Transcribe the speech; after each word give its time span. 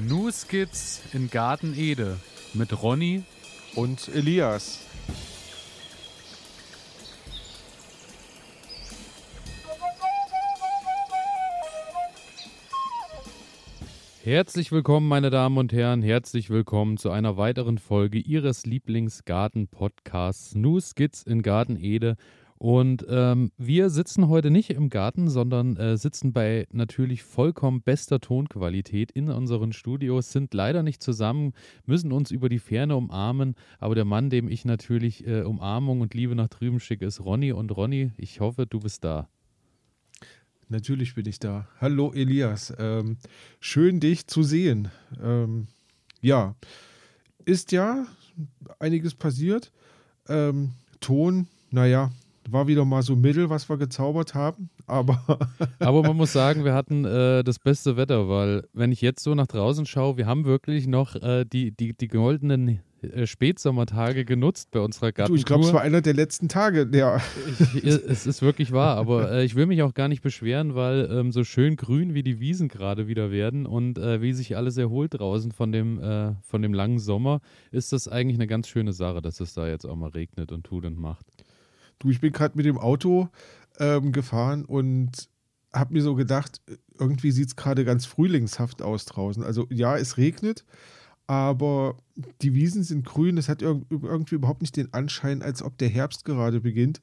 New 0.00 0.30
Skits 0.30 1.02
in 1.12 1.28
Garten 1.28 1.74
Ede 1.76 2.18
mit 2.54 2.84
Ronny 2.84 3.24
und 3.74 4.06
Elias. 4.14 4.78
Herzlich 14.22 14.70
willkommen, 14.70 15.08
meine 15.08 15.30
Damen 15.30 15.58
und 15.58 15.72
Herren. 15.72 16.02
Herzlich 16.02 16.48
willkommen 16.48 16.96
zu 16.96 17.10
einer 17.10 17.36
weiteren 17.36 17.78
Folge 17.78 18.18
Ihres 18.18 18.66
Lieblingsgarten-Podcasts 18.66 20.54
New 20.54 20.78
Skits 20.78 21.24
in 21.24 21.42
Garten 21.42 21.76
Ede. 21.76 22.16
Und 22.58 23.06
ähm, 23.08 23.52
wir 23.56 23.88
sitzen 23.88 24.26
heute 24.26 24.50
nicht 24.50 24.70
im 24.70 24.90
Garten, 24.90 25.30
sondern 25.30 25.76
äh, 25.76 25.96
sitzen 25.96 26.32
bei 26.32 26.66
natürlich 26.72 27.22
vollkommen 27.22 27.82
bester 27.82 28.18
Tonqualität 28.18 29.12
in 29.12 29.30
unseren 29.30 29.72
Studios, 29.72 30.32
sind 30.32 30.52
leider 30.54 30.82
nicht 30.82 31.00
zusammen, 31.00 31.52
müssen 31.86 32.10
uns 32.10 32.32
über 32.32 32.48
die 32.48 32.58
Ferne 32.58 32.96
umarmen. 32.96 33.54
Aber 33.78 33.94
der 33.94 34.04
Mann, 34.04 34.28
dem 34.28 34.48
ich 34.48 34.64
natürlich 34.64 35.24
äh, 35.24 35.42
Umarmung 35.42 36.00
und 36.00 36.14
Liebe 36.14 36.34
nach 36.34 36.48
drüben 36.48 36.80
schicke, 36.80 37.06
ist 37.06 37.20
Ronny. 37.20 37.52
Und 37.52 37.76
Ronny, 37.76 38.10
ich 38.16 38.40
hoffe, 38.40 38.66
du 38.66 38.80
bist 38.80 39.04
da. 39.04 39.28
Natürlich 40.68 41.14
bin 41.14 41.26
ich 41.26 41.38
da. 41.38 41.68
Hallo 41.80 42.12
Elias, 42.12 42.74
ähm, 42.76 43.18
schön 43.60 44.00
dich 44.00 44.26
zu 44.26 44.42
sehen. 44.42 44.88
Ähm, 45.22 45.68
ja, 46.20 46.56
ist 47.44 47.70
ja 47.70 48.04
einiges 48.80 49.14
passiert. 49.14 49.72
Ähm, 50.28 50.72
Ton, 51.00 51.46
naja, 51.70 52.10
war 52.52 52.66
wieder 52.66 52.84
mal 52.84 53.02
so 53.02 53.16
mittel, 53.16 53.50
was 53.50 53.68
wir 53.68 53.76
gezaubert 53.76 54.34
haben, 54.34 54.70
aber. 54.86 55.38
aber 55.78 56.02
man 56.02 56.16
muss 56.16 56.32
sagen, 56.32 56.64
wir 56.64 56.74
hatten 56.74 57.04
äh, 57.04 57.44
das 57.44 57.58
beste 57.58 57.96
Wetter, 57.96 58.28
weil, 58.28 58.66
wenn 58.72 58.92
ich 58.92 59.00
jetzt 59.00 59.22
so 59.22 59.34
nach 59.34 59.46
draußen 59.46 59.86
schaue, 59.86 60.16
wir 60.16 60.26
haben 60.26 60.44
wirklich 60.44 60.86
noch 60.86 61.14
äh, 61.16 61.44
die, 61.44 61.72
die, 61.72 61.94
die 61.94 62.08
goldenen 62.08 62.80
äh, 63.02 63.26
Spätsommertage 63.26 64.24
genutzt 64.24 64.70
bei 64.72 64.80
unserer 64.80 65.12
Gartentour. 65.12 65.36
Du, 65.36 65.40
ich 65.40 65.46
glaube, 65.46 65.64
es 65.64 65.72
war 65.72 65.82
einer 65.82 66.00
der 66.00 66.14
letzten 66.14 66.48
Tage, 66.48 66.88
ja. 66.92 67.20
Ich, 67.74 67.84
es 67.84 68.26
ist 68.26 68.42
wirklich 68.42 68.72
wahr, 68.72 68.96
aber 68.96 69.30
äh, 69.32 69.44
ich 69.44 69.54
will 69.54 69.66
mich 69.66 69.82
auch 69.82 69.94
gar 69.94 70.08
nicht 70.08 70.22
beschweren, 70.22 70.74
weil 70.74 71.08
ähm, 71.10 71.30
so 71.30 71.44
schön 71.44 71.76
grün 71.76 72.14
wie 72.14 72.22
die 72.24 72.40
Wiesen 72.40 72.68
gerade 72.68 73.06
wieder 73.06 73.30
werden 73.30 73.66
und 73.66 73.98
äh, 73.98 74.20
wie 74.20 74.32
sich 74.32 74.56
alles 74.56 74.76
erholt 74.76 75.14
draußen 75.14 75.52
von 75.52 75.70
dem, 75.70 76.00
äh, 76.00 76.34
von 76.42 76.62
dem 76.62 76.74
langen 76.74 76.98
Sommer, 76.98 77.40
ist 77.70 77.92
das 77.92 78.08
eigentlich 78.08 78.36
eine 78.36 78.48
ganz 78.48 78.68
schöne 78.68 78.92
Sache, 78.92 79.22
dass 79.22 79.38
es 79.38 79.54
da 79.54 79.68
jetzt 79.68 79.84
auch 79.84 79.96
mal 79.96 80.10
regnet 80.10 80.50
und 80.50 80.64
tut 80.64 80.84
und 80.84 80.98
macht. 80.98 81.26
Du, 81.98 82.10
ich 82.10 82.20
bin 82.20 82.32
gerade 82.32 82.56
mit 82.56 82.66
dem 82.66 82.78
Auto 82.78 83.28
ähm, 83.78 84.12
gefahren 84.12 84.64
und 84.64 85.28
habe 85.72 85.94
mir 85.94 86.02
so 86.02 86.14
gedacht, 86.14 86.60
irgendwie 86.98 87.30
sieht 87.30 87.48
es 87.48 87.56
gerade 87.56 87.84
ganz 87.84 88.06
frühlingshaft 88.06 88.82
aus 88.82 89.04
draußen. 89.04 89.42
Also 89.42 89.66
ja, 89.70 89.96
es 89.96 90.16
regnet, 90.16 90.64
aber 91.26 91.96
die 92.40 92.54
Wiesen 92.54 92.82
sind 92.82 93.04
grün. 93.04 93.36
Es 93.36 93.48
hat 93.48 93.62
irgendwie 93.62 94.34
überhaupt 94.34 94.62
nicht 94.62 94.76
den 94.76 94.92
Anschein, 94.92 95.42
als 95.42 95.62
ob 95.62 95.76
der 95.78 95.88
Herbst 95.88 96.24
gerade 96.24 96.60
beginnt, 96.60 97.00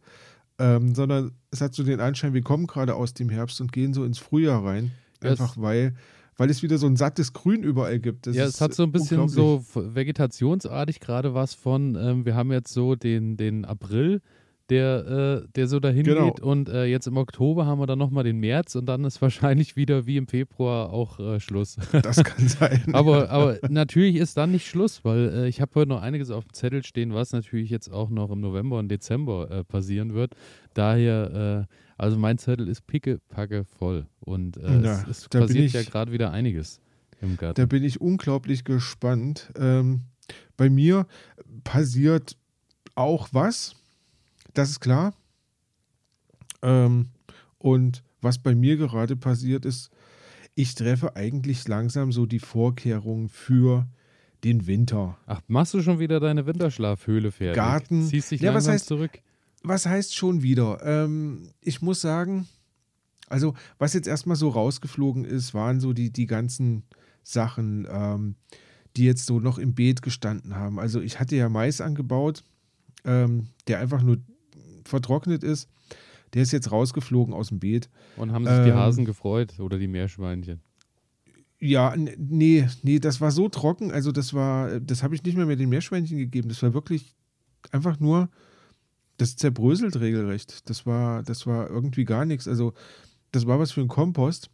ähm, 0.58 0.96
sondern 0.96 1.32
es 1.52 1.62
hat 1.62 1.76
so 1.76 1.84
den 1.84 2.00
Anschein, 2.00 2.34
wir 2.34 2.42
kommen 2.42 2.68
gerade 2.68 2.96
aus 2.96 3.14
dem 3.14 3.30
Herbst 3.30 3.62
und 3.62 3.72
gehen 3.72 3.94
so 3.94 4.04
ins 4.04 4.20
Frühjahr 4.20 4.64
rein. 4.66 4.92
Einfach 5.22 5.58
weil 5.58 5.96
weil 6.38 6.50
es 6.50 6.64
wieder 6.64 6.78
so 6.78 6.88
ein 6.88 6.96
sattes 6.96 7.34
Grün 7.34 7.64
überall 7.64 8.00
gibt. 8.00 8.28
Das 8.28 8.36
ja, 8.36 8.46
es 8.46 8.60
hat 8.60 8.74
so 8.74 8.84
ein 8.84 8.92
bisschen 8.92 9.28
so 9.30 9.64
vegetationsartig 9.74 11.00
gerade 11.00 11.34
was 11.34 11.54
von, 11.54 11.96
ähm, 11.96 12.26
wir 12.26 12.36
haben 12.36 12.52
jetzt 12.52 12.74
so 12.74 12.96
den, 12.96 13.38
den 13.38 13.66
April, 13.66 14.22
der, 14.70 15.44
äh, 15.46 15.48
der 15.56 15.68
so 15.68 15.80
dahin 15.80 16.04
genau. 16.04 16.32
geht. 16.32 16.40
Und 16.40 16.70
äh, 16.70 16.86
jetzt 16.86 17.08
im 17.08 17.18
Oktober 17.18 17.66
haben 17.66 17.80
wir 17.80 17.88
dann 17.88 18.00
nochmal 18.00 18.24
den 18.24 18.40
März 18.40 18.76
und 18.76 18.86
dann 18.86 19.04
ist 19.04 19.22
wahrscheinlich 19.22 19.76
wieder 19.76 20.06
wie 20.06 20.18
im 20.18 20.28
Februar 20.28 20.92
auch 20.92 21.20
äh, 21.20 21.40
Schluss. 21.40 21.78
Das 22.06 22.24
kann 22.24 22.48
sein. 22.48 22.84
aber, 22.94 23.30
aber 23.30 23.58
natürlich 23.70 24.18
ist 24.18 24.38
dann 24.38 24.52
nicht 24.52 24.68
Schluss, 24.68 25.04
weil 25.04 25.30
äh, 25.30 25.48
ich 25.48 25.62
habe 25.62 25.72
heute 25.76 25.90
noch 25.90 26.02
einiges 26.02 26.30
auf 26.30 26.46
dem 26.46 26.54
Zettel 26.54 26.84
stehen, 26.84 27.14
was 27.14 27.32
natürlich 27.32 27.70
jetzt 27.70 27.92
auch 27.92 28.10
noch 28.10 28.30
im 28.32 28.42
November 28.42 28.78
und 28.78 28.90
Dezember 28.90 29.50
äh, 29.50 29.64
passieren 29.64 30.14
wird. 30.14 30.36
Daher, 30.74 31.68
äh, 31.68 31.74
also 31.98 32.18
mein 32.18 32.38
Zettel 32.38 32.68
ist 32.68 32.86
pickepacke 32.86 33.64
voll 33.64 34.06
und 34.20 34.58
ja, 34.58 35.02
es, 35.04 35.08
es 35.08 35.30
passiert 35.30 35.66
ich, 35.66 35.74
ja 35.74 35.84
gerade 35.84 36.12
wieder 36.12 36.32
einiges 36.32 36.82
im 37.22 37.38
Garten. 37.38 37.60
Da 37.60 37.66
bin 37.66 37.84
ich 37.84 38.02
unglaublich 38.02 38.66
gespannt. 38.66 39.52
Ähm, 39.58 40.02
bei 40.58 40.70
mir 40.70 41.08
passiert 41.64 42.38
auch 42.96 43.30
was 43.32 43.76
das 44.58 44.72
ist 44.72 44.80
klar. 44.80 45.14
Ähm, 46.62 47.10
und 47.58 48.04
was 48.22 48.40
bei 48.40 48.56
mir 48.56 48.78
gerade 48.78 49.16
passiert 49.16 49.66
ist, 49.66 49.92
ich 50.56 50.74
treffe 50.76 51.16
eigentlich 51.16 51.68
langsam 51.68 52.12
so 52.12 52.26
die 52.26 52.40
Vorkehrungen 52.40 53.30
für 53.30 53.88
den 54.44 54.68
Winter. 54.68 55.18
Ach, 55.26 55.42
machst 55.48 55.74
du 55.74 55.82
schon 55.82 56.00
wieder 56.00 56.20
deine 56.20 56.46
Winterschlafhöhle 56.46 57.32
fertig? 57.32 57.56
Garten. 57.56 58.08
Ziehst 58.08 58.32
dich 58.32 58.42
ja, 58.42 58.52
langsam 58.52 58.74
was 58.74 58.74
heißt, 58.74 58.88
zurück? 58.88 59.20
Was 59.64 59.86
heißt 59.86 60.16
schon 60.16 60.42
wieder? 60.44 60.82
Ähm, 60.84 61.50
ich 61.62 61.82
muss 61.82 62.02
sagen, 62.02 62.48
also 63.28 63.54
was 63.78 63.94
jetzt 63.94 64.08
erstmal 64.08 64.38
so 64.38 64.50
rausgeflogen 64.50 65.26
ist, 65.26 65.54
waren 65.54 65.80
so 65.80 65.94
die, 65.94 66.12
die 66.12 66.28
ganzen 66.28 66.84
Sachen, 67.24 67.88
ähm, 67.90 68.36
die 68.96 69.06
jetzt 69.06 69.26
so 69.26 69.40
noch 69.40 69.58
im 69.58 69.74
Beet 69.74 70.02
gestanden 70.02 70.56
haben. 70.56 70.80
Also 70.80 71.02
ich 71.02 71.20
hatte 71.20 71.36
ja 71.36 71.50
Mais 71.50 71.82
angebaut, 71.82 72.44
ähm, 73.04 73.48
der 73.68 73.80
einfach 73.80 74.04
nur 74.04 74.20
vertrocknet 74.86 75.44
ist, 75.44 75.70
der 76.34 76.42
ist 76.42 76.52
jetzt 76.52 76.72
rausgeflogen 76.72 77.34
aus 77.34 77.50
dem 77.50 77.60
Beet. 77.60 77.90
Und 78.18 78.32
haben 78.32 78.46
sich 78.46 78.58
ähm, 78.58 78.66
die 78.66 78.74
Hasen 78.74 79.06
gefreut 79.06 79.60
oder 79.60 79.78
die 79.78 79.88
Meerschweinchen? 79.88 80.62
Ja, 81.60 81.96
nee, 81.96 82.68
nee, 82.84 83.00
das 83.00 83.22
war 83.22 83.32
so 83.32 83.50
trocken, 83.50 83.92
also 83.92 84.12
das 84.12 84.34
war, 84.34 84.80
das 84.80 85.04
habe 85.04 85.16
ich 85.16 85.24
nicht 85.24 85.38
mehr 85.38 85.46
mit 85.46 85.60
den 85.60 85.70
Meerschweinchen 85.70 86.18
gegeben. 86.18 86.50
Das 86.50 86.62
war 86.62 86.74
wirklich 86.74 87.16
einfach 87.72 88.00
nur, 88.00 88.30
das 89.18 89.36
zerbröselt 89.36 90.00
regelrecht. 90.00 90.70
Das 90.70 90.86
war, 90.86 91.24
das 91.24 91.48
war 91.48 91.70
irgendwie 91.70 92.06
gar 92.06 92.26
nichts. 92.26 92.48
Also, 92.48 92.74
das 93.32 93.48
war 93.48 93.60
was 93.60 93.72
für 93.72 93.82
ein 93.82 93.88
Kompost. 93.88 94.50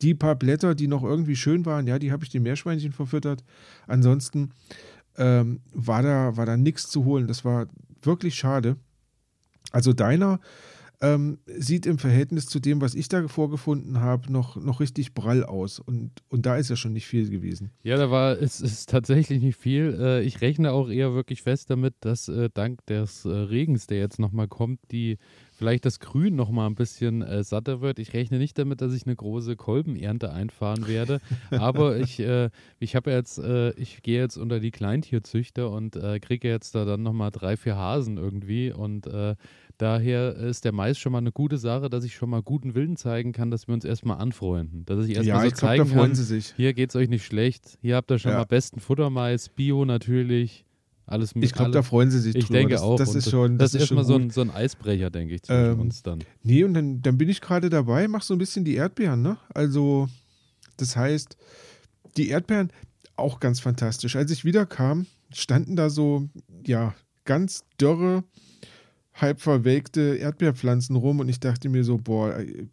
Die 0.00 0.14
paar 0.14 0.36
Blätter, 0.36 0.74
die 0.74 0.86
noch 0.86 1.02
irgendwie 1.02 1.36
schön 1.36 1.66
waren, 1.66 1.86
ja, 1.86 1.98
die 1.98 2.12
habe 2.12 2.24
ich 2.24 2.30
den 2.30 2.42
Meerschweinchen 2.42 2.92
verfüttert. 2.92 3.42
Ansonsten 3.86 4.50
ähm, 5.16 5.60
war 5.72 6.02
da, 6.02 6.36
war 6.36 6.46
da 6.46 6.56
nichts 6.56 6.88
zu 6.88 7.04
holen. 7.04 7.26
Das 7.26 7.44
war 7.44 7.66
wirklich 8.02 8.34
schade. 8.34 8.76
Also 9.70 9.92
deiner 9.92 10.40
ähm, 11.02 11.38
sieht 11.46 11.84
im 11.84 11.98
Verhältnis 11.98 12.46
zu 12.46 12.60
dem, 12.60 12.80
was 12.80 12.94
ich 12.94 13.08
da 13.08 13.26
vorgefunden 13.26 14.00
habe, 14.00 14.32
noch, 14.32 14.54
noch 14.54 14.78
richtig 14.78 15.14
prall 15.14 15.44
aus. 15.44 15.80
Und, 15.80 16.12
und 16.28 16.46
da 16.46 16.56
ist 16.56 16.70
ja 16.70 16.76
schon 16.76 16.92
nicht 16.92 17.08
viel 17.08 17.28
gewesen. 17.28 17.72
Ja, 17.82 17.96
da 17.96 18.12
war 18.12 18.40
es 18.40 18.60
ist 18.60 18.88
tatsächlich 18.88 19.42
nicht 19.42 19.58
viel. 19.58 19.98
Äh, 20.00 20.22
ich 20.22 20.40
rechne 20.40 20.70
auch 20.70 20.88
eher 20.88 21.12
wirklich 21.12 21.42
fest 21.42 21.70
damit, 21.70 21.94
dass 22.00 22.28
äh, 22.28 22.50
dank 22.54 22.86
des 22.86 23.24
äh, 23.24 23.30
Regens, 23.30 23.88
der 23.88 23.98
jetzt 23.98 24.20
nochmal 24.20 24.46
kommt, 24.46 24.78
die 24.92 25.18
vielleicht 25.50 25.84
das 25.84 25.98
Grün 25.98 26.36
nochmal 26.36 26.68
ein 26.68 26.76
bisschen 26.76 27.22
äh, 27.22 27.42
satter 27.42 27.80
wird. 27.80 27.98
Ich 27.98 28.12
rechne 28.14 28.38
nicht 28.38 28.56
damit, 28.56 28.80
dass 28.80 28.94
ich 28.94 29.04
eine 29.04 29.16
große 29.16 29.56
Kolbenernte 29.56 30.32
einfahren 30.32 30.86
werde. 30.86 31.20
aber 31.50 31.96
ich, 31.98 32.20
äh, 32.20 32.50
ich 32.78 32.94
habe 32.94 33.10
jetzt, 33.10 33.38
äh, 33.38 33.72
ich 33.72 34.02
gehe 34.02 34.20
jetzt 34.20 34.36
unter 34.36 34.60
die 34.60 34.70
Kleintierzüchter 34.70 35.70
und 35.70 35.98
kriege 36.22 36.48
jetzt 36.48 36.74
da 36.74 36.84
dann 36.84 37.02
nochmal 37.02 37.30
drei, 37.30 37.56
vier 37.56 37.76
Hasen 37.76 38.16
irgendwie 38.16 38.72
und 38.72 39.08
Daher 39.82 40.36
ist 40.36 40.64
der 40.64 40.70
Mais 40.70 40.96
schon 40.96 41.10
mal 41.10 41.18
eine 41.18 41.32
gute 41.32 41.58
Sache, 41.58 41.90
dass 41.90 42.04
ich 42.04 42.14
schon 42.14 42.30
mal 42.30 42.40
guten 42.40 42.76
Willen 42.76 42.96
zeigen 42.96 43.32
kann, 43.32 43.50
dass 43.50 43.66
wir 43.66 43.74
uns 43.74 43.84
erstmal 43.84 44.18
anfreunden. 44.18 44.84
Dass 44.84 45.04
ich 45.06 45.16
erstmal 45.16 45.26
ja, 45.26 45.40
so 45.40 45.46
ich 45.48 45.54
zeigen 45.54 45.90
glaub, 45.90 46.04
kann, 46.04 46.42
hier 46.56 46.72
geht 46.72 46.90
es 46.90 46.94
euch 46.94 47.08
nicht 47.08 47.24
schlecht, 47.24 47.78
hier 47.80 47.96
habt 47.96 48.08
ihr 48.12 48.20
schon 48.20 48.30
ja. 48.30 48.38
mal 48.38 48.44
besten 48.44 48.78
Futtermais, 48.78 49.48
Bio 49.48 49.84
natürlich, 49.84 50.64
alles 51.04 51.32
Ich 51.34 51.52
glaube, 51.52 51.72
da 51.72 51.82
freuen 51.82 52.12
sie 52.12 52.20
sich 52.20 52.36
ich 52.36 52.44
drüber. 52.44 52.58
denke 52.60 52.74
das, 52.74 52.82
auch. 52.82 52.96
Das 52.96 53.12
ist 53.16 53.28
schon 53.28 53.58
Das, 53.58 53.72
das 53.72 53.74
ist 53.74 53.80
erstmal 53.80 54.04
so 54.04 54.14
ein, 54.14 54.30
so 54.30 54.42
ein 54.42 54.52
Eisbrecher, 54.52 55.10
denke 55.10 55.34
ich, 55.34 55.42
zwischen 55.42 55.72
ähm, 55.72 55.80
uns 55.80 56.04
dann. 56.04 56.20
Nee, 56.44 56.62
und 56.62 56.74
dann, 56.74 57.02
dann 57.02 57.18
bin 57.18 57.28
ich 57.28 57.40
gerade 57.40 57.68
dabei, 57.68 58.06
mach 58.06 58.22
so 58.22 58.36
ein 58.36 58.38
bisschen 58.38 58.64
die 58.64 58.76
Erdbeeren, 58.76 59.20
ne? 59.20 59.38
Also, 59.52 60.08
das 60.76 60.94
heißt, 60.94 61.36
die 62.16 62.28
Erdbeeren 62.28 62.70
auch 63.16 63.40
ganz 63.40 63.58
fantastisch. 63.58 64.14
Als 64.14 64.30
ich 64.30 64.44
wiederkam, 64.44 65.06
standen 65.32 65.74
da 65.74 65.90
so, 65.90 66.28
ja, 66.64 66.94
ganz 67.24 67.64
dürre 67.80 68.22
halb 69.14 69.40
verwelkte 69.40 70.16
Erdbeerpflanzen 70.16 70.96
rum 70.96 71.20
und 71.20 71.28
ich 71.28 71.40
dachte 71.40 71.68
mir 71.68 71.84
so, 71.84 71.98
boah, 71.98 72.38
äh, 72.38 72.66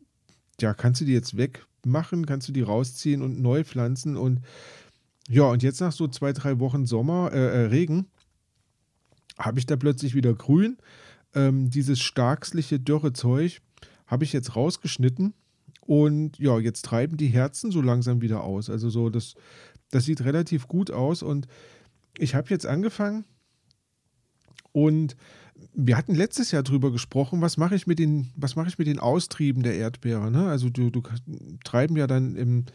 ja, 0.61 0.73
kannst 0.73 1.01
du 1.01 1.05
die 1.05 1.13
jetzt 1.13 1.37
wegmachen, 1.37 2.25
kannst 2.25 2.47
du 2.47 2.51
die 2.51 2.61
rausziehen 2.61 3.21
und 3.21 3.41
neu 3.41 3.63
pflanzen 3.63 4.17
und 4.17 4.41
ja, 5.27 5.43
und 5.43 5.61
jetzt 5.61 5.79
nach 5.79 5.91
so 5.91 6.07
zwei, 6.07 6.33
drei 6.33 6.59
Wochen 6.59 6.85
Sommer, 6.85 7.31
äh, 7.31 7.63
äh 7.63 7.65
Regen, 7.67 8.07
habe 9.37 9.59
ich 9.59 9.65
da 9.65 9.75
plötzlich 9.75 10.15
wieder 10.15 10.33
grün. 10.33 10.77
Ähm, 11.35 11.69
dieses 11.69 11.99
starksliche, 11.99 12.79
dürre 12.79 13.13
Zeug 13.13 13.61
habe 14.07 14.23
ich 14.23 14.33
jetzt 14.33 14.55
rausgeschnitten 14.55 15.33
und 15.81 16.39
ja, 16.39 16.57
jetzt 16.59 16.83
treiben 16.83 17.17
die 17.17 17.27
Herzen 17.27 17.71
so 17.71 17.81
langsam 17.81 18.21
wieder 18.21 18.43
aus. 18.43 18.69
Also 18.69 18.89
so, 18.89 19.09
das, 19.09 19.35
das 19.91 20.05
sieht 20.05 20.21
relativ 20.21 20.67
gut 20.67 20.89
aus 20.89 21.21
und 21.21 21.47
ich 22.17 22.33
habe 22.33 22.49
jetzt 22.49 22.65
angefangen 22.65 23.25
und 24.71 25.15
wir 25.73 25.97
hatten 25.97 26.15
letztes 26.15 26.51
Jahr 26.51 26.63
drüber 26.63 26.91
gesprochen, 26.91 27.41
was 27.41 27.57
mache 27.57 27.75
ich 27.75 27.87
mit 27.87 27.99
den, 27.99 28.31
was 28.35 28.55
mache 28.55 28.67
ich 28.67 28.77
mit 28.77 28.87
den 28.87 28.99
Austrieben 28.99 29.63
der 29.63 29.75
Erdbeere? 29.75 30.31
Ne? 30.31 30.47
Also 30.47 30.69
du, 30.69 30.89
du 30.89 31.01
treiben 31.63 31.95
ja 31.95 32.07
dann 32.07 32.35
im, 32.35 32.65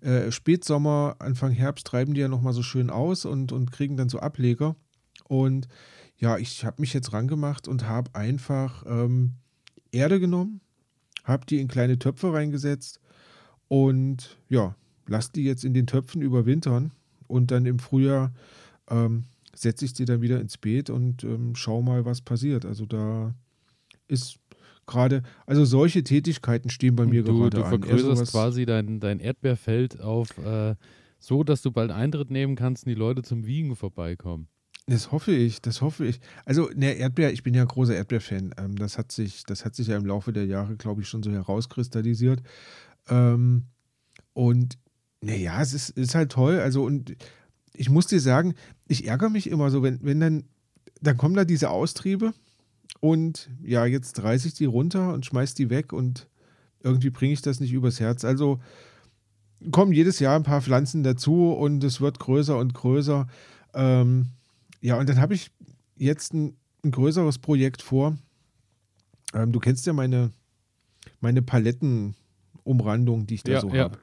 äh, 0.00 0.30
Spätsommer, 0.30 1.16
Anfang 1.18 1.50
Herbst 1.50 1.86
treiben 1.86 2.14
die 2.14 2.20
ja 2.20 2.28
nochmal 2.28 2.52
so 2.52 2.62
schön 2.62 2.90
aus 2.90 3.24
und, 3.24 3.52
und 3.52 3.72
kriegen 3.72 3.96
dann 3.96 4.08
so 4.08 4.20
Ableger. 4.20 4.76
Und 5.24 5.68
ja, 6.16 6.38
ich 6.38 6.64
habe 6.64 6.80
mich 6.80 6.92
jetzt 6.94 7.12
rangemacht 7.12 7.68
und 7.68 7.86
habe 7.86 8.14
einfach 8.14 8.84
ähm, 8.86 9.34
Erde 9.90 10.20
genommen, 10.20 10.60
habe 11.24 11.46
die 11.46 11.60
in 11.60 11.68
kleine 11.68 11.98
Töpfe 11.98 12.32
reingesetzt 12.32 13.00
und 13.68 14.36
ja, 14.48 14.74
lass 15.06 15.32
die 15.32 15.44
jetzt 15.44 15.64
in 15.64 15.74
den 15.74 15.86
Töpfen 15.86 16.22
überwintern 16.22 16.92
und 17.26 17.50
dann 17.50 17.66
im 17.66 17.78
Frühjahr 17.78 18.32
ähm, 18.88 19.24
setze 19.60 19.84
ich 19.84 19.94
sie 19.94 20.04
dann 20.04 20.22
wieder 20.22 20.40
ins 20.40 20.58
Beet 20.58 20.90
und 20.90 21.24
ähm, 21.24 21.54
schau 21.54 21.82
mal, 21.82 22.04
was 22.04 22.20
passiert. 22.20 22.64
Also 22.64 22.86
da 22.86 23.34
ist 24.08 24.38
gerade, 24.86 25.22
also 25.46 25.64
solche 25.64 26.02
Tätigkeiten 26.02 26.70
stehen 26.70 26.96
bei 26.96 27.06
mir 27.06 27.22
du, 27.22 27.38
gerade 27.38 27.58
du 27.58 27.62
an. 27.64 27.70
vergrößerst 27.70 28.32
quasi 28.32 28.66
dein, 28.66 29.00
dein 29.00 29.20
Erdbeerfeld 29.20 30.00
auf 30.00 30.36
äh, 30.38 30.74
so, 31.20 31.44
dass 31.44 31.62
du 31.62 31.70
bald 31.70 31.90
Eintritt 31.90 32.30
nehmen 32.30 32.56
kannst 32.56 32.86
und 32.86 32.90
die 32.90 32.98
Leute 32.98 33.22
zum 33.22 33.46
Wiegen 33.46 33.76
vorbeikommen. 33.76 34.48
Das 34.86 35.12
hoffe 35.12 35.32
ich, 35.32 35.60
das 35.60 35.82
hoffe 35.82 36.06
ich. 36.06 36.18
Also, 36.46 36.70
ne, 36.74 36.94
Erdbeer, 36.94 37.32
ich 37.32 37.42
bin 37.42 37.52
ja 37.52 37.62
großer 37.62 37.94
Erdbeerfan. 37.94 38.54
Ähm, 38.56 38.76
das, 38.76 38.96
hat 38.96 39.12
sich, 39.12 39.44
das 39.44 39.64
hat 39.64 39.74
sich 39.74 39.88
ja 39.88 39.98
im 39.98 40.06
Laufe 40.06 40.32
der 40.32 40.46
Jahre, 40.46 40.76
glaube 40.76 41.02
ich, 41.02 41.08
schon 41.08 41.22
so 41.22 41.30
herauskristallisiert. 41.30 42.42
Ähm, 43.08 43.64
und 44.32 44.78
naja, 45.20 45.60
es 45.60 45.74
ist, 45.74 45.90
ist 45.90 46.14
halt 46.14 46.32
toll. 46.32 46.58
Also, 46.60 46.84
und 46.84 47.16
ich 47.74 47.90
muss 47.90 48.06
dir 48.06 48.20
sagen, 48.20 48.54
ich 48.86 49.06
ärgere 49.06 49.30
mich 49.30 49.48
immer 49.48 49.70
so, 49.70 49.82
wenn, 49.82 49.98
wenn 50.02 50.20
dann, 50.20 50.44
dann 51.00 51.16
kommen 51.16 51.34
da 51.34 51.44
diese 51.44 51.70
Austriebe 51.70 52.32
und 53.00 53.50
ja, 53.62 53.86
jetzt 53.86 54.22
reiße 54.22 54.48
ich 54.48 54.54
die 54.54 54.64
runter 54.64 55.12
und 55.12 55.26
schmeiß 55.26 55.54
die 55.54 55.70
weg 55.70 55.92
und 55.92 56.28
irgendwie 56.82 57.10
bringe 57.10 57.32
ich 57.32 57.42
das 57.42 57.60
nicht 57.60 57.72
übers 57.72 58.00
Herz. 58.00 58.24
Also 58.24 58.60
kommen 59.70 59.92
jedes 59.92 60.18
Jahr 60.18 60.36
ein 60.36 60.44
paar 60.44 60.62
Pflanzen 60.62 61.02
dazu 61.02 61.52
und 61.52 61.82
es 61.84 62.00
wird 62.00 62.18
größer 62.18 62.56
und 62.56 62.74
größer. 62.74 63.26
Ähm, 63.74 64.28
ja, 64.80 64.98
und 64.98 65.08
dann 65.08 65.20
habe 65.20 65.34
ich 65.34 65.50
jetzt 65.96 66.32
ein, 66.34 66.56
ein, 66.84 66.90
größeres 66.90 67.38
Projekt 67.38 67.82
vor. 67.82 68.16
Ähm, 69.34 69.52
du 69.52 69.58
kennst 69.58 69.86
ja 69.86 69.92
meine, 69.92 70.30
meine 71.20 71.42
Palettenumrandung, 71.42 73.26
die 73.26 73.34
ich 73.34 73.42
da 73.42 73.52
ja, 73.52 73.60
so 73.60 73.68
ja. 73.70 73.84
habe. 73.84 73.98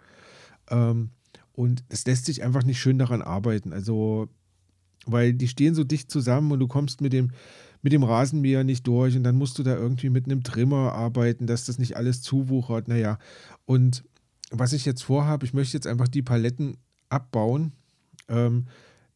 Ähm, 0.70 1.10
und 1.56 1.84
es 1.88 2.06
lässt 2.06 2.26
sich 2.26 2.44
einfach 2.44 2.64
nicht 2.64 2.80
schön 2.80 3.00
daran 3.00 3.22
arbeiten. 3.22 3.72
Also, 3.72 4.28
weil 5.06 5.34
die 5.34 5.48
stehen 5.48 5.74
so 5.74 5.84
dicht 5.84 6.12
zusammen 6.12 6.52
und 6.52 6.60
du 6.60 6.68
kommst 6.68 7.00
mit 7.02 7.14
dem, 7.14 7.32
mit 7.82 7.94
dem 7.94 8.04
Rasenmäher 8.04 8.64
nicht 8.64 8.86
durch 8.88 9.16
und 9.16 9.24
dann 9.24 9.36
musst 9.36 9.58
du 9.58 9.64
da 9.64 9.76
irgendwie 9.76 10.10
mit 10.10 10.26
einem 10.26 10.44
Trimmer 10.44 10.94
arbeiten, 10.94 11.48
dass 11.48 11.66
das 11.66 11.80
nicht 11.80 11.96
alles 11.96 12.22
zuwuchert. 12.22 12.88
Naja, 12.88 13.20
und 13.66 14.04
was 14.52 14.74
ich 14.74 14.86
jetzt 14.86 15.04
vorhabe, 15.04 15.46
ich 15.46 15.54
möchte 15.54 15.78
jetzt 15.78 15.88
einfach 15.88 16.08
die 16.08 16.22
Paletten 16.22 16.78
abbauen, 17.10 17.72
ähm, 18.28 18.66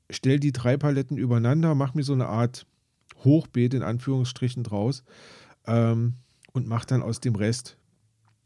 stell 0.10 0.40
die 0.40 0.52
drei 0.52 0.78
Paletten 0.78 1.18
übereinander, 1.18 1.76
mach 1.76 1.94
mir 1.94 2.04
so 2.04 2.14
eine 2.14 2.28
Art 2.28 2.66
Hochbeet 3.24 3.74
in 3.74 3.84
Anführungsstrichen 3.84 4.64
draus 4.64 5.04
ähm, 5.68 6.14
und 6.54 6.68
mach 6.68 6.86
dann 6.86 7.02
aus 7.02 7.20
dem 7.20 7.36
Rest 7.36 7.78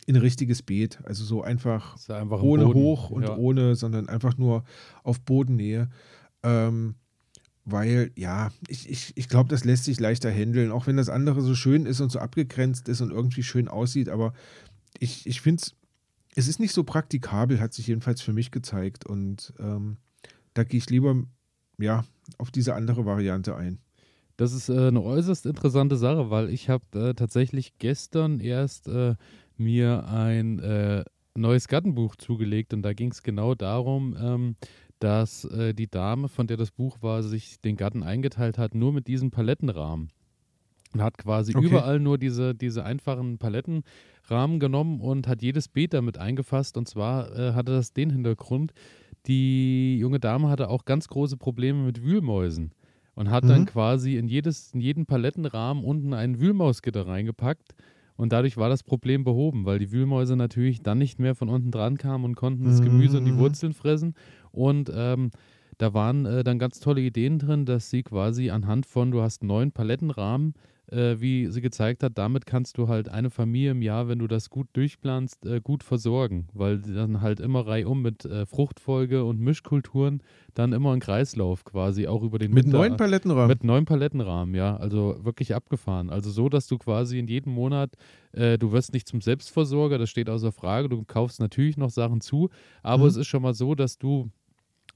ein 0.07 0.15
richtiges 0.15 0.61
Beet. 0.61 0.99
Also 1.03 1.23
so 1.23 1.41
einfach, 1.41 1.97
einfach 2.09 2.41
ohne 2.41 2.65
Boden. 2.65 2.79
hoch 2.79 3.09
und 3.09 3.23
ja. 3.23 3.37
ohne, 3.37 3.75
sondern 3.75 4.09
einfach 4.09 4.37
nur 4.37 4.63
auf 5.03 5.21
Bodennähe. 5.21 5.89
Ähm, 6.43 6.95
weil, 7.65 8.11
ja, 8.15 8.51
ich, 8.67 8.89
ich, 8.89 9.13
ich 9.15 9.29
glaube, 9.29 9.49
das 9.49 9.63
lässt 9.63 9.85
sich 9.85 9.99
leichter 9.99 10.29
handeln, 10.29 10.71
auch 10.71 10.87
wenn 10.87 10.97
das 10.97 11.09
andere 11.09 11.41
so 11.41 11.55
schön 11.55 11.85
ist 11.85 12.01
und 12.01 12.11
so 12.11 12.19
abgegrenzt 12.19 12.89
ist 12.89 12.99
und 12.99 13.11
irgendwie 13.11 13.43
schön 13.43 13.69
aussieht. 13.69 14.09
Aber 14.09 14.33
ich, 14.99 15.25
ich 15.25 15.39
finde 15.39 15.61
es, 15.61 15.75
es 16.35 16.47
ist 16.47 16.59
nicht 16.59 16.73
so 16.73 16.83
praktikabel, 16.83 17.61
hat 17.61 17.73
sich 17.73 17.87
jedenfalls 17.87 18.21
für 18.21 18.33
mich 18.33 18.51
gezeigt. 18.51 19.05
Und 19.05 19.53
ähm, 19.59 19.97
da 20.53 20.63
gehe 20.63 20.77
ich 20.77 20.89
lieber, 20.89 21.23
ja, 21.79 22.03
auf 22.37 22.51
diese 22.51 22.75
andere 22.75 23.05
Variante 23.05 23.55
ein. 23.55 23.79
Das 24.35 24.51
ist 24.51 24.67
äh, 24.67 24.87
eine 24.87 25.01
äußerst 25.01 25.45
interessante 25.45 25.95
Sache, 25.95 26.29
weil 26.29 26.49
ich 26.49 26.69
habe 26.69 26.83
äh, 26.99 27.13
tatsächlich 27.13 27.77
gestern 27.77 28.39
erst 28.39 28.87
äh, 28.87 29.15
mir 29.57 30.07
ein 30.07 30.59
äh, 30.59 31.03
neues 31.35 31.67
Gartenbuch 31.67 32.15
zugelegt 32.15 32.73
und 32.73 32.81
da 32.83 32.93
ging 32.93 33.11
es 33.11 33.23
genau 33.23 33.55
darum, 33.55 34.15
ähm, 34.19 34.55
dass 34.99 35.45
äh, 35.45 35.73
die 35.73 35.89
Dame, 35.89 36.27
von 36.29 36.47
der 36.47 36.57
das 36.57 36.71
Buch 36.71 36.97
war, 37.01 37.23
sich 37.23 37.59
den 37.61 37.75
Garten 37.75 38.03
eingeteilt 38.03 38.57
hat, 38.57 38.75
nur 38.75 38.93
mit 38.93 39.07
diesem 39.07 39.31
Palettenrahmen. 39.31 40.09
Und 40.93 41.01
hat 41.01 41.17
quasi 41.17 41.53
Okay. 41.55 41.83
überall 41.83 41.99
nur 41.99 42.19
diese, 42.19 42.53
diese 42.53 42.85
einfachen 42.85 43.39
Palettenrahmen 43.39 44.59
genommen 44.59 45.01
und 45.01 45.27
hat 45.27 45.41
jedes 45.41 45.67
Beet 45.67 45.93
damit 45.93 46.19
eingefasst. 46.19 46.77
Und 46.77 46.87
zwar 46.87 47.35
äh, 47.35 47.53
hatte 47.53 47.71
das 47.71 47.93
den 47.93 48.11
Hintergrund, 48.11 48.73
die 49.25 49.97
junge 49.97 50.19
Dame 50.19 50.49
hatte 50.49 50.69
auch 50.69 50.85
ganz 50.85 51.07
große 51.07 51.37
Probleme 51.37 51.83
mit 51.83 52.03
Wühlmäusen 52.03 52.73
und 53.15 53.31
hat 53.31 53.49
dann 53.49 53.65
Mhm. 53.65 53.65
quasi 53.65 54.17
in, 54.17 54.27
jedes, 54.27 54.73
in 54.73 54.81
jeden 54.81 55.05
Palettenrahmen 55.05 55.83
unten 55.83 56.13
ein 56.13 56.39
Wühlmausgitter 56.39 57.07
reingepackt. 57.07 57.73
Und 58.15 58.31
dadurch 58.31 58.57
war 58.57 58.69
das 58.69 58.83
Problem 58.83 59.23
behoben, 59.23 59.65
weil 59.65 59.79
die 59.79 59.91
Wühlmäuse 59.91 60.35
natürlich 60.35 60.81
dann 60.81 60.97
nicht 60.97 61.19
mehr 61.19 61.35
von 61.35 61.49
unten 61.49 61.71
dran 61.71 61.97
kamen 61.97 62.25
und 62.25 62.35
konnten 62.35 62.65
das 62.65 62.81
Gemüse 62.81 63.17
und 63.17 63.25
die 63.25 63.31
Mhm. 63.31 63.37
Wurzeln 63.37 63.73
fressen. 63.73 64.13
Und 64.51 64.91
ähm, 64.95 65.31
da 65.77 65.93
waren 65.93 66.25
äh, 66.25 66.43
dann 66.43 66.59
ganz 66.59 66.79
tolle 66.79 67.01
Ideen 67.01 67.39
drin, 67.39 67.65
dass 67.65 67.89
sie 67.89 68.03
quasi 68.03 68.49
anhand 68.51 68.85
von, 68.85 69.11
du 69.11 69.21
hast 69.21 69.43
neun 69.43 69.71
Palettenrahmen, 69.71 70.53
äh, 70.91 71.15
wie 71.19 71.47
sie 71.47 71.61
gezeigt 71.61 72.03
hat, 72.03 72.17
damit 72.17 72.45
kannst 72.45 72.77
du 72.77 72.87
halt 72.87 73.09
eine 73.09 73.29
Familie 73.29 73.71
im 73.71 73.81
Jahr, 73.81 74.07
wenn 74.07 74.19
du 74.19 74.27
das 74.27 74.49
gut 74.49 74.67
durchplanst, 74.73 75.45
äh, 75.45 75.61
gut 75.61 75.83
versorgen, 75.83 76.47
weil 76.53 76.79
dann 76.79 77.21
halt 77.21 77.39
immer 77.39 77.65
reihum 77.65 78.01
mit 78.01 78.25
äh, 78.25 78.45
Fruchtfolge 78.45 79.23
und 79.23 79.39
Mischkulturen 79.39 80.21
dann 80.53 80.73
immer 80.73 80.91
ein 80.93 80.99
Kreislauf 80.99 81.63
quasi 81.63 82.07
auch 82.07 82.21
über 82.21 82.37
den 82.37 82.51
Mit 82.53 82.65
Winter- 82.65 82.77
neun 82.79 82.97
Palettenrahmen. 82.97 83.47
mit 83.47 83.63
neun 83.63 83.85
Palettenrahmen, 83.85 84.53
ja. 84.55 84.75
Also 84.77 85.17
wirklich 85.23 85.55
abgefahren. 85.55 86.09
Also 86.09 86.29
so, 86.31 86.49
dass 86.49 86.67
du 86.67 86.77
quasi 86.77 87.17
in 87.17 87.27
jedem 87.27 87.53
Monat, 87.53 87.95
äh, 88.33 88.57
du 88.57 88.71
wirst 88.71 88.93
nicht 88.93 89.07
zum 89.07 89.21
Selbstversorger, 89.21 89.97
das 89.97 90.09
steht 90.09 90.29
außer 90.29 90.51
Frage. 90.51 90.89
Du 90.89 91.03
kaufst 91.05 91.39
natürlich 91.39 91.77
noch 91.77 91.89
Sachen 91.89 92.21
zu, 92.21 92.49
aber 92.83 93.03
Mhm. 93.03 93.09
es 93.09 93.15
ist 93.17 93.27
schon 93.27 93.41
mal 93.41 93.53
so, 93.53 93.73
dass 93.75 93.97
du 93.97 94.29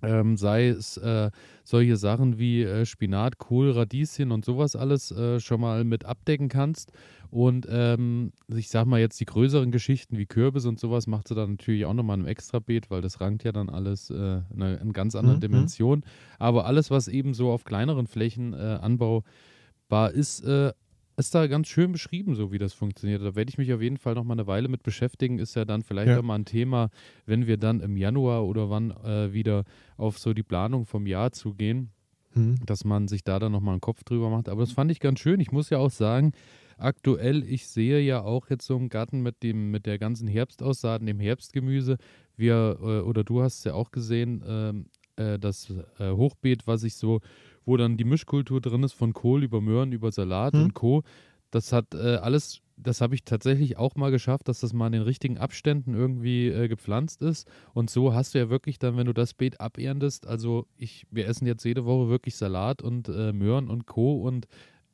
ähm, 0.02 0.38
sei 0.38 0.68
es 0.68 0.98
äh, 0.98 1.32
solche 1.64 1.98
Sachen 1.98 2.38
wie 2.38 2.64
äh, 2.64 2.86
Spinat, 2.86 3.38
Kohl, 3.38 3.72
Radieschen 3.72 4.32
und 4.32 4.46
sowas 4.46 4.76
alles 4.76 5.12
äh, 5.12 5.40
schon 5.40 5.62
mal 5.62 5.84
mit 5.84 6.06
abdecken 6.06 6.50
kannst. 6.50 6.92
Und 7.30 7.68
ähm, 7.70 8.32
ich 8.48 8.70
sag 8.70 8.86
mal 8.86 9.00
jetzt 9.00 9.20
die 9.20 9.26
größeren 9.26 9.72
Geschichten 9.72 10.18
wie 10.18 10.26
Kürbis 10.26 10.66
und 10.66 10.80
sowas 10.80 11.08
macht 11.08 11.28
sie 11.28 11.36
dann 11.36 11.52
natürlich 11.52 11.86
auch 11.86 11.94
nochmal 11.94 12.18
im 12.20 12.26
Extrabeet, 12.26 12.90
weil 12.90 13.02
das 13.02 13.20
rankt 13.20 13.44
ja 13.44 13.52
dann 13.52 13.70
alles 13.70 14.10
äh, 14.10 14.14
in 14.54 14.62
einer 14.62 14.80
in 14.80 14.94
ganz 14.94 15.16
anderen 15.16 15.38
Mhm, 15.40 15.44
mhm. 15.48 15.54
Dimension. 15.54 16.04
Aber 16.40 16.66
alles, 16.66 16.90
was 16.90 17.08
eben 17.08 17.34
so 17.34 17.52
auf 17.52 17.66
kleineren 17.66 18.08
Flächen 18.08 18.54
äh, 18.54 18.80
anbaubar 18.82 20.12
ist, 20.14 20.42
äh, 20.46 20.72
ist 21.18 21.34
da 21.36 21.48
ganz 21.48 21.68
schön 21.68 21.92
beschrieben, 21.92 22.36
so 22.36 22.52
wie 22.52 22.58
das 22.60 22.74
funktioniert. 22.74 23.22
Da 23.24 23.36
werde 23.36 23.50
ich 23.50 23.58
mich 23.58 23.74
auf 23.74 23.82
jeden 23.82 23.98
Fall 23.98 24.14
noch 24.16 24.24
mal 24.24 24.34
eine 24.36 24.48
Weile 24.48 24.68
mit 24.68 24.84
beschäftigen. 24.84 25.40
Ist 25.40 25.56
ja 25.56 25.66
dann 25.66 25.82
vielleicht 25.84 26.10
Ja. 26.10 26.20
auch 26.20 26.24
mal 26.24 26.36
ein 26.36 26.46
Thema, 26.46 26.90
wenn 27.26 27.48
wir 27.48 27.58
dann 27.58 27.82
im 27.82 27.98
Januar 27.98 28.46
oder 28.46 28.70
wann 28.70 28.92
äh, 28.92 29.34
wieder 29.34 29.64
auf 29.98 30.20
so 30.20 30.34
die 30.34 30.44
Planung 30.44 30.86
vom 30.86 31.08
Jahr 31.08 31.32
zugehen, 31.32 31.90
Hm. 32.34 32.56
dass 32.66 32.86
man 32.86 33.08
sich 33.08 33.24
da 33.24 33.40
dann 33.40 33.52
noch 33.54 33.62
mal 33.62 33.72
einen 33.72 33.82
Kopf 33.82 34.04
drüber 34.04 34.30
macht. 34.30 34.48
Aber 34.48 34.62
das 34.62 34.72
fand 34.72 34.92
ich 34.92 35.00
ganz 35.00 35.20
schön. 35.20 35.40
Ich 35.40 35.52
muss 35.52 35.70
ja 35.72 35.80
auch 35.80 35.90
sagen, 35.90 36.34
aktuell, 36.78 37.44
ich 37.44 37.68
sehe 37.68 38.00
ja 38.02 38.22
auch 38.22 38.50
jetzt 38.50 38.66
so 38.68 38.76
einen 38.78 38.90
Garten 38.90 39.22
mit 39.22 39.42
dem 39.42 39.72
mit 39.72 39.86
der 39.88 39.98
ganzen 39.98 40.28
Herbstaussaat, 40.28 41.02
dem 41.02 41.20
Herbstgemüse. 41.20 41.98
Wir 42.36 42.78
äh, 42.80 43.00
oder 43.02 43.24
du 43.24 43.42
hast 43.42 43.60
es 43.60 43.64
ja 43.64 43.74
auch 43.74 43.90
gesehen, 43.92 44.44
ähm, 44.48 44.86
äh, 45.18 45.38
das 45.40 45.74
äh, 46.00 46.12
Hochbeet, 46.12 46.68
was 46.68 46.84
ich 46.84 46.96
so, 46.96 47.20
wo 47.66 47.78
dann 47.78 47.98
die 47.98 48.06
Mischkultur 48.06 48.62
drin 48.62 48.84
ist 48.84 48.94
von 48.94 49.14
Kohl 49.14 49.44
über 49.44 49.62
Möhren 49.62 49.92
über 49.92 50.12
Salat 50.12 50.54
Hm. 50.54 50.64
und 50.64 50.74
Co. 50.74 51.04
Das 51.52 51.72
hat 51.74 51.94
äh, 51.94 52.16
alles, 52.16 52.62
das 52.76 53.00
habe 53.02 53.16
ich 53.16 53.24
tatsächlich 53.24 53.78
auch 53.78 53.96
mal 53.96 54.12
geschafft, 54.12 54.48
dass 54.48 54.60
das 54.60 54.74
mal 54.74 54.88
in 54.88 54.94
den 54.94 55.02
richtigen 55.04 55.38
Abständen 55.38 55.94
irgendwie 55.94 56.48
äh, 56.48 56.68
gepflanzt 56.68 57.22
ist. 57.22 57.48
Und 57.74 57.90
so 57.90 58.14
hast 58.14 58.34
du 58.36 58.40
ja 58.40 58.50
wirklich 58.50 58.80
dann, 58.80 58.98
wenn 58.98 59.06
du 59.08 59.14
das 59.14 59.34
Beet 59.34 59.60
aberntest, 59.62 60.28
also 60.28 60.68
ich, 60.78 61.06
wir 61.10 61.28
essen 61.28 61.48
jetzt 61.48 61.64
jede 61.64 61.86
Woche 61.86 62.10
wirklich 62.10 62.36
Salat 62.36 62.82
und 62.82 63.08
äh, 63.10 63.32
Möhren 63.34 63.70
und 63.70 63.86
Co. 63.86 64.22
und 64.22 64.48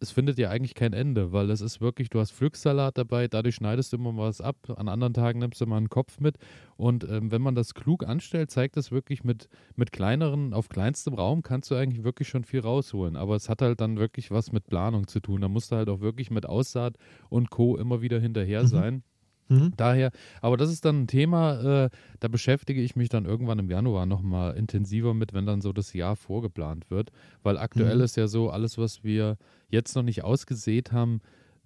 es 0.04 0.12
findet 0.12 0.38
ja 0.38 0.50
eigentlich 0.50 0.76
kein 0.76 0.94
Ende, 0.94 1.32
weil 1.32 1.50
es 1.50 1.62
ist 1.62 1.82
wirklich, 1.82 2.10
du 2.10 2.20
hast 2.20 2.32
Pflücksalat 2.32 2.98
dabei, 2.98 3.28
dadurch 3.28 3.56
schneidest 3.56 3.92
du 3.94 3.98
immer 3.98 4.16
was 4.18 4.42
ab, 4.42 4.58
an 4.76 4.88
anderen 4.90 5.14
Tagen 5.14 5.40
nimmst 5.40 5.62
du 5.62 5.66
mal 5.66 5.78
einen 5.78 5.90
Kopf 5.90 6.20
mit 6.20 6.38
und 6.78 7.04
ähm, 7.10 7.32
wenn 7.32 7.42
man 7.42 7.56
das 7.56 7.74
klug 7.74 8.06
anstellt, 8.06 8.52
zeigt 8.52 8.78
es 8.78 8.92
wirklich 8.92 9.24
mit, 9.24 9.48
mit 9.76 9.92
kleineren, 9.92 10.54
auf 10.54 10.70
kleinstem 10.70 11.14
Raum 11.14 11.42
kannst 11.42 11.72
du 11.72 11.76
eigentlich 11.76 12.04
wirklich 12.04 12.28
schon 12.28 12.44
viel 12.44 12.60
rausholen, 12.60 13.16
aber 13.16 13.36
es 13.36 13.48
hat 13.50 13.62
halt 13.62 13.80
dann 13.82 13.98
wirklich 13.98 14.30
was 14.30 14.52
mit 14.52 14.68
Planung 14.68 15.08
zu 15.08 15.20
tun, 15.22 15.42
da 15.42 15.48
musst 15.48 15.72
du 15.72 15.78
halt 15.78 15.90
auch 15.90 16.02
wirklich 16.02 16.30
mit 16.30 16.46
Aussaat 16.46 16.98
und 17.30 17.50
Co. 17.50 17.78
immer 17.78 18.02
wieder 18.02 18.20
hinterher 18.20 18.64
Mhm. 18.64 18.68
sein. 18.68 18.94
Mhm. 18.96 19.04
Daher, 19.78 20.12
aber 20.42 20.58
das 20.58 20.70
ist 20.72 20.86
dann 20.86 21.04
ein 21.04 21.08
Thema, 21.08 21.86
äh, 21.86 21.90
da 22.20 22.28
beschäftige 22.28 22.82
ich 22.82 22.96
mich 22.96 23.10
dann 23.10 23.26
irgendwann 23.26 23.60
im 23.60 23.70
Januar 23.70 24.06
nochmal 24.06 24.56
intensiver 24.56 25.14
mit, 25.14 25.34
wenn 25.34 25.46
dann 25.46 25.62
so 25.62 25.74
das 25.74 25.94
Jahr 25.94 26.16
vorgeplant 26.16 26.90
wird. 26.92 27.12
Weil 27.44 27.58
aktuell 27.58 27.98
Mhm. 27.98 28.04
ist 28.04 28.16
ja 28.18 28.28
so, 28.28 28.50
alles, 28.50 28.78
was 28.78 29.04
wir 29.04 29.38
jetzt 29.70 29.96
noch 29.96 30.04
nicht 30.04 30.24
ausgesät 30.24 30.92
haben, 30.92 31.22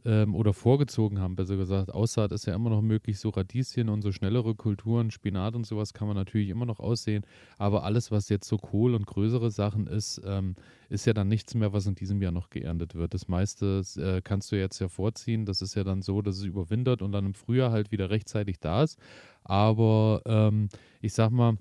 ähm, 0.06 0.36
oder 0.36 0.54
vorgezogen 0.54 1.20
haben, 1.20 1.36
besser 1.36 1.58
gesagt. 1.58 1.94
Aussaat 1.94 2.32
ist 2.32 2.46
ja 2.46 2.56
immer 2.56 2.70
noch 2.70 2.82
möglich, 2.82 3.20
so 3.20 3.30
Radieschen 3.30 3.90
und 3.90 4.02
so 4.02 4.12
schnellere 4.12 4.56
Kulturen, 4.56 5.12
Spinat 5.12 5.56
und 5.56 5.66
sowas 5.66 5.94
kann 5.94 6.08
man 6.08 6.16
natürlich 6.16 6.50
immer 6.50 6.66
noch 6.66 6.80
aussehen. 6.80 7.26
Aber 7.58 7.84
alles, 7.84 8.12
was 8.12 8.30
jetzt 8.30 8.48
so 8.48 8.58
Kohl 8.58 8.96
und 8.96 9.06
größere 9.06 9.52
Sachen 9.52 9.88
ist, 9.88 10.22
ähm, 10.26 10.56
ist 10.90 11.06
ja 11.06 11.14
dann 11.14 11.28
nichts 11.28 11.56
mehr, 11.56 11.74
was 11.74 11.86
in 11.88 11.96
diesem 11.96 12.22
Jahr 12.22 12.32
noch 12.32 12.50
geerntet 12.50 12.96
wird. 12.96 13.14
Das 13.14 13.28
meiste 13.28 13.82
äh, 13.98 14.22
kannst 14.22 14.52
du 14.52 14.56
jetzt 14.56 14.80
ja 14.80 14.88
vorziehen. 14.88 15.46
Das 15.46 15.62
ist 15.62 15.76
ja 15.76 15.84
dann 15.84 16.02
so, 16.02 16.22
dass 16.22 16.38
es 16.38 16.44
überwintert 16.44 17.02
und 17.02 17.12
dann 17.12 17.26
im 17.26 17.34
Frühjahr 17.34 17.72
halt 17.72 17.92
wieder 17.92 18.10
rechtzeitig 18.10 18.60
da 18.60 18.84
ist. 18.84 18.98
Aber 19.44 20.22
ähm, 20.26 20.70
ich 21.02 21.14
sag 21.14 21.32
mal, 21.32 21.58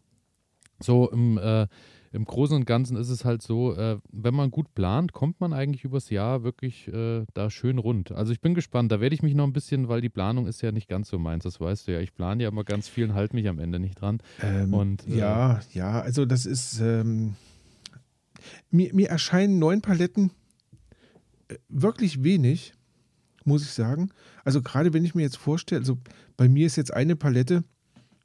so 0.81 1.11
im 1.11 1.38
äh, 1.38 1.66
im 2.16 2.25
Großen 2.25 2.56
und 2.56 2.64
Ganzen 2.64 2.96
ist 2.96 3.11
es 3.11 3.25
halt 3.25 3.42
so, 3.42 3.76
äh, 3.76 3.99
wenn 4.11 4.35
man 4.35 4.50
gut 4.50 4.75
plant, 4.75 5.12
kommt 5.12 5.38
man 5.38 5.52
eigentlich 5.52 5.85
übers 5.85 6.08
Jahr 6.08 6.42
wirklich 6.42 6.88
äh, 6.88 7.25
da 7.35 7.50
schön 7.50 7.78
rund. 7.78 8.11
Also 8.11 8.32
ich 8.32 8.40
bin 8.40 8.54
gespannt, 8.54 8.90
da 8.90 9.00
werde 9.00 9.14
ich 9.14 9.23
mich 9.23 9.35
noch 9.35 9.44
ein 9.44 9.52
bisschen, 9.52 9.88
weil 9.88 10.00
die 10.00 10.08
Planung 10.08 10.46
ist 10.46 10.62
ja 10.62 10.73
nicht 10.73 10.88
ganz 10.88 11.11
so 11.11 11.18
meins, 11.18 11.44
das 11.44 11.61
weißt 11.61 11.87
du 11.87 11.92
ja. 11.92 12.00
Ich 12.00 12.14
plane 12.14 12.42
ja 12.42 12.49
immer 12.49 12.64
ganz 12.64 12.88
viel 12.88 13.04
und 13.04 13.14
halte 13.14 13.37
mich 13.37 13.46
am 13.49 13.58
Ende 13.58 13.78
nicht 13.78 14.00
dran. 14.00 14.18
Ähm, 14.42 14.73
und, 14.73 15.06
äh, 15.06 15.18
ja, 15.18 15.61
ja, 15.75 16.00
also 16.00 16.25
das 16.25 16.46
ist, 16.46 16.80
ähm, 16.80 17.37
mir, 18.70 18.94
mir 18.94 19.11
erscheinen 19.11 19.58
neun 19.58 19.82
Paletten 19.82 20.30
äh, 21.49 21.56
wirklich 21.68 22.25
wenig, 22.25 22.73
muss 23.44 23.62
ich 23.62 23.70
sagen. 23.70 24.11
Also 24.42 24.62
gerade 24.62 24.94
wenn 24.94 25.04
ich 25.04 25.14
mir 25.14 25.23
jetzt 25.23 25.37
vorstelle, 25.37 25.80
also 25.82 25.99
bei 26.38 26.49
mir 26.49 26.66
ist 26.66 26.76
jetzt 26.76 26.94
eine 26.94 27.14
Palette 27.14 27.62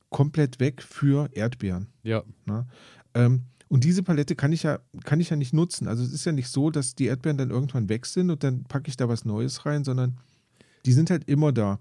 komplett 0.10 0.62
weg 0.62 0.82
für 0.82 1.30
Erdbeeren. 1.34 1.88
Ja. 2.04 2.24
Na? 2.46 2.68
Ähm, 3.14 3.44
und 3.72 3.86
diese 3.86 4.04
Palette 4.04 4.36
kann 4.36 4.52
ich 4.52 4.64
ja, 4.64 4.80
kann 5.06 5.22
ich 5.22 5.30
ja 5.30 5.38
nicht 5.38 5.54
nutzen. 5.54 5.88
Also 5.88 6.04
es 6.04 6.12
ist 6.12 6.26
ja 6.26 6.34
nicht 6.34 6.50
so, 6.50 6.72
dass 6.72 6.94
die 6.94 7.06
Erdbeeren 7.06 7.38
dann 7.38 7.52
irgendwann 7.52 7.88
weg 7.88 8.06
sind 8.06 8.30
und 8.30 8.44
dann 8.44 8.66
packe 8.66 8.90
ich 8.90 8.98
da 8.98 9.08
was 9.08 9.24
Neues 9.24 9.66
rein, 9.66 9.86
sondern 9.86 10.18
die 10.86 10.92
sind 10.92 11.10
halt 11.10 11.24
immer 11.30 11.54
da. 11.54 11.80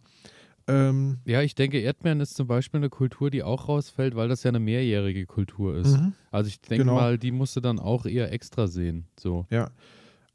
Ähm, 0.69 1.19
ja, 1.25 1.43
ich 1.43 1.57
denke, 1.57 1.81
Erdbeeren 1.81 2.21
ist 2.21 2.37
zum 2.37 2.47
Beispiel 2.47 2.79
eine 2.79 2.91
Kultur, 2.91 3.29
die 3.29 3.43
auch 3.43 3.67
rausfällt, 3.67 4.15
weil 4.15 4.29
das 4.29 4.45
ja 4.45 4.51
eine 4.51 4.61
mehrjährige 4.61 5.27
Kultur 5.27 5.79
ist. 5.79 5.99
Mhm, 5.99 6.13
also 6.31 6.47
ich 6.47 6.61
denke 6.61 6.85
genau. 6.85 6.95
mal, 6.95 7.19
die 7.19 7.33
musst 7.33 7.57
du 7.57 7.61
dann 7.61 7.81
auch 7.81 8.07
eher 8.07 8.33
extra 8.33 8.69
sehen. 8.69 9.07
So. 9.19 9.47
Ja. 9.51 9.73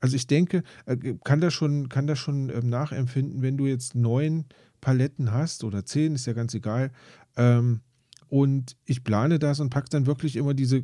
Also 0.02 0.18
ich 0.18 0.28
denke, 0.28 0.62
äh, 0.88 0.98
kann 1.24 1.40
das 1.40 1.54
schon, 1.54 1.88
kann 1.88 2.06
das 2.06 2.20
schon 2.20 2.50
ähm, 2.50 2.68
nachempfinden, 2.68 3.42
wenn 3.42 3.56
du 3.56 3.66
jetzt 3.66 3.96
neun 3.96 4.44
Paletten 4.82 5.32
hast 5.32 5.64
oder 5.64 5.86
zehn, 5.86 6.16
ist 6.16 6.26
ja 6.26 6.34
ganz 6.34 6.54
egal. 6.54 6.92
Ähm, 7.38 7.80
und 8.28 8.76
ich 8.84 9.06
plane 9.06 9.40
das 9.40 9.62
und 9.62 9.70
packe 9.70 9.88
dann 9.90 10.06
wirklich 10.06 10.36
immer 10.36 10.54
diese 10.54 10.84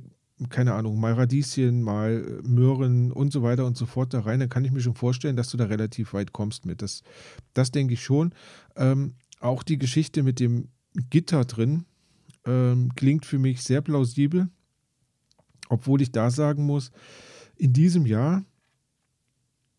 keine 0.49 0.73
Ahnung, 0.73 0.99
mal 0.99 1.13
Radieschen, 1.13 1.81
mal 1.81 2.41
Möhren 2.43 3.11
und 3.11 3.31
so 3.31 3.43
weiter 3.43 3.65
und 3.65 3.77
so 3.77 3.85
fort 3.85 4.13
da 4.13 4.21
rein, 4.21 4.39
dann 4.39 4.49
kann 4.49 4.65
ich 4.65 4.71
mir 4.71 4.81
schon 4.81 4.95
vorstellen, 4.95 5.35
dass 5.35 5.49
du 5.49 5.57
da 5.57 5.65
relativ 5.65 6.13
weit 6.13 6.33
kommst 6.33 6.65
mit. 6.65 6.81
Das, 6.81 7.03
das 7.53 7.71
denke 7.71 7.93
ich 7.93 8.03
schon. 8.03 8.33
Ähm, 8.75 9.13
auch 9.39 9.63
die 9.63 9.77
Geschichte 9.77 10.23
mit 10.23 10.39
dem 10.39 10.69
Gitter 11.09 11.45
drin 11.45 11.85
ähm, 12.45 12.93
klingt 12.95 13.25
für 13.25 13.39
mich 13.39 13.61
sehr 13.61 13.81
plausibel, 13.81 14.49
obwohl 15.69 16.01
ich 16.01 16.11
da 16.11 16.31
sagen 16.31 16.65
muss, 16.65 16.91
in 17.55 17.73
diesem 17.73 18.05
Jahr 18.05 18.43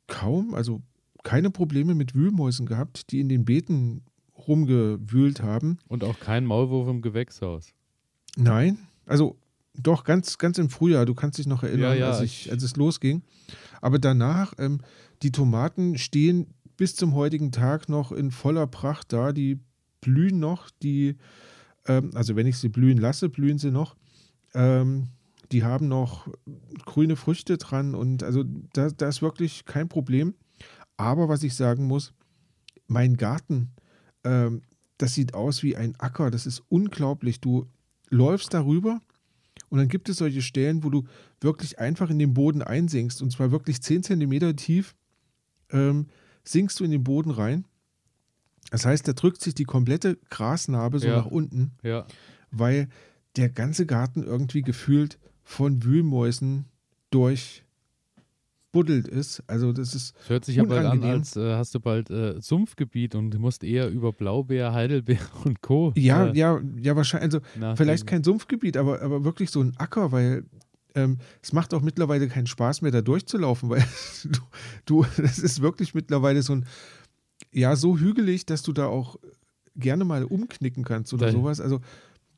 kaum, 0.06 0.54
also 0.54 0.82
keine 1.22 1.50
Probleme 1.50 1.94
mit 1.94 2.14
Wühlmäusen 2.14 2.66
gehabt, 2.66 3.10
die 3.10 3.20
in 3.20 3.28
den 3.28 3.44
Beeten 3.44 4.02
rumgewühlt 4.36 5.42
haben. 5.42 5.78
Und 5.88 6.04
auch 6.04 6.18
kein 6.18 6.44
Maulwurf 6.44 6.88
im 6.88 7.02
Gewächshaus. 7.02 7.72
Nein, 8.36 8.78
also 9.06 9.36
doch, 9.74 10.04
ganz, 10.04 10.38
ganz 10.38 10.58
im 10.58 10.68
Frühjahr, 10.68 11.06
du 11.06 11.14
kannst 11.14 11.38
dich 11.38 11.46
noch 11.46 11.62
erinnern, 11.62 11.92
ja, 11.92 12.06
ja, 12.06 12.10
als, 12.10 12.20
ich, 12.20 12.50
als 12.50 12.62
es 12.62 12.76
losging. 12.76 13.22
Aber 13.80 13.98
danach, 13.98 14.52
ähm, 14.58 14.80
die 15.22 15.32
Tomaten 15.32 15.98
stehen 15.98 16.54
bis 16.76 16.94
zum 16.94 17.14
heutigen 17.14 17.52
Tag 17.52 17.88
noch 17.88 18.12
in 18.12 18.30
voller 18.30 18.66
Pracht 18.66 19.12
da. 19.12 19.32
Die 19.32 19.60
blühen 20.00 20.38
noch, 20.38 20.70
die, 20.82 21.16
ähm, 21.86 22.10
also 22.14 22.36
wenn 22.36 22.46
ich 22.46 22.58
sie 22.58 22.68
blühen 22.68 22.98
lasse, 22.98 23.28
blühen 23.28 23.58
sie 23.58 23.70
noch. 23.70 23.96
Ähm, 24.54 25.08
die 25.52 25.64
haben 25.64 25.88
noch 25.88 26.28
grüne 26.84 27.16
Früchte 27.16 27.58
dran 27.58 27.94
und 27.94 28.22
also 28.22 28.42
da, 28.72 28.88
da 28.88 29.08
ist 29.08 29.22
wirklich 29.22 29.64
kein 29.64 29.88
Problem. 29.88 30.34
Aber 30.96 31.28
was 31.28 31.42
ich 31.42 31.54
sagen 31.54 31.84
muss, 31.84 32.12
mein 32.86 33.16
Garten, 33.16 33.70
ähm, 34.24 34.62
das 34.98 35.14
sieht 35.14 35.34
aus 35.34 35.62
wie 35.62 35.76
ein 35.76 35.94
Acker, 35.98 36.30
das 36.30 36.46
ist 36.46 36.62
unglaublich. 36.68 37.40
Du 37.40 37.66
läufst 38.08 38.54
darüber 38.54 39.00
und 39.72 39.78
dann 39.78 39.88
gibt 39.88 40.10
es 40.10 40.18
solche 40.18 40.42
Stellen, 40.42 40.84
wo 40.84 40.90
du 40.90 41.04
wirklich 41.40 41.78
einfach 41.78 42.10
in 42.10 42.18
den 42.18 42.34
Boden 42.34 42.60
einsinkst 42.60 43.22
und 43.22 43.30
zwar 43.30 43.52
wirklich 43.52 43.80
10 43.80 44.02
cm 44.02 44.54
tief 44.54 44.94
ähm, 45.70 46.08
sinkst 46.44 46.78
du 46.78 46.84
in 46.84 46.90
den 46.90 47.02
Boden 47.02 47.30
rein. 47.30 47.64
Das 48.70 48.84
heißt, 48.84 49.08
da 49.08 49.14
drückt 49.14 49.40
sich 49.40 49.54
die 49.54 49.64
komplette 49.64 50.18
Grasnarbe 50.28 50.98
so 50.98 51.06
ja. 51.06 51.16
nach 51.16 51.24
unten, 51.24 51.70
ja. 51.82 52.06
weil 52.50 52.90
der 53.36 53.48
ganze 53.48 53.86
Garten 53.86 54.22
irgendwie 54.22 54.60
gefühlt 54.60 55.18
von 55.42 55.82
Wühlmäusen 55.82 56.66
durch 57.08 57.64
buddelt 58.72 59.06
ist. 59.06 59.42
Also 59.46 59.72
das 59.72 59.94
ist. 59.94 60.14
Das 60.16 60.30
hört 60.30 60.44
sich 60.44 60.56
bald 60.56 60.86
an, 60.86 61.04
als 61.04 61.36
äh, 61.36 61.54
hast 61.54 61.74
du 61.74 61.80
bald 61.80 62.10
äh, 62.10 62.40
Sumpfgebiet 62.40 63.14
und 63.14 63.38
musst 63.38 63.62
eher 63.62 63.88
über 63.90 64.12
Blaubeer, 64.12 64.72
Heidelbeer 64.72 65.20
und 65.44 65.60
Co. 65.60 65.92
Ja, 65.96 66.26
äh, 66.26 66.36
ja, 66.36 66.60
ja, 66.80 66.96
wahrscheinlich. 66.96 67.34
Also 67.34 67.76
vielleicht 67.76 68.06
kein 68.06 68.24
Sumpfgebiet, 68.24 68.76
aber, 68.76 69.00
aber 69.02 69.24
wirklich 69.24 69.50
so 69.50 69.60
ein 69.60 69.74
Acker, 69.76 70.10
weil 70.10 70.44
ähm, 70.94 71.18
es 71.42 71.52
macht 71.52 71.72
auch 71.74 71.82
mittlerweile 71.82 72.28
keinen 72.28 72.46
Spaß 72.46 72.82
mehr, 72.82 72.90
da 72.90 73.02
durchzulaufen, 73.02 73.68
weil 73.70 73.84
du, 74.24 74.40
du, 74.86 75.06
das 75.16 75.38
ist 75.38 75.62
wirklich 75.62 75.94
mittlerweile 75.94 76.42
so 76.42 76.54
ein, 76.54 76.66
ja, 77.52 77.76
so 77.76 77.98
hügelig, 77.98 78.46
dass 78.46 78.62
du 78.62 78.72
da 78.72 78.86
auch 78.86 79.16
gerne 79.76 80.04
mal 80.04 80.24
umknicken 80.24 80.84
kannst 80.84 81.12
oder 81.14 81.26
da, 81.26 81.32
sowas. 81.32 81.60
Also 81.60 81.80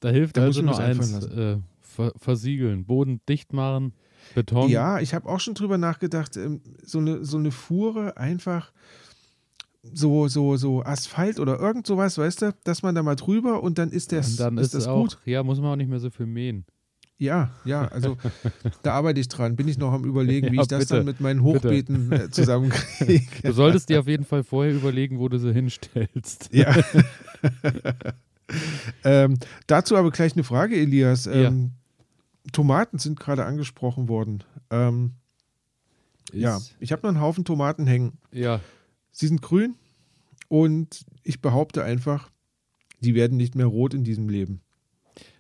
da 0.00 0.11
hilft 0.11 0.37
da 0.37 0.43
also 0.43 0.62
nur 0.62 0.79
eins, 0.79 1.12
äh, 1.26 1.59
versiegeln, 2.17 2.85
Boden 2.85 3.21
dicht 3.29 3.53
machen 3.53 3.93
Beton. 4.35 4.69
Ja, 4.71 5.00
ich 5.00 5.14
habe 5.14 5.28
auch 5.28 5.40
schon 5.40 5.54
drüber 5.54 5.78
nachgedacht, 5.78 6.37
ähm, 6.37 6.61
so 6.83 6.99
eine, 6.99 7.25
so 7.25 7.38
eine 7.38 7.50
Fuhre 7.50 8.16
einfach 8.16 8.73
so, 9.93 10.28
so, 10.28 10.57
so 10.57 10.83
Asphalt 10.83 11.38
oder 11.38 11.61
irgend 11.61 11.87
sowas, 11.87 12.16
weißt 12.16 12.43
du, 12.43 12.54
dass 12.64 12.83
man 12.83 12.95
da 12.95 13.02
mal 13.02 13.16
drüber 13.16 13.62
und 13.62 13.78
dann 13.78 13.90
ist 13.90 14.12
das, 14.12 14.33
und 14.33 14.40
dann 14.40 14.59
ist, 14.59 14.66
ist 14.66 14.75
das 14.75 14.87
auch, 14.87 15.02
gut. 15.02 15.19
Ja, 15.25 15.43
muss 15.43 15.61
man 15.61 15.73
auch 15.73 15.76
nicht 15.76 15.90
mehr 15.90 16.00
so 16.00 16.11
viel 16.11 16.26
mähen. 16.26 16.64
Ja, 17.16 17.50
ja, 17.64 17.87
also 17.88 18.16
da 18.83 18.95
arbeite 18.95 19.21
ich 19.21 19.28
dran. 19.28 19.54
Bin 19.54 19.69
ich 19.69 19.78
noch 19.78 19.93
am 19.93 20.04
überlegen, 20.04 20.49
wie 20.52 20.57
ja, 20.57 20.62
ich 20.62 20.69
das 20.69 20.81
bitte, 20.81 20.97
dann 20.97 21.04
mit 21.04 21.21
meinen 21.21 21.43
Hochbeeten 21.43 22.09
bitte. 22.09 22.25
Äh, 22.25 22.31
zusammenkriege. 22.31 23.25
Du 23.43 23.52
solltest 23.52 23.88
dir 23.88 24.00
auf 24.00 24.09
jeden 24.09 24.25
Fall 24.25 24.43
vorher 24.43 24.75
überlegen, 24.75 25.19
wo 25.19 25.28
du 25.28 25.38
sie 25.38 25.52
hinstellst. 25.52 26.50
Ja. 26.52 26.75
ähm, 29.04 29.38
dazu 29.66 29.97
aber 29.97 30.11
gleich 30.11 30.35
eine 30.35 30.45
Frage, 30.45 30.76
Elias. 30.76 31.26
Ähm, 31.26 31.33
ja. 31.43 31.84
Tomaten 32.53 32.99
sind 32.99 33.19
gerade 33.19 33.45
angesprochen 33.45 34.09
worden. 34.09 34.45
Ähm, 34.71 35.15
ja, 36.33 36.61
ich 36.81 36.93
habe 36.93 37.03
noch 37.03 37.11
einen 37.11 37.21
Haufen 37.21 37.45
Tomaten 37.45 37.87
hängen. 37.87 38.19
Ja. 38.33 38.61
Sie 39.11 39.27
sind 39.27 39.43
grün 39.43 39.77
und 40.49 41.05
ich 41.23 41.41
behaupte 41.41 41.85
einfach, 41.85 42.31
die 43.01 43.15
werden 43.15 43.37
nicht 43.37 43.55
mehr 43.55 43.67
rot 43.67 43.95
in 43.95 44.05
diesem 44.05 44.29
Leben. 44.29 44.61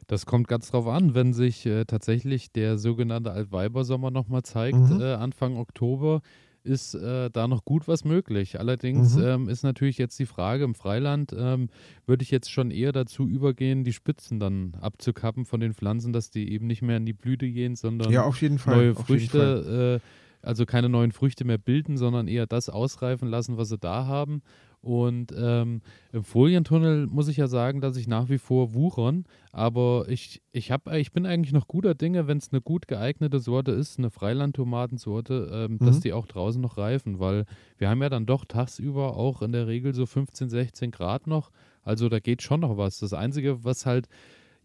Das 0.06 0.26
kommt 0.26 0.48
ganz 0.48 0.70
drauf 0.70 0.86
an, 0.86 1.14
wenn 1.14 1.32
sich 1.32 1.64
äh, 1.64 1.84
tatsächlich 1.86 2.52
der 2.52 2.78
sogenannte 2.78 3.32
Altweibersommer 3.32 4.10
nochmal 4.10 4.42
zeigt, 4.42 4.78
mhm. 4.78 5.00
äh, 5.00 5.14
Anfang 5.14 5.56
Oktober, 5.56 6.20
ist 6.64 6.94
äh, 6.94 7.30
da 7.30 7.46
noch 7.46 7.64
gut 7.64 7.86
was 7.86 8.04
möglich. 8.04 8.58
Allerdings 8.58 9.16
mhm. 9.16 9.24
ähm, 9.24 9.48
ist 9.48 9.62
natürlich 9.62 9.98
jetzt 9.98 10.18
die 10.18 10.26
Frage 10.26 10.64
im 10.64 10.74
Freiland, 10.74 11.34
ähm, 11.36 11.68
würde 12.06 12.22
ich 12.22 12.30
jetzt 12.30 12.50
schon 12.50 12.70
eher 12.70 12.92
dazu 12.92 13.28
übergehen, 13.28 13.84
die 13.84 13.92
Spitzen 13.92 14.40
dann 14.40 14.74
abzukappen 14.80 15.44
von 15.44 15.60
den 15.60 15.74
Pflanzen, 15.74 16.12
dass 16.12 16.30
die 16.30 16.50
eben 16.52 16.66
nicht 16.66 16.82
mehr 16.82 16.96
in 16.96 17.06
die 17.06 17.12
Blüte 17.12 17.50
gehen, 17.50 17.76
sondern 17.76 18.10
ja, 18.10 18.28
neue 18.66 18.94
Früchte, 18.94 20.00
äh, 20.00 20.46
also 20.46 20.66
keine 20.66 20.88
neuen 20.88 21.12
Früchte 21.12 21.44
mehr 21.44 21.58
bilden, 21.58 21.96
sondern 21.96 22.28
eher 22.28 22.46
das 22.46 22.68
ausreifen 22.68 23.28
lassen, 23.28 23.56
was 23.56 23.68
sie 23.68 23.78
da 23.78 24.06
haben 24.06 24.42
und 24.84 25.32
ähm, 25.34 25.80
im 26.12 26.24
Folientunnel 26.24 27.06
muss 27.06 27.28
ich 27.28 27.38
ja 27.38 27.46
sagen, 27.46 27.80
dass 27.80 27.96
ich 27.96 28.06
nach 28.06 28.28
wie 28.28 28.36
vor 28.36 28.74
wuchern. 28.74 29.24
Aber 29.50 30.04
ich, 30.08 30.42
ich, 30.52 30.70
hab, 30.70 30.92
ich 30.92 31.10
bin 31.10 31.24
eigentlich 31.24 31.54
noch 31.54 31.66
guter 31.66 31.94
Dinge, 31.94 32.26
wenn 32.26 32.36
es 32.36 32.52
eine 32.52 32.60
gut 32.60 32.86
geeignete 32.86 33.38
Sorte 33.38 33.72
ist, 33.72 33.98
eine 33.98 34.10
Freilandtomatensorte, 34.10 35.50
ähm, 35.50 35.78
mhm. 35.80 35.86
dass 35.86 36.00
die 36.00 36.12
auch 36.12 36.26
draußen 36.26 36.60
noch 36.60 36.76
reifen. 36.76 37.18
Weil 37.18 37.46
wir 37.78 37.88
haben 37.88 38.02
ja 38.02 38.10
dann 38.10 38.26
doch 38.26 38.44
tagsüber 38.44 39.16
auch 39.16 39.40
in 39.40 39.52
der 39.52 39.66
Regel 39.66 39.94
so 39.94 40.04
15, 40.04 40.50
16 40.50 40.90
Grad 40.90 41.26
noch. 41.26 41.50
Also 41.82 42.10
da 42.10 42.20
geht 42.20 42.42
schon 42.42 42.60
noch 42.60 42.76
was. 42.76 42.98
Das 42.98 43.14
Einzige, 43.14 43.64
was 43.64 43.86
halt 43.86 44.08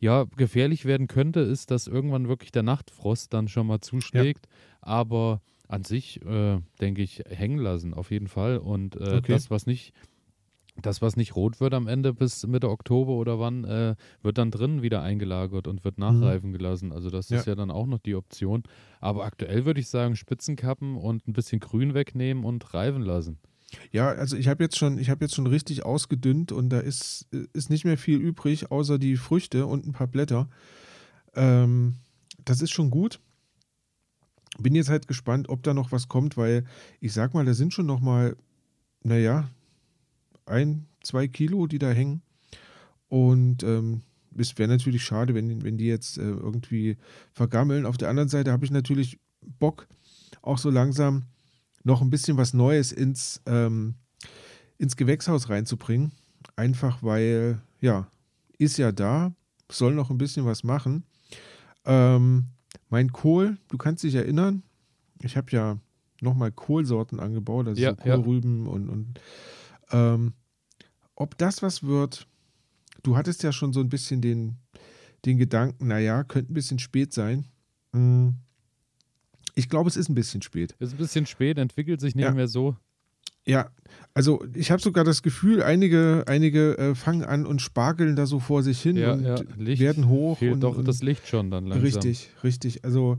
ja 0.02 0.26
gefährlich 0.36 0.84
werden 0.84 1.08
könnte, 1.08 1.40
ist, 1.40 1.72
dass 1.72 1.88
irgendwann 1.88 2.28
wirklich 2.28 2.52
der 2.52 2.64
Nachtfrost 2.64 3.34
dann 3.34 3.48
schon 3.48 3.68
mal 3.68 3.80
zuschlägt. 3.80 4.48
Ja. 4.48 4.52
Aber 4.82 5.42
an 5.70 5.84
sich, 5.84 6.22
äh, 6.26 6.60
denke 6.82 7.02
ich, 7.02 7.24
hängen 7.30 7.60
lassen, 7.60 7.94
auf 7.94 8.12
jeden 8.12 8.28
Fall. 8.28 8.58
Und 8.58 8.96
äh, 8.96 9.18
okay. 9.18 9.34
das, 9.34 9.52
was 9.52 9.68
nicht, 9.68 9.94
das, 10.76 11.02
was 11.02 11.16
nicht 11.16 11.36
rot 11.36 11.62
wird 11.62 11.76
am 11.76 11.88
Ende 11.88 12.12
bis 12.12 12.46
Mitte 12.48 12.70
Oktober 12.70 13.14
oder 13.14 13.40
wann, 13.40 13.64
äh, 13.66 13.96
wird 14.24 14.40
dann 14.40 14.50
drinnen 14.50 14.82
wieder 14.82 15.04
eingelagert 15.04 15.68
und 15.68 15.86
wird 15.86 16.00
mhm. 16.00 16.06
nachreifen 16.06 16.50
mhm. 16.50 16.54
gelassen. 16.54 16.92
Also 16.92 17.12
das 17.12 17.30
ja. 17.30 17.38
ist 17.38 17.46
ja 17.46 17.54
dann 17.54 17.70
auch 17.70 17.86
noch 17.86 18.00
die 18.00 18.16
Option. 18.16 18.64
Aber 19.00 19.26
aktuell 19.26 19.66
würde 19.66 19.80
ich 19.80 19.88
sagen, 19.88 20.16
Spitzenkappen 20.16 20.98
und 20.98 21.28
ein 21.28 21.34
bisschen 21.34 21.60
Grün 21.60 21.94
wegnehmen 21.94 22.46
und 22.46 22.74
reifen 22.74 23.04
lassen. 23.04 23.38
Ja, 23.92 24.08
also 24.10 24.36
ich 24.36 24.48
habe 24.48 24.64
jetzt 24.64 24.78
schon, 24.80 24.98
ich 24.98 25.12
habe 25.12 25.24
jetzt 25.24 25.36
schon 25.36 25.46
richtig 25.46 25.86
ausgedünnt 25.86 26.52
und 26.52 26.70
da 26.70 26.80
ist, 26.80 27.28
ist 27.54 27.70
nicht 27.70 27.86
mehr 27.86 28.00
viel 28.00 28.18
übrig, 28.18 28.72
außer 28.72 28.98
die 28.98 29.18
Früchte 29.18 29.68
und 29.68 29.86
ein 29.86 29.92
paar 29.92 30.08
Blätter. 30.08 30.50
Ähm, 31.36 31.94
das 32.44 32.64
ist 32.64 32.72
schon 32.72 32.90
gut. 32.90 33.20
Bin 34.62 34.76
jetzt 34.76 34.90
halt 34.90 35.08
gespannt, 35.08 35.50
ob 35.50 35.64
da 35.64 35.74
noch 35.74 35.92
was 35.92 36.08
kommt, 36.08 36.38
weil 36.38 36.66
ich 37.00 37.14
sag 37.14 37.34
mal, 37.34 37.46
da 37.46 37.54
sind 37.54 37.74
schon 37.74 37.86
noch 37.86 38.02
mal, 38.02 38.36
naja, 39.04 39.50
ein, 40.46 40.86
zwei 41.02 41.28
Kilo, 41.28 41.68
die 41.68 41.80
da 41.80 41.90
hängen. 41.92 42.22
Und 43.08 43.64
ähm, 43.64 44.02
es 44.38 44.58
wäre 44.58 44.70
natürlich 44.70 45.04
schade, 45.04 45.34
wenn, 45.34 45.64
wenn 45.64 45.78
die 45.78 45.88
jetzt 45.88 46.18
äh, 46.18 46.22
irgendwie 46.22 46.98
vergammeln. 47.34 47.86
Auf 47.86 47.98
der 47.98 48.10
anderen 48.10 48.30
Seite 48.30 48.52
habe 48.52 48.66
ich 48.66 48.72
natürlich 48.72 49.20
Bock, 49.60 49.88
auch 50.42 50.58
so 50.58 50.70
langsam 50.70 51.24
noch 51.84 52.02
ein 52.02 52.10
bisschen 52.10 52.38
was 52.38 52.54
Neues 52.54 52.92
ins, 52.92 53.42
ähm, 53.46 53.96
ins 54.78 54.96
Gewächshaus 54.96 55.50
reinzubringen. 55.50 56.12
Einfach 56.56 57.02
weil, 57.02 57.62
ja, 57.82 58.08
ist 58.58 58.78
ja 58.78 58.92
da, 58.92 59.34
soll 59.72 59.94
noch 59.94 60.10
ein 60.10 60.18
bisschen 60.18 60.46
was 60.46 60.64
machen. 60.64 61.04
Ähm, 61.86 62.48
mein 62.90 63.12
Kohl, 63.12 63.58
du 63.68 63.78
kannst 63.78 64.04
dich 64.04 64.16
erinnern, 64.16 64.64
ich 65.22 65.38
habe 65.38 65.52
ja 65.52 65.78
nochmal 66.22 66.52
Kohlsorten 66.52 67.20
angebaut, 67.20 67.68
also 67.68 67.82
ja, 67.82 67.92
so 67.92 67.96
Kohlrüben 67.96 68.66
ja. 68.66 68.72
und, 68.72 68.90
und 68.90 69.20
ähm, 69.92 70.34
ob 71.16 71.38
das 71.38 71.62
was 71.62 71.84
wird, 71.84 72.28
du 73.04 73.18
hattest 73.18 73.44
ja 73.44 73.52
schon 73.52 73.74
so 73.74 73.80
ein 73.80 73.90
bisschen 73.90 74.22
den, 74.22 74.58
den 75.26 75.38
Gedanken, 75.38 75.88
naja, 75.88 76.24
könnte 76.24 76.52
ein 76.52 76.56
bisschen 76.56 76.80
spät 76.80 77.14
sein. 77.14 77.46
Hm. 77.94 78.36
Ich 79.56 79.68
glaube, 79.68 79.90
es 79.90 79.98
ist 79.98 80.10
ein 80.10 80.16
bisschen 80.16 80.42
spät. 80.42 80.76
Es 80.80 80.90
ist 80.90 80.94
ein 80.96 81.00
bisschen 81.00 81.26
spät, 81.26 81.58
entwickelt 81.58 82.00
sich 82.00 82.16
nicht 82.16 82.26
ja. 82.26 82.32
mehr 82.32 82.48
so. 82.48 82.78
Ja, 83.46 83.70
also 84.14 84.44
ich 84.54 84.72
habe 84.72 84.82
sogar 84.82 85.04
das 85.04 85.24
Gefühl, 85.24 85.64
einige, 85.64 86.24
einige 86.28 86.78
äh, 86.78 86.96
fangen 86.96 87.24
an 87.24 87.46
und 87.46 87.62
spargeln 87.62 88.16
da 88.16 88.26
so 88.26 88.40
vor 88.40 88.64
sich 88.64 88.82
hin 88.82 88.98
ja, 88.98 89.14
und 89.14 89.24
ja. 89.24 89.36
Licht 89.58 89.82
werden 89.82 90.08
hoch. 90.08 90.40
Fehlt 90.40 90.54
und, 90.54 90.62
doch 90.62 90.78
und, 90.78 90.88
das 90.88 91.02
Licht 91.02 91.28
schon 91.28 91.50
dann 91.50 91.66
langsam. 91.66 91.84
Richtig, 91.84 92.30
richtig. 92.44 92.84
Also 92.84 93.18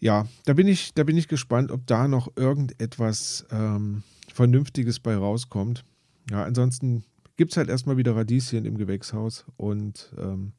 ja, 0.00 0.26
da 0.44 0.54
bin 0.54 0.68
ich, 0.68 0.94
da 0.94 1.04
bin 1.04 1.16
ich 1.16 1.28
gespannt, 1.28 1.70
ob 1.70 1.86
da 1.86 2.08
noch 2.08 2.32
irgendetwas 2.36 3.46
ähm, 3.50 4.02
Vernünftiges 4.32 5.00
bei 5.00 5.16
rauskommt. 5.16 5.84
Ja, 6.30 6.44
ansonsten 6.44 7.04
gibt 7.36 7.52
es 7.52 7.56
halt 7.56 7.68
erstmal 7.68 7.96
wieder 7.96 8.14
Radieschen 8.14 8.64
im 8.64 8.78
Gewächshaus 8.78 9.44
und 9.56 10.12
ähm, 10.18 10.52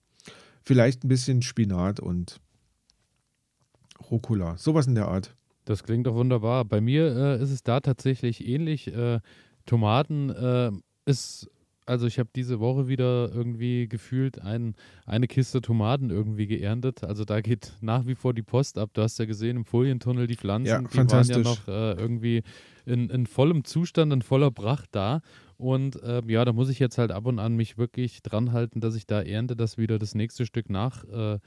vielleicht 0.63 1.03
ein 1.03 1.07
bisschen 1.07 1.41
Spinat 1.41 1.99
und 1.99 2.39
Rucola. 4.11 4.57
Sowas 4.57 4.87
in 4.87 4.95
der 4.95 5.07
Art. 5.07 5.35
Das 5.65 5.83
klingt 5.83 6.07
doch 6.07 6.15
wunderbar. 6.15 6.65
Bei 6.65 6.81
mir 6.81 7.15
äh, 7.15 7.41
ist 7.41 7.51
es 7.51 7.63
da 7.63 7.79
tatsächlich 7.79 8.47
ähnlich. 8.47 8.93
Äh, 8.93 9.19
Tomaten 9.65 10.29
äh, 10.29 10.71
ist, 11.05 11.49
also 11.85 12.05
ich 12.07 12.19
habe 12.19 12.29
diese 12.35 12.59
Woche 12.59 12.87
wieder 12.87 13.31
irgendwie 13.33 13.87
gefühlt 13.87 14.41
ein, 14.41 14.75
eine 15.05 15.27
Kiste 15.27 15.61
Tomaten 15.61 16.09
irgendwie 16.09 16.47
geerntet. 16.47 17.03
Also 17.03 17.23
da 17.23 17.41
geht 17.41 17.73
nach 17.81 18.05
wie 18.05 18.15
vor 18.15 18.33
die 18.33 18.41
Post 18.41 18.77
ab. 18.77 18.89
Du 18.93 19.01
hast 19.01 19.19
ja 19.19 19.25
gesehen 19.25 19.57
im 19.57 19.65
Folientunnel 19.65 20.27
die 20.27 20.35
Pflanzen, 20.35 20.67
ja, 20.67 20.79
die 20.81 21.11
waren 21.11 21.27
ja 21.27 21.37
noch 21.39 21.67
äh, 21.67 21.93
irgendwie 21.93 22.43
in, 22.85 23.09
in 23.09 23.25
vollem 23.25 23.63
Zustand, 23.63 24.11
in 24.11 24.21
voller 24.21 24.51
Pracht 24.51 24.89
da. 24.91 25.21
Und 25.57 26.01
äh, 26.03 26.21
ja, 26.27 26.43
da 26.43 26.51
muss 26.51 26.69
ich 26.69 26.79
jetzt 26.79 26.97
halt 26.97 27.11
ab 27.11 27.25
und 27.25 27.39
an 27.39 27.55
mich 27.55 27.77
wirklich 27.77 28.21
dran 28.21 28.51
halten, 28.51 28.81
dass 28.81 28.95
ich 28.95 29.07
da 29.07 29.21
ernte, 29.21 29.55
dass 29.55 29.77
wieder 29.77 29.97
das 29.99 30.15
nächste 30.15 30.45
Stück 30.45 30.69
nach, 30.69 31.05
äh, 31.05 31.39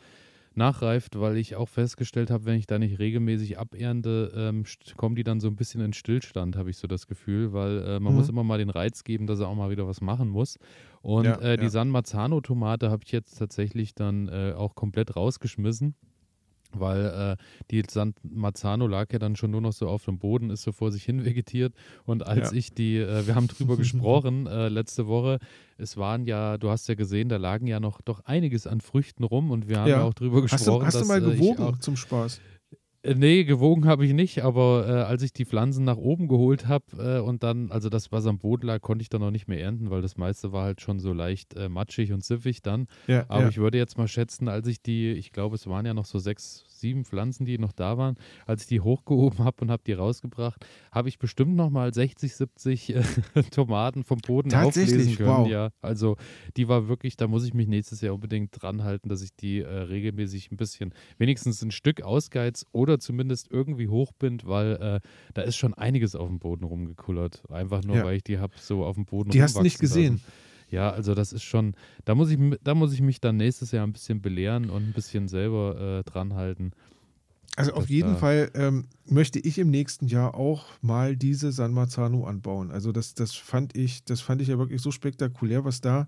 nachreift, 0.56 1.18
weil 1.20 1.36
ich 1.36 1.56
auch 1.56 1.68
festgestellt 1.68 2.30
habe, 2.30 2.44
wenn 2.44 2.56
ich 2.56 2.66
da 2.66 2.78
nicht 2.78 2.98
regelmäßig 2.98 3.58
abernte, 3.58 4.32
ähm, 4.34 4.64
kommen 4.96 5.16
die 5.16 5.24
dann 5.24 5.40
so 5.40 5.48
ein 5.48 5.56
bisschen 5.56 5.80
in 5.80 5.92
Stillstand, 5.92 6.56
habe 6.56 6.70
ich 6.70 6.78
so 6.78 6.86
das 6.86 7.06
Gefühl, 7.06 7.52
weil 7.52 7.78
äh, 7.78 8.00
man 8.00 8.12
mhm. 8.12 8.18
muss 8.18 8.28
immer 8.28 8.44
mal 8.44 8.58
den 8.58 8.70
Reiz 8.70 9.04
geben, 9.04 9.26
dass 9.26 9.40
er 9.40 9.48
auch 9.48 9.54
mal 9.54 9.70
wieder 9.70 9.86
was 9.86 10.00
machen 10.00 10.28
muss. 10.28 10.58
Und 11.02 11.24
ja, 11.24 11.38
äh, 11.40 11.56
die 11.56 11.64
ja. 11.64 11.70
San 11.70 11.90
Marzano-Tomate 11.90 12.90
habe 12.90 13.04
ich 13.04 13.12
jetzt 13.12 13.38
tatsächlich 13.38 13.94
dann 13.94 14.28
äh, 14.28 14.54
auch 14.56 14.74
komplett 14.74 15.16
rausgeschmissen 15.16 15.94
weil 16.72 17.36
äh, 17.38 17.42
die 17.70 17.82
San 17.88 18.14
Marzano 18.22 18.86
lag 18.86 19.12
ja 19.12 19.18
dann 19.18 19.36
schon 19.36 19.50
nur 19.50 19.60
noch 19.60 19.72
so 19.72 19.88
auf 19.88 20.04
dem 20.04 20.18
Boden, 20.18 20.50
ist 20.50 20.62
so 20.62 20.72
vor 20.72 20.92
sich 20.92 21.04
hin 21.04 21.24
vegetiert. 21.24 21.74
Und 22.04 22.26
als 22.26 22.50
ja. 22.50 22.56
ich 22.56 22.74
die, 22.74 22.96
äh, 22.96 23.26
wir 23.26 23.34
haben 23.34 23.48
drüber 23.48 23.76
gesprochen 23.76 24.46
äh, 24.46 24.68
letzte 24.68 25.06
Woche, 25.06 25.38
es 25.78 25.96
waren 25.96 26.24
ja, 26.24 26.56
du 26.56 26.70
hast 26.70 26.88
ja 26.88 26.94
gesehen, 26.94 27.28
da 27.28 27.36
lagen 27.36 27.66
ja 27.66 27.80
noch 27.80 28.00
doch 28.00 28.20
einiges 28.24 28.66
an 28.66 28.80
Früchten 28.80 29.24
rum 29.24 29.50
und 29.50 29.68
wir 29.68 29.80
haben 29.80 29.90
ja, 29.90 29.98
ja 29.98 30.04
auch 30.04 30.14
drüber 30.14 30.42
gesprochen. 30.42 30.60
Hast 30.60 30.66
du, 30.66 30.84
hast 30.84 30.94
dass, 30.94 31.02
du 31.02 31.08
mal 31.08 31.32
äh, 31.32 31.36
gewogen 31.36 31.62
auch, 31.62 31.78
zum 31.78 31.96
Spaß? 31.96 32.40
Äh, 33.06 33.14
nee, 33.14 33.44
gewogen 33.44 33.86
habe 33.86 34.04
ich 34.04 34.12
nicht, 34.12 34.42
aber 34.42 34.86
äh, 34.88 34.92
als 35.02 35.22
ich 35.22 35.32
die 35.32 35.44
Pflanzen 35.44 35.84
nach 35.84 35.96
oben 35.96 36.28
geholt 36.28 36.66
habe 36.66 36.84
äh, 36.98 37.20
und 37.20 37.42
dann, 37.42 37.70
also 37.70 37.88
das, 37.88 38.10
was 38.10 38.26
am 38.26 38.38
Boden 38.38 38.66
lag, 38.66 38.80
konnte 38.80 39.02
ich 39.02 39.08
dann 39.08 39.20
noch 39.20 39.30
nicht 39.30 39.46
mehr 39.48 39.60
ernten, 39.60 39.90
weil 39.90 40.02
das 40.02 40.16
meiste 40.16 40.52
war 40.52 40.64
halt 40.64 40.80
schon 40.80 40.98
so 40.98 41.12
leicht 41.12 41.54
äh, 41.54 41.68
matschig 41.68 42.12
und 42.12 42.24
siffig 42.24 42.62
dann. 42.62 42.88
Ja, 43.06 43.24
aber 43.28 43.42
ja. 43.42 43.48
ich 43.48 43.58
würde 43.58 43.78
jetzt 43.78 43.96
mal 43.96 44.08
schätzen, 44.08 44.48
als 44.48 44.66
ich 44.66 44.82
die, 44.82 45.12
ich 45.12 45.32
glaube, 45.32 45.54
es 45.54 45.66
waren 45.66 45.86
ja 45.86 45.94
noch 45.94 46.06
so 46.06 46.18
sechs, 46.18 46.64
sieben 46.86 47.04
Pflanzen, 47.04 47.44
die 47.44 47.58
noch 47.58 47.72
da 47.72 47.98
waren, 47.98 48.14
als 48.46 48.62
ich 48.62 48.68
die 48.68 48.80
hochgehoben 48.80 49.40
habe 49.40 49.56
und 49.62 49.70
habe 49.70 49.82
die 49.84 49.92
rausgebracht, 49.92 50.64
habe 50.92 51.08
ich 51.08 51.18
bestimmt 51.18 51.56
noch 51.56 51.68
mal 51.68 51.92
60, 51.92 52.34
70 52.36 52.94
äh, 52.94 53.02
Tomaten 53.50 54.04
vom 54.04 54.18
Boden 54.18 54.54
auflesen 54.54 55.16
können. 55.16 55.28
Wow. 55.28 55.48
Ja, 55.48 55.70
also 55.80 56.16
die 56.56 56.68
war 56.68 56.86
wirklich, 56.88 57.16
da 57.16 57.26
muss 57.26 57.44
ich 57.44 57.54
mich 57.54 57.66
nächstes 57.66 58.00
Jahr 58.00 58.14
unbedingt 58.14 58.50
dran 58.62 58.84
halten, 58.84 59.08
dass 59.08 59.22
ich 59.22 59.34
die 59.34 59.60
äh, 59.60 59.66
regelmäßig 59.66 60.52
ein 60.52 60.56
bisschen, 60.56 60.94
wenigstens 61.18 61.60
ein 61.62 61.72
Stück 61.72 62.02
ausgeiz 62.02 62.64
oder 62.70 63.00
zumindest 63.00 63.50
irgendwie 63.50 63.88
hochbind, 63.88 64.46
weil 64.46 64.76
äh, 64.76 65.00
da 65.34 65.42
ist 65.42 65.56
schon 65.56 65.74
einiges 65.74 66.14
auf 66.14 66.28
dem 66.28 66.38
Boden 66.38 66.64
rumgekullert. 66.64 67.42
Einfach 67.50 67.82
nur, 67.82 67.96
ja. 67.96 68.04
weil 68.04 68.16
ich 68.16 68.24
die 68.24 68.38
habe 68.38 68.54
so 68.58 68.84
auf 68.84 68.94
dem 68.94 69.06
Boden 69.06 69.30
Die 69.30 69.42
hast 69.42 69.56
du 69.56 69.62
nicht 69.62 69.80
gesehen. 69.80 70.14
Lassen. 70.14 70.45
Ja, 70.68 70.90
also 70.90 71.14
das 71.14 71.32
ist 71.32 71.44
schon, 71.44 71.74
da 72.04 72.14
muss 72.14 72.30
ich, 72.30 72.38
da 72.62 72.74
muss 72.74 72.92
ich 72.92 73.00
mich 73.00 73.20
dann 73.20 73.36
nächstes 73.36 73.70
Jahr 73.70 73.86
ein 73.86 73.92
bisschen 73.92 74.20
belehren 74.20 74.68
und 74.70 74.88
ein 74.88 74.92
bisschen 74.92 75.28
selber 75.28 76.00
äh, 76.00 76.10
dran 76.10 76.34
halten. 76.34 76.72
Also 77.56 77.72
auf 77.72 77.88
jeden 77.88 78.18
Fall 78.18 78.50
ähm, 78.54 78.84
möchte 79.06 79.38
ich 79.38 79.58
im 79.58 79.70
nächsten 79.70 80.06
Jahr 80.06 80.34
auch 80.34 80.66
mal 80.82 81.16
diese 81.16 81.52
San 81.52 81.72
Marzano 81.72 82.26
anbauen. 82.26 82.70
Also 82.70 82.92
das, 82.92 83.14
das 83.14 83.34
fand 83.34 83.74
ich, 83.74 84.04
das 84.04 84.20
fand 84.20 84.42
ich 84.42 84.48
ja 84.48 84.58
wirklich 84.58 84.82
so 84.82 84.90
spektakulär, 84.90 85.64
was 85.64 85.80
da, 85.80 86.06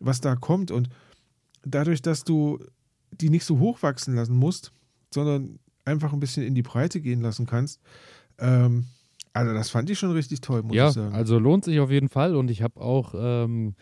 was 0.00 0.20
da 0.20 0.34
kommt. 0.34 0.72
Und 0.72 0.88
dadurch, 1.64 2.02
dass 2.02 2.24
du 2.24 2.58
die 3.12 3.30
nicht 3.30 3.44
so 3.44 3.60
hoch 3.60 3.82
wachsen 3.82 4.16
lassen 4.16 4.34
musst, 4.34 4.72
sondern 5.12 5.60
einfach 5.84 6.12
ein 6.12 6.18
bisschen 6.18 6.44
in 6.44 6.56
die 6.56 6.62
Breite 6.62 7.00
gehen 7.00 7.20
lassen 7.20 7.46
kannst, 7.46 7.80
ähm, 8.38 8.86
also 9.34 9.52
das 9.52 9.68
fand 9.68 9.90
ich 9.90 9.98
schon 9.98 10.12
richtig 10.12 10.40
toll, 10.40 10.62
muss 10.62 10.76
ja, 10.76 10.88
ich 10.88 10.94
sagen. 10.94 11.14
Also 11.14 11.38
lohnt 11.38 11.64
sich 11.64 11.80
auf 11.80 11.90
jeden 11.90 12.08
Fall 12.08 12.36
und 12.36 12.50
ich 12.50 12.62
habe 12.62 12.80
auch 12.80 13.14
ähm, 13.16 13.74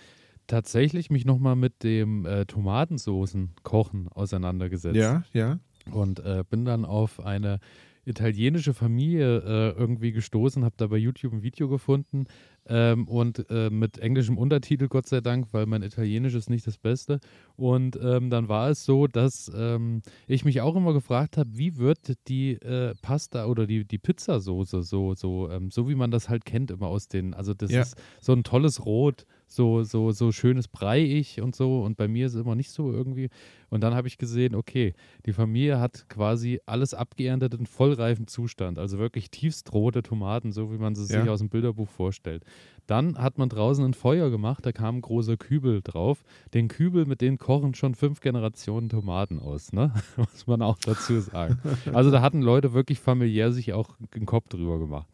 tatsächlich 0.47 1.11
mich 1.11 1.25
nochmal 1.25 1.57
mit 1.57 1.83
dem 1.83 2.27
äh, 2.27 2.47
Tomatensoßen 2.47 3.51
kochen 3.63 4.09
auseinandergesetzt. 4.09 4.97
Ja, 4.97 5.23
ja. 5.33 5.59
Und 5.91 6.21
äh, 6.21 6.43
bin 6.49 6.65
dann 6.65 6.85
auf 6.85 7.21
eine 7.21 7.61
italienische 8.05 8.75
Familie 8.75 9.39
äh, 9.39 9.79
irgendwie 9.79 10.13
gestoßen, 10.13 10.65
habe 10.65 10.75
da 10.77 10.87
bei 10.89 10.97
YouTube 10.97 11.35
ein 11.35 11.43
Video 11.43 11.69
gefunden 11.69 12.27
ähm, 12.69 13.09
und 13.09 13.47
äh, 13.51 13.71
mit 13.71 13.99
englischem 13.99 14.39
Untertitel, 14.39 14.89
Gott 14.89 15.07
sei 15.07 15.21
Dank, 15.21 15.49
weil 15.53 15.67
mein 15.67 15.83
Italienisch 15.83 16.35
ist 16.35 16.51
nicht 16.51 16.67
das 16.67 16.79
Beste. 16.79 17.21
Und 17.57 17.99
ähm, 18.03 18.31
dann 18.31 18.49
war 18.49 18.71
es 18.71 18.85
so, 18.85 19.07
dass 19.07 19.51
ähm, 19.55 20.03
ich 20.27 20.45
mich 20.45 20.61
auch 20.61 20.77
immer 20.77 20.93
gefragt 20.93 21.37
habe, 21.37 21.51
wie 21.57 21.77
wird 21.77 22.17
die 22.29 22.53
äh, 22.53 22.95
Pasta 23.03 23.47
oder 23.47 23.67
die, 23.67 23.85
die 23.85 23.99
Pizzasoße 23.99 24.83
so, 24.83 25.15
so, 25.15 25.51
ähm, 25.51 25.71
so 25.71 25.89
wie 25.89 25.95
man 25.95 26.11
das 26.11 26.29
halt 26.29 26.45
kennt 26.45 26.71
immer 26.71 26.87
aus 26.87 27.09
den, 27.09 27.35
also 27.35 27.55
das 27.55 27.71
ja. 27.71 27.83
ist 27.83 27.97
so 28.21 28.33
ein 28.33 28.45
tolles 28.45 28.85
Rot, 28.85 29.27
so, 29.55 29.83
so, 29.83 30.13
so 30.13 30.33
schönes 30.33 30.69
Breiig 30.69 31.41
und 31.43 31.55
so. 31.55 31.83
Und 31.83 31.97
bei 31.97 32.09
mir 32.09 32.27
ist 32.27 32.35
es 32.35 32.41
immer 32.41 32.55
nicht 32.55 32.71
so 32.71 32.93
irgendwie. 32.93 33.29
Und 33.71 33.83
dann 33.83 33.95
habe 33.95 34.09
ich 34.09 34.19
gesehen, 34.19 34.55
okay, 34.55 34.95
die 35.27 35.33
Familie 35.33 35.81
hat 35.81 36.07
quasi 36.09 36.61
alles 36.67 36.95
abgeerntet 36.95 37.55
in 37.55 37.67
vollreifen 37.67 38.27
Zustand. 38.27 38.79
Also 38.79 38.99
wirklich 38.99 39.31
tiefstrote 39.31 40.03
Tomaten, 40.03 40.53
so 40.53 40.73
wie 40.73 40.79
man 40.79 40.95
sie 40.95 41.13
ja. 41.13 41.21
sich 41.21 41.31
aus 41.31 41.41
dem 41.41 41.49
Bilderbuch 41.49 41.89
vorstellt. 41.89 42.45
Dann 42.87 43.17
hat 43.17 43.39
man 43.39 43.49
draußen 43.49 43.85
ein 43.85 43.95
Feuer 43.95 44.31
gemacht, 44.31 44.67
da 44.67 44.73
kam 44.73 44.97
ein 44.97 45.01
großer 45.03 45.37
Kübel 45.37 45.81
drauf. 45.83 46.25
Den 46.53 46.69
Kübel, 46.69 47.07
mit 47.07 47.21
dem 47.21 47.39
kochen 47.39 47.75
schon 47.75 47.95
fünf 47.95 48.21
Generationen 48.21 48.89
Tomaten 48.89 49.39
aus, 49.39 49.73
ne? 49.73 49.93
Muss 50.17 50.47
man 50.47 50.63
auch 50.63 50.79
dazu 50.79 51.21
sagen. 51.21 51.59
Also 51.93 52.11
da 52.11 52.21
hatten 52.21 52.43
Leute 52.43 52.73
wirklich 52.73 52.99
familiär 53.01 53.53
sich 53.53 53.73
auch 53.73 53.91
den 54.15 54.27
Kopf 54.27 54.49
drüber 54.49 54.79
gemacht. 54.79 55.07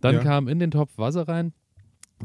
Dann 0.00 0.16
ja. 0.16 0.22
kam 0.22 0.48
in 0.48 0.58
den 0.58 0.70
Topf 0.70 0.96
Wasser 0.96 1.28
rein, 1.28 1.52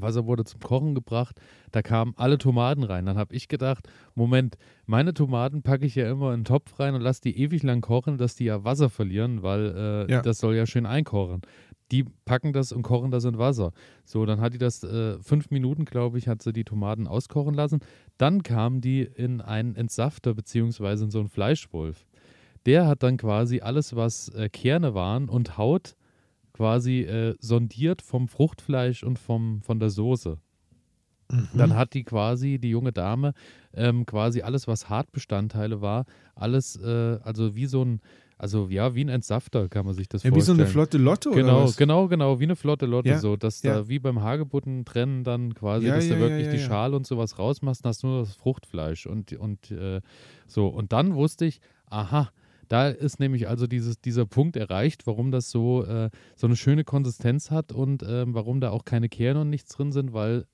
Wasser 0.02 0.26
wurde 0.26 0.44
zum 0.44 0.60
Kochen 0.60 0.96
gebracht, 0.96 1.40
da 1.72 1.82
kamen 1.82 2.14
alle 2.18 2.38
Tomaten 2.38 2.84
rein. 2.84 3.06
Dann 3.06 3.18
habe 3.18 3.36
ich 3.36 3.48
gedacht, 3.48 3.88
Moment, 4.14 4.58
meine 4.86 5.14
Tomaten 5.14 5.62
packe 5.62 5.86
ich 5.86 5.96
ja 5.96 6.10
immer 6.10 6.34
in 6.34 6.42
den 6.42 6.46
Topf 6.46 6.80
rein 6.80 6.96
und 6.96 7.02
lasse 7.02 7.22
die 7.22 7.40
ewig 7.40 7.64
lang 7.64 7.82
kochen, 7.82 8.18
dass 8.18 8.36
die 8.36 8.46
ja 8.46 8.64
Wasser 8.64 8.90
verlieren, 8.90 9.44
weil 9.44 10.08
äh, 10.08 10.12
ja. 10.12 10.22
das 10.22 10.40
soll 10.40 10.56
ja 10.56 10.66
schön 10.66 10.86
einkochen. 10.86 11.42
Die 11.92 12.04
packen 12.04 12.52
das 12.52 12.72
und 12.72 12.82
kochen 12.82 13.12
das 13.12 13.26
in 13.26 13.38
Wasser. 13.38 13.72
So, 14.06 14.26
dann 14.26 14.42
hat 14.42 14.54
die 14.54 14.58
das 14.58 14.84
äh, 14.84 15.20
fünf 15.20 15.52
Minuten, 15.52 15.86
glaube 15.86 16.18
ich, 16.18 16.28
hat 16.28 16.42
sie 16.42 16.52
die 16.52 16.64
Tomaten 16.64 17.08
auskochen 17.08 17.54
lassen. 17.54 17.80
Dann 18.18 18.42
kamen 18.42 18.82
die 18.82 19.02
in 19.04 19.40
einen 19.42 19.76
Entsafter 19.76 20.34
beziehungsweise 20.34 21.06
in 21.06 21.12
so 21.12 21.20
einen 21.20 21.30
Fleischwolf. 21.30 22.06
Der 22.66 22.88
hat 22.88 23.04
dann 23.04 23.18
quasi 23.18 23.60
alles, 23.60 23.96
was 23.96 24.30
äh, 24.30 24.50
Kerne 24.50 24.96
waren 24.96 25.30
und 25.30 25.58
Haut, 25.58 25.96
quasi 26.56 27.02
äh, 27.02 27.36
sondiert 27.40 28.02
vom 28.02 28.30
Fruchtfleisch 28.30 29.04
und 29.04 29.20
vom, 29.20 29.62
von 29.62 29.78
der 29.80 29.90
Soße. 29.90 30.38
Mhm. 31.30 31.50
Dann 31.58 31.76
hat 31.76 31.94
die 31.96 32.04
quasi, 32.04 32.60
die 32.60 32.70
junge 32.70 32.94
Dame, 32.94 33.34
ähm, 33.74 34.06
quasi 34.06 34.42
alles, 34.42 34.66
was 34.68 34.88
Hartbestandteile 34.90 35.82
war, 35.82 36.06
alles, 36.34 36.78
äh, 36.78 37.18
also 37.24 37.56
wie 37.56 37.66
so 37.66 37.84
ein, 37.84 38.00
also 38.38 38.68
ja, 38.70 38.96
wie 38.96 39.04
ein 39.04 39.10
Entsafter 39.10 39.68
kann 39.68 39.86
man 39.86 39.96
sich 39.96 40.08
das 40.08 40.24
ja, 40.24 40.30
wie 40.30 40.40
so 40.42 40.54
vorstellen. 40.54 40.60
eine 40.62 40.68
flotte 40.70 40.98
Lotte 40.98 41.30
Genau, 41.32 41.56
oder 41.58 41.64
was? 41.66 41.78
genau, 41.78 42.08
genau, 42.08 42.40
wie 42.40 42.44
eine 42.44 42.56
flotte 42.56 42.86
Lotte, 42.86 43.10
Ja, 43.10 43.20
so, 43.20 43.36
dass 43.36 43.62
ja. 43.64 43.74
da 43.74 43.90
wie 43.90 44.00
beim 44.00 44.22
Hagebutten 44.22 44.86
trennen 44.86 45.24
dann 45.26 45.54
quasi, 45.56 45.88
dass 45.88 46.08
du 46.08 46.20
wirklich 46.20 46.50
die. 46.50 46.60
Schale 46.60 46.96
und 46.96 47.06
sowas 47.08 47.38
rausmachst, 47.38 47.84
dann 47.84 47.90
hast 47.90 48.04
du 48.04 48.08
nur 48.08 48.20
das 48.20 48.34
Fruchtfleisch 48.36 49.06
und, 49.08 49.34
und 49.34 49.72
äh, 49.72 50.00
so. 50.48 50.68
Und 50.68 50.92
dann 50.94 51.16
wusste 51.16 51.46
ich, 51.46 51.60
aha, 51.90 52.30
da 52.68 52.90
ist 52.90 53.20
nämlich 53.20 53.48
also 53.48 53.68
dieses, 53.68 54.00
dieser 54.00 54.26
Punkt 54.26 54.56
erreicht, 54.58 55.08
warum 55.08 55.32
das 55.32 55.50
so, 55.50 55.84
äh, 55.84 56.10
so 56.36 56.48
eine 56.48 56.56
schöne 56.56 56.84
Konsistenz 56.84 57.52
hat 57.52 57.72
und 57.72 58.04
ähm, 58.08 58.34
warum 58.34 58.62
da 58.62 58.72
auch 58.72 58.86
keine 58.86 59.10
Kerne 59.10 59.42
und 59.42 59.50
nichts 59.50 59.76
drin 59.76 59.92
sind, 59.92 60.14
weil 60.14 60.46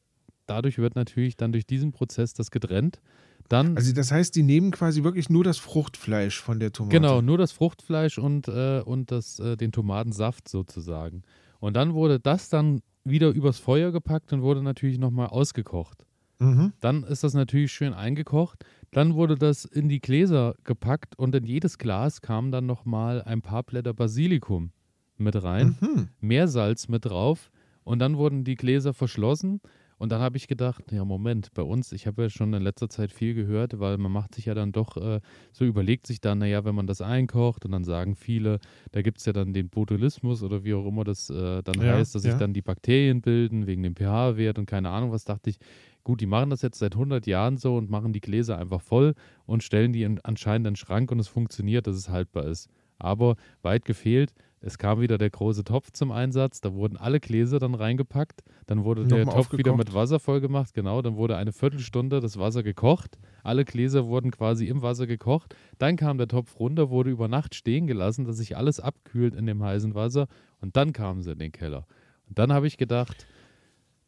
dadurch 0.45 0.77
wird 0.77 0.95
natürlich 0.95 1.37
dann 1.37 1.51
durch 1.51 1.65
diesen 1.65 1.91
Prozess 1.91 2.33
das 2.33 2.51
getrennt. 2.51 3.01
Dann 3.49 3.75
Also 3.75 3.93
das 3.93 4.11
heißt, 4.11 4.35
die 4.35 4.43
nehmen 4.43 4.71
quasi 4.71 5.03
wirklich 5.03 5.29
nur 5.29 5.43
das 5.43 5.57
Fruchtfleisch 5.57 6.39
von 6.39 6.59
der 6.59 6.71
Tomate. 6.71 6.95
Genau, 6.95 7.21
nur 7.21 7.37
das 7.37 7.51
Fruchtfleisch 7.51 8.17
und, 8.17 8.47
äh, 8.47 8.81
und 8.85 9.11
das, 9.11 9.39
äh, 9.39 9.57
den 9.57 9.71
Tomatensaft 9.71 10.47
sozusagen. 10.47 11.23
Und 11.59 11.75
dann 11.75 11.93
wurde 11.93 12.19
das 12.19 12.49
dann 12.49 12.81
wieder 13.03 13.29
übers 13.29 13.57
Feuer 13.57 13.91
gepackt 13.91 14.31
und 14.33 14.41
wurde 14.41 14.61
natürlich 14.61 14.97
nochmal 14.99 15.27
ausgekocht. 15.27 16.05
Mhm. 16.39 16.73
Dann 16.79 17.03
ist 17.03 17.23
das 17.23 17.33
natürlich 17.33 17.71
schön 17.71 17.93
eingekocht. 17.93 18.65
Dann 18.91 19.15
wurde 19.15 19.35
das 19.35 19.63
in 19.65 19.87
die 19.89 20.01
Gläser 20.01 20.55
gepackt 20.63 21.17
und 21.17 21.33
in 21.35 21.45
jedes 21.45 21.77
Glas 21.77 22.21
kam 22.21 22.51
dann 22.51 22.65
nochmal 22.65 23.21
ein 23.21 23.41
paar 23.41 23.63
Blätter 23.63 23.93
Basilikum 23.93 24.71
mit 25.17 25.41
rein, 25.41 25.77
Mhm. 25.79 26.09
Meersalz 26.19 26.87
mit 26.89 27.05
drauf 27.05 27.51
und 27.83 27.99
dann 27.99 28.17
wurden 28.17 28.43
die 28.43 28.55
Gläser 28.55 28.93
verschlossen. 28.93 29.61
Und 29.97 30.11
dann 30.11 30.19
habe 30.19 30.35
ich 30.35 30.47
gedacht, 30.47 30.91
ja 30.91 31.05
Moment, 31.05 31.53
bei 31.53 31.61
uns, 31.61 31.91
ich 31.91 32.07
habe 32.07 32.23
ja 32.23 32.29
schon 32.31 32.51
in 32.53 32.63
letzter 32.63 32.89
Zeit 32.89 33.11
viel 33.11 33.35
gehört, 33.35 33.79
weil 33.79 33.99
man 33.99 34.11
macht 34.11 34.33
sich 34.33 34.45
ja 34.45 34.55
dann 34.55 34.71
doch, 34.71 34.97
äh, 34.97 35.21
so 35.51 35.63
überlegt 35.63 36.07
sich 36.07 36.19
dann, 36.19 36.39
naja, 36.39 36.65
wenn 36.65 36.73
man 36.73 36.87
das 36.87 37.01
einkocht 37.01 37.65
und 37.65 37.71
dann 37.71 37.83
sagen 37.83 38.15
viele, 38.15 38.59
da 38.93 39.03
gibt 39.03 39.19
es 39.19 39.25
ja 39.25 39.33
dann 39.33 39.53
den 39.53 39.69
Botulismus 39.69 40.41
oder 40.41 40.63
wie 40.63 40.73
auch 40.73 40.87
immer 40.87 41.03
das 41.03 41.29
äh, 41.29 41.61
dann 41.61 41.81
Ja, 41.81 41.85
heißt, 41.85 42.15
dass 42.15 42.23
sich 42.23 42.33
ja. 42.33 42.37
dann 42.39 42.51
die 42.51 42.63
Bakterien 42.63 43.21
bilden 43.21 43.67
wegen 43.67 43.83
dem 43.83 43.95
pH-Wert 43.95 44.57
und 44.57 44.65
keine 44.65 44.89
Ahnung 44.89 45.11
was, 45.11 45.23
dachte 45.23 45.51
ich, 45.51 45.57
gut, 46.03 46.21
die 46.21 46.25
machen 46.25 46.49
das 46.49 46.61
jetzt 46.61 46.79
seit 46.79 46.93
100 46.93 47.27
Jahren 47.27 47.57
so 47.57 47.75
und 47.75 47.89
machen 47.89 48.13
die 48.13 48.21
Gläser 48.21 48.57
einfach 48.57 48.81
voll 48.81 49.13
und 49.45 49.63
stellen 49.63 49.93
die 49.93 50.03
in, 50.03 50.19
anscheinend 50.23 50.67
in 50.67 50.73
den 50.73 50.77
Schrank 50.77 51.11
und 51.11 51.19
es 51.19 51.27
funktioniert, 51.27 51.87
dass 51.87 51.95
es 51.95 52.09
haltbar 52.09 52.45
ist. 52.45 52.69
Aber 52.97 53.35
weit 53.61 53.85
gefehlt, 53.85 54.33
es 54.63 54.77
kam 54.77 55.01
wieder 55.01 55.17
der 55.17 55.31
große 55.31 55.63
Topf 55.63 55.89
zum 55.91 56.11
Einsatz, 56.11 56.61
da 56.61 56.73
wurden 56.73 56.95
alle 56.95 57.19
Gläser 57.19 57.57
dann 57.57 57.73
reingepackt, 57.73 58.43
dann 58.67 58.83
wurde 58.83 59.07
der 59.07 59.25
Nochmal 59.25 59.35
Topf 59.35 59.53
wieder 59.53 59.71
aufgekocht. 59.71 59.77
mit 59.77 59.93
Wasser 59.95 60.19
voll 60.19 60.39
gemacht, 60.39 60.75
genau, 60.75 61.01
dann 61.01 61.15
wurde 61.15 61.35
eine 61.35 61.51
Viertelstunde 61.51 62.19
das 62.19 62.37
Wasser 62.37 62.61
gekocht, 62.61 63.17
alle 63.43 63.65
Gläser 63.65 64.05
wurden 64.05 64.29
quasi 64.29 64.67
im 64.67 64.83
Wasser 64.83 65.07
gekocht, 65.07 65.55
dann 65.79 65.95
kam 65.95 66.19
der 66.19 66.27
Topf 66.27 66.59
runter, 66.59 66.91
wurde 66.91 67.09
über 67.09 67.27
Nacht 67.27 67.55
stehen 67.55 67.87
gelassen, 67.87 68.25
dass 68.25 68.37
sich 68.37 68.55
alles 68.55 68.79
abkühlt 68.79 69.33
in 69.33 69.47
dem 69.47 69.63
heißen 69.63 69.95
Wasser 69.95 70.27
und 70.59 70.77
dann 70.77 70.93
kamen 70.93 71.23
sie 71.23 71.31
in 71.31 71.39
den 71.39 71.51
Keller. 71.51 71.87
Und 72.27 72.37
dann 72.37 72.53
habe 72.53 72.67
ich 72.67 72.77
gedacht, 72.77 73.25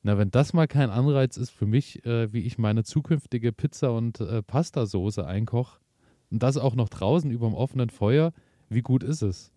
na, 0.04 0.18
wenn 0.18 0.32
das 0.32 0.54
mal 0.54 0.68
kein 0.68 0.90
Anreiz 0.90 1.38
ist 1.38 1.50
für 1.50 1.66
mich, 1.66 2.06
äh, 2.06 2.32
wie 2.34 2.42
ich 2.42 2.58
meine 2.58 2.84
zukünftige 2.84 3.54
Pizza- 3.54 3.96
und 3.96 4.20
äh, 4.20 4.44
Pastasoße 4.44 5.26
einkoche 5.26 5.80
und 6.30 6.44
das 6.44 6.58
auch 6.58 6.76
noch 6.76 6.90
draußen 6.90 7.32
über 7.32 7.48
dem 7.48 7.56
offenen 7.56 7.90
Feuer, 7.90 8.34
wie 8.70 8.82
gut 8.82 9.04
ist 9.04 9.22
es? 9.22 9.52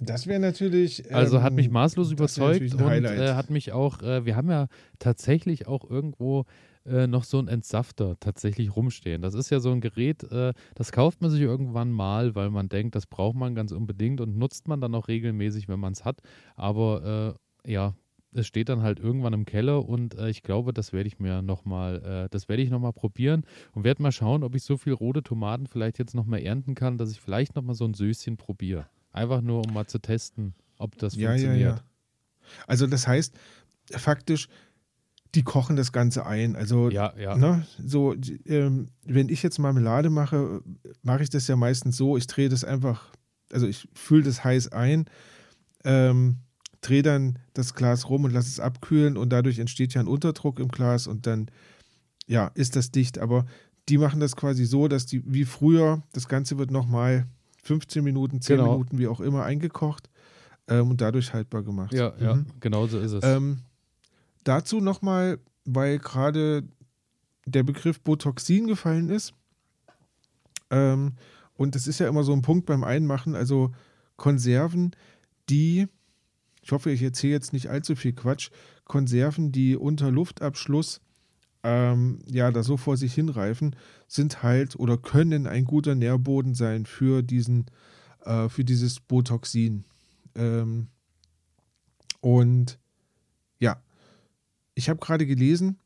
Das 0.00 0.26
wäre 0.26 0.40
natürlich. 0.40 1.14
Also 1.14 1.42
hat 1.42 1.54
mich 1.54 1.66
ähm, 1.66 1.72
maßlos 1.72 2.10
überzeugt 2.12 2.74
und 2.74 3.04
äh, 3.04 3.34
hat 3.34 3.48
mich 3.48 3.72
auch, 3.72 4.02
äh, 4.02 4.26
wir 4.26 4.36
haben 4.36 4.50
ja 4.50 4.66
tatsächlich 4.98 5.66
auch 5.66 5.88
irgendwo 5.88 6.44
äh, 6.84 7.06
noch 7.06 7.24
so 7.24 7.38
einen 7.38 7.48
Entsafter 7.48 8.16
tatsächlich 8.20 8.74
rumstehen. 8.74 9.22
Das 9.22 9.34
ist 9.34 9.50
ja 9.50 9.60
so 9.60 9.70
ein 9.70 9.80
Gerät, 9.80 10.24
äh, 10.24 10.52
das 10.74 10.92
kauft 10.92 11.22
man 11.22 11.30
sich 11.30 11.40
irgendwann 11.40 11.92
mal, 11.92 12.34
weil 12.34 12.50
man 12.50 12.68
denkt, 12.68 12.94
das 12.94 13.06
braucht 13.06 13.36
man 13.36 13.54
ganz 13.54 13.72
unbedingt 13.72 14.20
und 14.20 14.36
nutzt 14.36 14.68
man 14.68 14.80
dann 14.80 14.94
auch 14.94 15.08
regelmäßig, 15.08 15.68
wenn 15.68 15.80
man 15.80 15.92
es 15.92 16.04
hat. 16.04 16.20
Aber 16.56 17.36
äh, 17.64 17.72
ja, 17.72 17.94
es 18.36 18.46
steht 18.46 18.68
dann 18.68 18.82
halt 18.82 19.00
irgendwann 19.00 19.32
im 19.32 19.44
Keller 19.44 19.86
und 19.88 20.14
äh, 20.14 20.28
ich 20.28 20.42
glaube, 20.42 20.72
das 20.72 20.92
werde 20.92 21.08
ich 21.08 21.18
mir 21.18 21.42
nochmal, 21.42 22.26
äh, 22.26 22.28
das 22.30 22.48
werde 22.48 22.62
ich 22.62 22.70
nochmal 22.70 22.92
probieren 22.92 23.44
und 23.72 23.84
werde 23.84 24.02
mal 24.02 24.12
schauen, 24.12 24.42
ob 24.42 24.54
ich 24.54 24.62
so 24.62 24.76
viel 24.76 24.92
rote 24.92 25.22
Tomaten 25.22 25.66
vielleicht 25.66 25.98
jetzt 25.98 26.14
nochmal 26.14 26.40
ernten 26.40 26.74
kann, 26.74 26.98
dass 26.98 27.10
ich 27.10 27.20
vielleicht 27.20 27.56
nochmal 27.56 27.74
so 27.74 27.84
ein 27.84 27.94
Söschen 27.94 28.36
probiere. 28.36 28.86
Einfach 29.12 29.40
nur, 29.40 29.66
um 29.66 29.72
mal 29.72 29.86
zu 29.86 29.98
testen, 29.98 30.54
ob 30.78 30.98
das 30.98 31.14
ja, 31.14 31.22
ja, 31.22 31.28
funktioniert. 31.30 31.78
ja. 31.78 31.84
Also 32.66 32.86
das 32.86 33.06
heißt, 33.06 33.34
faktisch, 33.90 34.48
die 35.34 35.42
kochen 35.42 35.76
das 35.76 35.92
Ganze 35.92 36.26
ein. 36.26 36.56
Also 36.56 36.90
Ja, 36.90 37.12
ja. 37.18 37.36
Ne, 37.36 37.66
so, 37.78 38.14
ähm, 38.46 38.88
wenn 39.04 39.28
ich 39.28 39.42
jetzt 39.42 39.58
Marmelade 39.58 40.10
mache, 40.10 40.62
mache 41.02 41.22
ich 41.22 41.30
das 41.30 41.46
ja 41.48 41.56
meistens 41.56 41.96
so, 41.96 42.16
ich 42.16 42.26
drehe 42.26 42.48
das 42.48 42.64
einfach, 42.64 43.12
also 43.52 43.66
ich 43.66 43.88
fülle 43.94 44.22
das 44.22 44.44
heiß 44.44 44.72
ein, 44.72 45.06
ähm, 45.84 46.38
drehe 46.80 47.02
dann 47.02 47.38
das 47.54 47.74
Glas 47.74 48.08
rum 48.08 48.24
und 48.24 48.32
lasse 48.32 48.48
es 48.48 48.60
abkühlen 48.60 49.16
und 49.16 49.30
dadurch 49.30 49.58
entsteht 49.58 49.94
ja 49.94 50.00
ein 50.00 50.08
Unterdruck 50.08 50.58
im 50.60 50.68
Glas 50.68 51.06
und 51.06 51.26
dann, 51.26 51.50
ja, 52.26 52.48
ist 52.54 52.76
das 52.76 52.90
dicht. 52.90 53.18
Aber 53.18 53.46
die 53.88 53.98
machen 53.98 54.20
das 54.20 54.36
quasi 54.36 54.64
so, 54.64 54.88
dass 54.88 55.06
die, 55.06 55.22
wie 55.26 55.44
früher, 55.44 56.02
das 56.12 56.28
Ganze 56.28 56.58
wird 56.58 56.70
nochmal 56.70 57.26
15 57.64 58.02
Minuten, 58.04 58.40
10 58.40 58.56
Genau. 58.58 58.72
Minuten, 58.72 58.98
wie 58.98 59.08
auch 59.08 59.20
immer, 59.20 59.44
eingekocht 59.44 60.08
ähm, 60.68 60.90
und 60.90 61.00
dadurch 61.00 61.32
haltbar 61.32 61.62
gemacht. 61.62 61.92
Ja, 61.92 62.12
ja, 62.20 62.34
Mhm. 62.36 62.46
genau 62.60 62.86
so 62.86 62.98
ist 63.00 63.12
es. 63.12 63.24
Ähm, 63.24 63.60
dazu 64.44 64.80
nochmal, 64.80 65.38
weil 65.64 65.98
gerade 65.98 66.62
der 67.46 67.62
Begriff 67.62 68.00
Botoxin 68.00 68.66
gefallen 68.66 69.08
ist. 69.08 69.32
Ähm, 70.70 71.14
und 71.54 71.74
das 71.74 71.86
ist 71.86 72.00
ja 72.00 72.08
immer 72.08 72.22
so 72.24 72.32
ein 72.32 72.42
Punkt 72.42 72.66
beim 72.66 72.84
Einmachen, 72.84 73.34
also 73.34 73.72
Konserven, 74.16 74.92
die, 75.48 75.86
ich 76.66 76.72
hoffe, 76.72 76.90
ich 76.90 77.00
erzähle 77.00 77.34
jetzt 77.34 77.52
nicht 77.52 77.68
allzu 77.68 77.94
viel 77.94 78.12
Quatsch, 78.12 78.50
Konserven, 78.86 79.52
die 79.52 79.76
unter 79.76 80.10
Luftabschluss 80.10 81.00
ähm, 81.62 82.18
ja 82.28 82.50
da 82.50 82.64
so 82.64 82.76
vor 82.76 82.96
sich 82.96 83.14
hinreifen, 83.14 83.76
sind 84.08 84.42
halt 84.42 84.74
oder 84.74 84.98
können 84.98 85.46
ein 85.46 85.64
guter 85.64 85.94
Nährboden 85.94 86.54
sein 86.54 86.84
für 86.84 87.22
diesen, 87.22 87.66
äh, 88.24 88.48
für 88.48 88.64
dieses 88.64 88.98
Botoxin. 88.98 89.84
Ähm, 90.34 90.88
und 92.20 92.80
ja, 93.60 93.80
ich 94.74 94.88
habe 94.88 94.98
gerade 94.98 95.24
gelesen, 95.24 95.78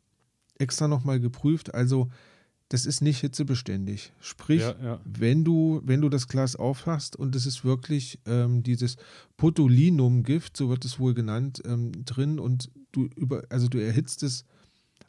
extra 0.59 0.89
nochmal 0.89 1.21
geprüft, 1.21 1.75
also 1.75 2.11
das 2.71 2.87
ist 2.87 3.01
nicht 3.01 3.19
hitzebeständig. 3.19 4.13
Sprich, 4.21 4.61
ja, 4.61 4.75
ja. 4.83 5.01
wenn 5.05 5.45
du, 5.45 5.83
wenn 5.85 6.01
du 6.01 6.09
das 6.09 6.29
Glas 6.29 6.55
aufhast 6.55 7.17
und 7.17 7.35
es 7.35 7.45
ist 7.45 7.65
wirklich 7.65 8.21
ähm, 8.27 8.63
dieses 8.63 8.97
Botulinumgift, 9.37 10.57
so 10.57 10.69
wird 10.71 10.85
es 10.85 11.01
wohl 11.01 11.13
genannt, 11.13 11.61
ähm, 11.67 11.91
drin 12.05 12.39
und 12.39 12.71
du 12.93 13.09
über, 13.17 13.43
also 13.51 13.67
du 13.69 13.79
erhitzt 13.79 14.23
es, 14.23 14.45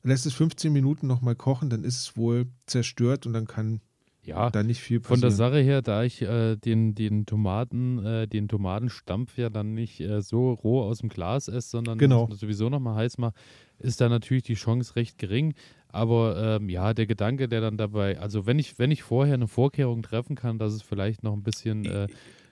lässt 0.02 0.26
es 0.26 0.34
15 0.34 0.74
Minuten 0.74 1.06
nochmal 1.06 1.36
kochen, 1.36 1.69
dann 1.69 1.84
ist 1.84 2.00
es 2.02 2.17
wohl 2.17 2.47
zerstört 2.65 3.28
und 3.28 3.34
dann 3.34 3.45
kann 3.45 3.80
ja. 4.24 4.50
da 4.50 4.63
nicht 4.63 4.82
viel 4.82 5.00
Von 5.00 5.21
passieren. 5.21 5.21
der 5.21 5.32
Sache 5.32 5.60
her, 5.60 5.82
da 5.84 6.04
ich 6.04 6.24
äh, 6.24 6.56
den, 6.56 6.95
den 6.95 7.28
Tomaten, 7.28 8.04
äh, 8.04 8.28
den 8.28 8.47
Tomatenstampf 8.47 9.38
ja 9.38 9.50
dann 9.52 9.76
nicht 9.76 10.00
äh, 10.00 10.24
so 10.24 10.54
roh 10.54 10.82
aus 10.82 11.00
dem 11.00 11.10
Glas 11.10 11.47
esse, 11.47 11.69
sondern 11.69 12.00
Genau. 12.00 12.28
sowieso 12.32 12.69
nochmal 12.69 12.95
heiß 12.95 13.19
mache, 13.19 13.34
ist 13.82 14.02
da 14.02 14.10
natürlich 14.10 14.44
die 14.44 14.56
Chance 14.56 14.96
recht 14.96 15.17
gering. 15.17 15.54
Aber 15.89 16.58
ähm, 16.58 16.70
ja, 16.70 16.94
der 16.94 17.06
Gedanke, 17.06 17.48
der 17.48 17.62
dann 17.62 17.78
dabei, 17.78 18.20
also 18.20 18.46
wenn 18.46 18.60
ich, 18.60 18.80
wenn 18.80 18.91
ich 18.91 19.04
vorher 19.04 19.34
eine 19.34 19.48
Vorkehrung 19.48 20.04
treffen 20.04 20.36
kann, 20.36 20.58
dass 20.58 20.74
es 20.74 20.82
vielleicht 20.82 21.22
noch 21.24 21.34
ein 21.34 21.44
bisschen 21.44 21.86
äh, 21.86 22.08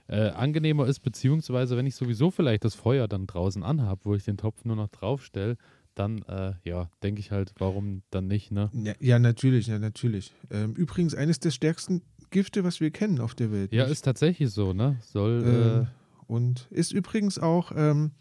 äh, 0.07 0.29
angenehmer 0.31 0.87
ist, 0.87 0.99
beziehungsweise 0.99 1.77
wenn 1.77 1.85
ich 1.85 1.95
sowieso 1.95 2.31
vielleicht 2.31 2.65
das 2.65 2.75
Feuer 2.75 3.07
dann 3.07 3.27
draußen 3.27 3.63
anhabe, 3.63 4.01
wo 4.03 4.15
ich 4.15 4.23
den 4.23 4.37
Topf 4.37 4.65
nur 4.65 4.75
noch 4.75 4.89
draufstelle, 4.89 5.55
dann 5.95 6.21
äh, 6.23 6.53
ja, 6.63 6.89
denke 7.03 7.19
ich 7.19 7.31
halt, 7.31 7.53
warum 7.59 8.01
dann 8.09 8.27
nicht, 8.27 8.51
ne? 8.51 8.69
Ja, 8.73 8.93
ja, 8.99 9.19
natürlich, 9.19 9.67
ja, 9.67 9.79
natürlich. 9.79 10.33
Ähm, 10.49 10.73
übrigens 10.73 11.15
eines 11.15 11.39
der 11.39 11.51
stärksten 11.51 12.01
Gifte, 12.31 12.63
was 12.63 12.79
wir 12.79 12.91
kennen 12.91 13.19
auf 13.19 13.35
der 13.35 13.51
Welt. 13.51 13.71
Ja, 13.71 13.83
nicht? 13.83 13.93
ist 13.93 14.05
tatsächlich 14.05 14.49
so, 14.51 14.73
ne? 14.73 14.97
Soll, 15.01 15.43
Ähm, 15.45 15.83
äh, 15.83 15.85
und 16.31 16.67
ist 16.69 16.91
übrigens 16.91 17.39
auch 17.39 17.71
ähm, 17.75 18.11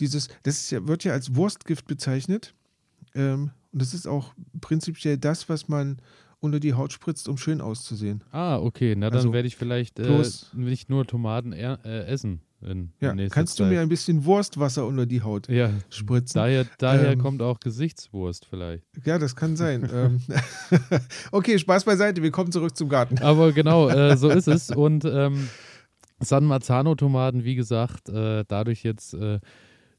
dieses, 0.00 0.28
das 0.42 0.70
ja, 0.70 0.86
wird 0.86 1.04
ja 1.04 1.12
als 1.12 1.34
Wurstgift 1.36 1.86
bezeichnet. 1.86 2.54
Ähm, 3.14 3.50
und 3.72 3.82
das 3.82 3.94
ist 3.94 4.06
auch 4.06 4.34
prinzipiell 4.60 5.18
das, 5.18 5.48
was 5.48 5.68
man 5.68 5.98
unter 6.40 6.60
die 6.60 6.74
Haut 6.74 6.92
spritzt, 6.92 7.28
um 7.28 7.38
schön 7.38 7.60
auszusehen. 7.60 8.22
Ah, 8.30 8.58
okay. 8.58 8.94
Na, 8.96 9.08
dann 9.08 9.16
Also, 9.18 9.32
werde 9.32 9.48
ich 9.48 9.56
vielleicht 9.56 9.98
äh, 9.98 10.22
nicht 10.52 10.90
nur 10.90 11.06
Tomaten 11.06 11.52
äh, 11.52 11.76
essen 12.04 12.40
in, 12.60 12.92
Ja, 13.00 13.12
in 13.12 13.28
kannst 13.30 13.58
du 13.58 13.64
Zeit. 13.64 13.72
mir 13.72 13.80
ein 13.80 13.88
bisschen 13.88 14.24
Wurstwasser 14.24 14.86
unter 14.86 15.06
die 15.06 15.22
Haut 15.22 15.48
ja, 15.48 15.70
spritzen? 15.90 16.38
daher, 16.40 16.66
daher 16.78 17.12
Ähm, 17.12 17.18
kommt 17.18 17.40
auch 17.42 17.60
Gesichtswurst 17.60 18.46
vielleicht. 18.46 18.84
Ja, 19.04 19.18
das 19.18 19.36
kann 19.36 19.56
sein. 19.56 19.88
ähm, 19.92 20.20
okay, 21.32 21.58
Spaß 21.58 21.84
beiseite. 21.84 22.22
Wir 22.22 22.30
kommen 22.30 22.52
zurück 22.52 22.76
zum 22.76 22.88
Garten. 22.88 23.18
Aber 23.18 23.52
genau, 23.52 23.88
äh, 23.88 24.16
so 24.16 24.28
ist 24.28 24.48
es. 24.48 24.70
Und 24.70 25.04
ähm, 25.06 25.48
San 26.20 26.44
Marzano-Tomaten, 26.44 27.44
wie 27.44 27.54
gesagt, 27.54 28.08
äh, 28.08 28.44
dadurch 28.46 28.82
jetzt 28.82 29.14
äh, 29.14 29.40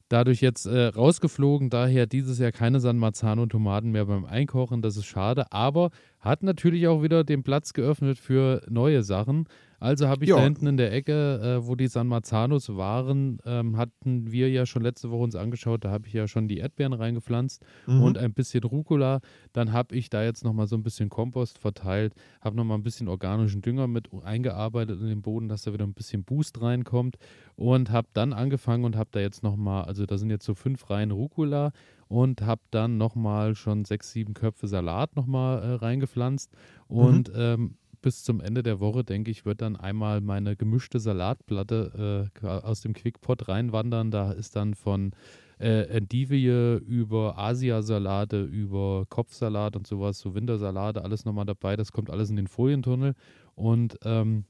dadurch 0.09 0.41
jetzt 0.41 0.65
äh, 0.65 0.87
rausgeflogen. 0.87 1.69
Daher 1.69 2.05
dieses 2.07 2.39
Jahr 2.39 2.51
keine 2.51 2.79
San 2.79 2.97
Marzano-Tomaten 2.97 3.91
mehr 3.91 4.05
beim 4.05 4.25
Einkochen. 4.25 4.81
Das 4.81 4.97
ist 4.97 5.05
schade, 5.05 5.51
aber 5.51 5.91
hat 6.19 6.43
natürlich 6.43 6.87
auch 6.87 7.01
wieder 7.03 7.23
den 7.23 7.43
Platz 7.43 7.73
geöffnet 7.73 8.17
für 8.17 8.61
neue 8.69 9.03
Sachen. 9.03 9.47
Also 9.85 10.07
habe 10.07 10.23
ich 10.23 10.31
ja. 10.31 10.37
da 10.37 10.43
hinten 10.43 10.65
in 10.65 10.77
der 10.77 10.91
Ecke, 10.91 11.59
äh, 11.61 11.67
wo 11.67 11.75
die 11.75 11.87
San 11.87 12.07
Marzanos 12.07 12.75
waren, 12.75 13.37
ähm, 13.45 13.77
hatten 13.77 14.31
wir 14.31 14.49
ja 14.49 14.65
schon 14.65 14.81
letzte 14.81 15.11
Woche 15.11 15.21
uns 15.21 15.35
angeschaut. 15.35 15.85
Da 15.85 15.91
habe 15.91 16.07
ich 16.07 16.13
ja 16.13 16.27
schon 16.27 16.47
die 16.47 16.57
Erdbeeren 16.57 16.93
reingepflanzt 16.93 17.63
mhm. 17.85 18.01
und 18.01 18.17
ein 18.17 18.33
bisschen 18.33 18.63
Rucola. 18.63 19.19
Dann 19.53 19.73
habe 19.73 19.95
ich 19.95 20.09
da 20.09 20.23
jetzt 20.23 20.43
nochmal 20.43 20.65
so 20.65 20.75
ein 20.75 20.81
bisschen 20.81 21.09
Kompost 21.09 21.59
verteilt, 21.59 22.15
habe 22.41 22.55
nochmal 22.55 22.79
ein 22.79 22.83
bisschen 22.83 23.07
organischen 23.07 23.61
Dünger 23.61 23.85
mit 23.85 24.09
eingearbeitet 24.23 24.99
in 24.99 25.07
den 25.07 25.21
Boden, 25.21 25.49
dass 25.49 25.61
da 25.61 25.71
wieder 25.71 25.85
ein 25.85 25.93
bisschen 25.93 26.23
Boost 26.23 26.59
reinkommt 26.63 27.17
und 27.55 27.91
habe 27.91 28.07
dann 28.13 28.33
angefangen 28.33 28.85
und 28.85 28.95
habe 28.95 29.09
da 29.11 29.19
jetzt 29.19 29.43
nochmal, 29.43 29.83
also 29.83 30.07
da 30.07 30.17
sind 30.17 30.31
jetzt 30.31 30.45
so 30.45 30.55
fünf 30.55 30.89
Reihen 30.89 31.11
Rucola 31.11 31.73
und 32.07 32.41
habe 32.41 32.61
dann 32.71 32.97
nochmal 32.97 33.53
schon 33.53 33.85
sechs, 33.85 34.11
sieben 34.11 34.33
Köpfe 34.33 34.67
Salat 34.67 35.15
nochmal 35.15 35.61
äh, 35.61 35.73
reingepflanzt 35.75 36.51
und 36.87 37.29
mhm. 37.29 37.35
ähm, 37.37 37.77
bis 38.05 38.23
zum 38.23 38.39
Ende 38.39 38.61
der 38.61 38.79
Woche, 38.79 39.03
denke 39.03 39.31
ich, 39.31 39.45
wird 39.45 39.63
dann 39.63 39.75
einmal 39.75 40.21
meine 40.21 40.55
gemischte 40.55 40.99
Salatplatte 40.99 42.29
äh, 42.39 42.47
aus 42.47 42.81
dem 42.81 42.93
Quickpot 42.93 43.47
reinwandern. 43.47 44.11
Da 44.11 44.31
ist 44.31 44.55
dann 44.55 44.75
von 44.75 45.13
äh, 45.59 45.87
Endivie 45.87 46.77
über 46.85 47.39
Asiasalate, 47.39 48.43
über 48.43 49.07
Kopfsalat 49.09 49.75
und 49.75 49.87
sowas, 49.87 50.19
so 50.19 50.35
Wintersalate, 50.35 51.03
alles 51.03 51.25
nochmal 51.25 51.45
dabei. 51.45 51.75
Das 51.75 51.91
kommt 51.91 52.11
alles 52.11 52.29
in 52.29 52.35
den 52.35 52.45
Folientunnel. 52.45 53.15
Und 53.55 53.97
ähm, 54.03 54.45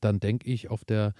dann 0.00 0.20
denke 0.20 0.48
ich, 0.48 0.70
auf 0.70 0.84
der 0.84 1.14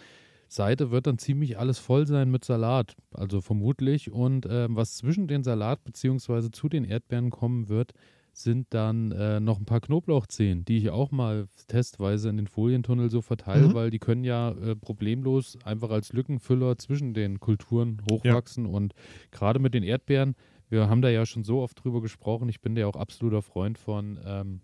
Seite 0.46 0.92
wird 0.92 1.08
dann 1.08 1.18
ziemlich 1.18 1.58
alles 1.58 1.80
voll 1.80 2.06
sein 2.06 2.30
mit 2.30 2.44
Salat, 2.44 2.94
also 3.10 3.40
vermutlich. 3.40 4.12
Und 4.12 4.46
äh, 4.46 4.68
was 4.70 4.94
zwischen 4.94 5.26
den 5.26 5.42
Salat 5.42 5.82
bzw. 5.82 6.52
zu 6.52 6.68
den 6.68 6.84
Erdbeeren 6.84 7.30
kommen 7.30 7.68
wird, 7.68 7.94
sind 8.36 8.66
dann 8.70 9.12
äh, 9.12 9.40
noch 9.40 9.58
ein 9.58 9.64
paar 9.64 9.80
Knoblauchzehen, 9.80 10.64
die 10.64 10.78
ich 10.78 10.90
auch 10.90 11.10
mal 11.10 11.48
testweise 11.68 12.28
in 12.28 12.36
den 12.36 12.46
Folientunnel 12.46 13.10
so 13.10 13.22
verteile, 13.22 13.68
mhm. 13.68 13.74
weil 13.74 13.90
die 13.90 13.98
können 13.98 14.24
ja 14.24 14.50
äh, 14.50 14.76
problemlos 14.76 15.58
einfach 15.64 15.90
als 15.90 16.12
Lückenfüller 16.12 16.76
zwischen 16.78 17.14
den 17.14 17.40
Kulturen 17.40 18.02
hochwachsen. 18.10 18.66
Ja. 18.66 18.72
Und 18.72 18.94
gerade 19.30 19.58
mit 19.58 19.74
den 19.74 19.82
Erdbeeren, 19.82 20.34
wir 20.68 20.88
haben 20.88 21.02
da 21.02 21.08
ja 21.08 21.26
schon 21.26 21.44
so 21.44 21.60
oft 21.60 21.82
drüber 21.82 22.00
gesprochen, 22.00 22.48
ich 22.48 22.60
bin 22.60 22.76
ja 22.76 22.86
auch 22.86 22.96
absoluter 22.96 23.42
Freund 23.42 23.78
von 23.78 24.18
ähm, 24.24 24.60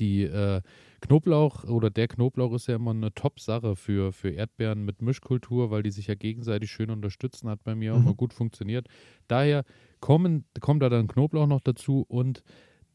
die 0.00 0.22
äh, 0.22 0.60
Knoblauch 1.00 1.64
oder 1.64 1.90
der 1.90 2.08
Knoblauch 2.08 2.52
ist 2.54 2.68
ja 2.68 2.76
immer 2.76 2.90
eine 2.90 3.12
Top-Sache 3.12 3.76
für, 3.76 4.12
für 4.12 4.30
Erdbeeren 4.30 4.84
mit 4.84 5.02
Mischkultur, 5.02 5.70
weil 5.70 5.82
die 5.82 5.90
sich 5.90 6.06
ja 6.06 6.14
gegenseitig 6.14 6.70
schön 6.70 6.90
unterstützen, 6.90 7.48
hat 7.48 7.62
bei 7.64 7.74
mir 7.74 7.92
mhm. 7.92 7.96
auch 7.96 8.02
immer 8.02 8.14
gut 8.14 8.32
funktioniert. 8.32 8.88
Daher 9.28 9.64
kommen, 10.00 10.44
kommt 10.60 10.82
da 10.82 10.88
dann 10.88 11.06
Knoblauch 11.06 11.46
noch 11.46 11.60
dazu 11.60 12.04
und 12.08 12.42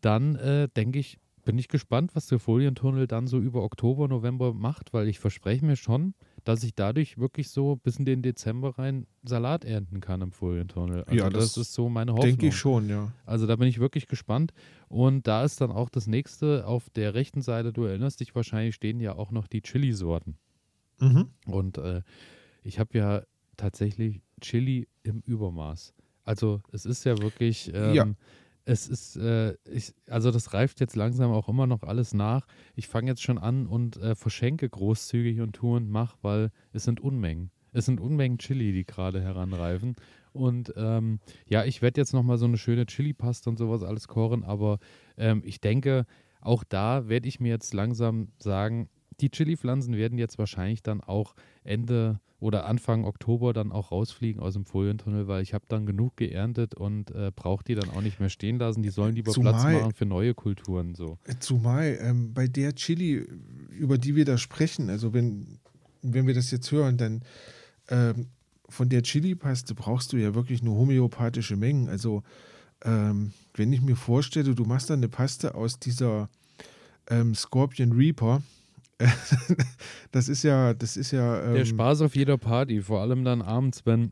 dann 0.01 0.35
äh, 0.35 0.67
denke 0.75 0.99
ich, 0.99 1.17
bin 1.43 1.57
ich 1.57 1.67
gespannt, 1.67 2.11
was 2.15 2.27
der 2.27 2.39
Folientunnel 2.39 3.07
dann 3.07 3.27
so 3.27 3.39
über 3.39 3.63
Oktober, 3.63 4.07
November 4.07 4.53
macht, 4.53 4.93
weil 4.93 5.07
ich 5.07 5.19
verspreche 5.19 5.65
mir 5.65 5.75
schon, 5.75 6.13
dass 6.43 6.63
ich 6.63 6.75
dadurch 6.75 7.17
wirklich 7.17 7.49
so 7.49 7.77
bis 7.77 7.97
in 7.97 8.05
den 8.05 8.21
Dezember 8.21 8.77
rein 8.77 9.07
Salat 9.23 9.65
ernten 9.65 10.01
kann 10.01 10.21
im 10.21 10.31
Folientunnel. 10.31 11.03
Also 11.03 11.15
ja, 11.15 11.29
das, 11.29 11.53
das 11.53 11.57
ist 11.57 11.73
so 11.73 11.89
meine 11.89 12.13
Hoffnung. 12.13 12.29
Denke 12.29 12.47
ich 12.47 12.55
schon, 12.55 12.89
ja. 12.89 13.11
Also 13.25 13.47
da 13.47 13.55
bin 13.55 13.67
ich 13.67 13.79
wirklich 13.79 14.07
gespannt. 14.07 14.53
Und 14.87 15.27
da 15.27 15.43
ist 15.43 15.61
dann 15.61 15.71
auch 15.71 15.89
das 15.89 16.07
nächste 16.07 16.65
auf 16.67 16.89
der 16.89 17.13
rechten 17.13 17.41
Seite, 17.41 17.73
du 17.73 17.85
erinnerst 17.85 18.19
dich 18.19 18.35
wahrscheinlich, 18.35 18.75
stehen 18.75 18.99
ja 18.99 19.15
auch 19.15 19.31
noch 19.31 19.47
die 19.47 19.61
Chili-Sorten. 19.61 20.37
Mhm. 20.99 21.27
Und 21.45 21.77
äh, 21.77 22.01
ich 22.63 22.79
habe 22.79 22.97
ja 22.97 23.23
tatsächlich 23.57 24.21
Chili 24.41 24.87
im 25.03 25.21
Übermaß. 25.25 25.93
Also 26.23 26.61
es 26.71 26.85
ist 26.85 27.03
ja 27.03 27.17
wirklich. 27.17 27.71
Ähm, 27.73 27.93
ja 27.95 28.07
es 28.65 28.87
ist, 28.87 29.15
äh, 29.17 29.55
ich, 29.65 29.93
also 30.07 30.31
das 30.31 30.53
reift 30.53 30.79
jetzt 30.79 30.95
langsam 30.95 31.31
auch 31.31 31.49
immer 31.49 31.67
noch 31.67 31.83
alles 31.83 32.13
nach. 32.13 32.45
Ich 32.75 32.87
fange 32.87 33.07
jetzt 33.07 33.21
schon 33.21 33.37
an 33.37 33.67
und 33.67 33.97
äh, 33.97 34.15
verschenke 34.15 34.69
großzügig 34.69 35.41
und 35.41 35.53
tue 35.53 35.77
und 35.77 35.89
mach, 35.89 36.17
weil 36.21 36.51
es 36.71 36.83
sind 36.83 36.99
Unmengen. 36.99 37.51
Es 37.73 37.85
sind 37.85 37.99
Unmengen 37.99 38.37
Chili, 38.37 38.73
die 38.73 38.85
gerade 38.85 39.21
heranreifen. 39.21 39.95
Und 40.33 40.73
ähm, 40.75 41.19
ja, 41.47 41.65
ich 41.65 41.81
werde 41.81 41.99
jetzt 41.99 42.13
nochmal 42.13 42.37
so 42.37 42.45
eine 42.45 42.57
schöne 42.57 42.85
Chili-Pasta 42.85 43.49
und 43.49 43.57
sowas 43.57 43.83
alles 43.83 44.07
kochen, 44.07 44.43
aber 44.43 44.79
ähm, 45.17 45.41
ich 45.45 45.59
denke, 45.61 46.05
auch 46.41 46.63
da 46.63 47.07
werde 47.07 47.27
ich 47.27 47.39
mir 47.39 47.49
jetzt 47.49 47.73
langsam 47.73 48.29
sagen, 48.39 48.89
die 49.21 49.29
Chili-Pflanzen 49.29 49.95
werden 49.95 50.17
jetzt 50.17 50.37
wahrscheinlich 50.37 50.83
dann 50.83 51.01
auch 51.01 51.35
Ende 51.63 52.19
oder 52.39 52.65
Anfang 52.65 53.05
Oktober 53.05 53.53
dann 53.53 53.71
auch 53.71 53.91
rausfliegen 53.91 54.41
aus 54.41 54.53
dem 54.53 54.65
Folientunnel, 54.65 55.27
weil 55.27 55.43
ich 55.43 55.53
habe 55.53 55.65
dann 55.67 55.85
genug 55.85 56.17
geerntet 56.17 56.73
und 56.73 57.11
äh, 57.11 57.31
brauche 57.33 57.63
die 57.63 57.75
dann 57.75 57.89
auch 57.91 58.01
nicht 58.01 58.19
mehr 58.19 58.29
stehen 58.29 58.57
lassen. 58.57 58.81
Die 58.81 58.89
sollen 58.89 59.13
lieber 59.13 59.31
zumal, 59.31 59.53
Platz 59.53 59.63
machen 59.81 59.93
für 59.93 60.07
neue 60.07 60.33
Kulturen. 60.33 60.95
So. 60.95 61.19
Zumal 61.39 61.99
ähm, 62.01 62.33
bei 62.33 62.47
der 62.47 62.73
Chili, 62.73 63.27
über 63.69 63.99
die 63.99 64.15
wir 64.15 64.25
da 64.25 64.39
sprechen, 64.39 64.89
also 64.89 65.13
wenn, 65.13 65.59
wenn 66.01 66.25
wir 66.25 66.33
das 66.33 66.49
jetzt 66.49 66.71
hören, 66.71 66.97
dann 66.97 67.21
ähm, 67.89 68.27
von 68.67 68.89
der 68.89 69.03
Chili-Paste 69.03 69.75
brauchst 69.75 70.11
du 70.11 70.17
ja 70.17 70.33
wirklich 70.33 70.63
nur 70.63 70.75
homöopathische 70.75 71.57
Mengen. 71.57 71.89
Also 71.89 72.23
ähm, 72.83 73.33
wenn 73.53 73.71
ich 73.71 73.81
mir 73.81 73.95
vorstelle, 73.95 74.55
du 74.55 74.65
machst 74.65 74.89
dann 74.89 74.99
eine 74.99 75.09
Paste 75.09 75.53
aus 75.53 75.77
dieser 75.77 76.27
ähm, 77.07 77.35
Scorpion 77.35 77.91
Reaper, 77.91 78.41
das 80.11 80.29
ist 80.29 80.43
ja, 80.43 80.73
das 80.73 80.97
ist 80.97 81.11
ja. 81.11 81.43
Ähm, 81.43 81.53
Der 81.55 81.65
Spaß 81.65 82.01
auf 82.01 82.15
jeder 82.15 82.37
Party, 82.37 82.81
vor 82.81 83.01
allem 83.01 83.23
dann 83.23 83.41
abends, 83.41 83.85
wenn 83.85 84.11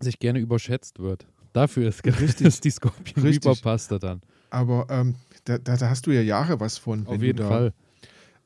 sich 0.00 0.18
gerne 0.18 0.38
überschätzt 0.38 0.98
wird. 0.98 1.26
Dafür 1.52 1.88
ist, 1.88 2.04
richtig, 2.04 2.40
ist 2.46 2.64
die 2.64 2.70
Scorpion 2.70 3.24
Reaper 3.24 3.98
dann. 3.98 4.22
Aber 4.50 4.86
ähm, 4.90 5.14
da, 5.44 5.58
da, 5.58 5.76
da, 5.76 5.88
hast 5.88 6.06
du 6.06 6.10
ja 6.10 6.20
Jahre 6.20 6.60
was 6.60 6.78
von. 6.78 7.06
Auf 7.06 7.22
jeden 7.22 7.38
da, 7.38 7.48
Fall. 7.48 7.72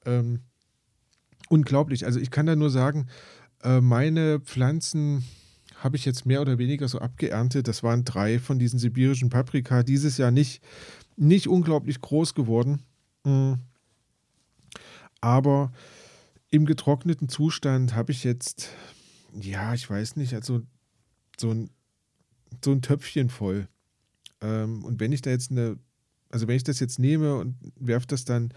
Ähm, 0.04 0.40
unglaublich. 1.48 2.04
Also 2.06 2.20
ich 2.20 2.30
kann 2.30 2.46
da 2.46 2.56
nur 2.56 2.70
sagen, 2.70 3.08
äh, 3.62 3.80
meine 3.80 4.40
Pflanzen 4.40 5.24
habe 5.76 5.96
ich 5.96 6.04
jetzt 6.04 6.26
mehr 6.26 6.40
oder 6.40 6.58
weniger 6.58 6.88
so 6.88 6.98
abgeerntet. 6.98 7.68
Das 7.68 7.82
waren 7.82 8.04
drei 8.04 8.38
von 8.38 8.58
diesen 8.58 8.78
sibirischen 8.78 9.30
Paprika. 9.30 9.82
Dieses 9.82 10.16
Jahr 10.18 10.30
nicht, 10.30 10.62
nicht 11.16 11.48
unglaublich 11.48 12.00
groß 12.00 12.34
geworden. 12.34 12.82
Mhm. 13.24 13.58
Aber 15.20 15.72
im 16.50 16.66
getrockneten 16.66 17.28
Zustand 17.28 17.94
habe 17.94 18.12
ich 18.12 18.24
jetzt, 18.24 18.70
ja, 19.40 19.74
ich 19.74 19.88
weiß 19.88 20.16
nicht, 20.16 20.34
also 20.34 20.62
so 21.38 21.50
ein, 21.50 21.70
so 22.64 22.72
ein 22.72 22.82
Töpfchen 22.82 23.28
voll. 23.28 23.68
Ähm, 24.40 24.84
und 24.84 25.00
wenn 25.00 25.12
ich 25.12 25.22
da 25.22 25.30
jetzt 25.30 25.50
eine, 25.50 25.78
also 26.30 26.48
wenn 26.48 26.56
ich 26.56 26.64
das 26.64 26.80
jetzt 26.80 26.98
nehme 26.98 27.36
und 27.36 27.56
werfe 27.76 28.06
das 28.06 28.24
dann 28.24 28.52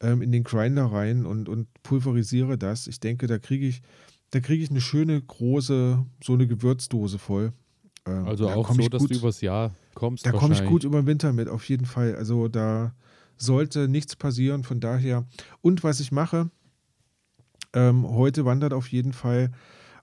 ähm, 0.00 0.22
in 0.22 0.32
den 0.32 0.44
Grinder 0.44 0.86
rein 0.86 1.26
und, 1.26 1.48
und 1.48 1.68
pulverisiere 1.82 2.58
das, 2.58 2.86
ich 2.86 3.00
denke, 3.00 3.26
da 3.26 3.38
kriege 3.38 3.66
ich, 3.66 3.82
da 4.30 4.40
kriege 4.40 4.62
ich 4.62 4.70
eine 4.70 4.80
schöne 4.80 5.20
große, 5.20 6.04
so 6.22 6.32
eine 6.32 6.46
Gewürzdose 6.46 7.18
voll. 7.18 7.52
Ähm, 8.06 8.26
also 8.26 8.48
auch 8.48 8.72
so, 8.72 8.88
dass 8.88 9.04
du 9.04 9.14
übers 9.14 9.40
Jahr 9.40 9.74
kommst. 9.94 10.26
Da 10.26 10.32
komme 10.32 10.54
ich 10.54 10.64
gut 10.64 10.84
über 10.84 11.00
den 11.02 11.06
Winter 11.06 11.32
mit, 11.32 11.48
auf 11.48 11.68
jeden 11.68 11.86
Fall. 11.86 12.16
Also 12.16 12.48
da, 12.48 12.94
sollte 13.36 13.88
nichts 13.88 14.16
passieren. 14.16 14.64
Von 14.64 14.80
daher, 14.80 15.26
und 15.60 15.84
was 15.84 16.00
ich 16.00 16.12
mache, 16.12 16.50
ähm, 17.72 18.08
heute 18.08 18.44
wandert 18.44 18.72
auf 18.72 18.88
jeden 18.88 19.12
Fall 19.12 19.50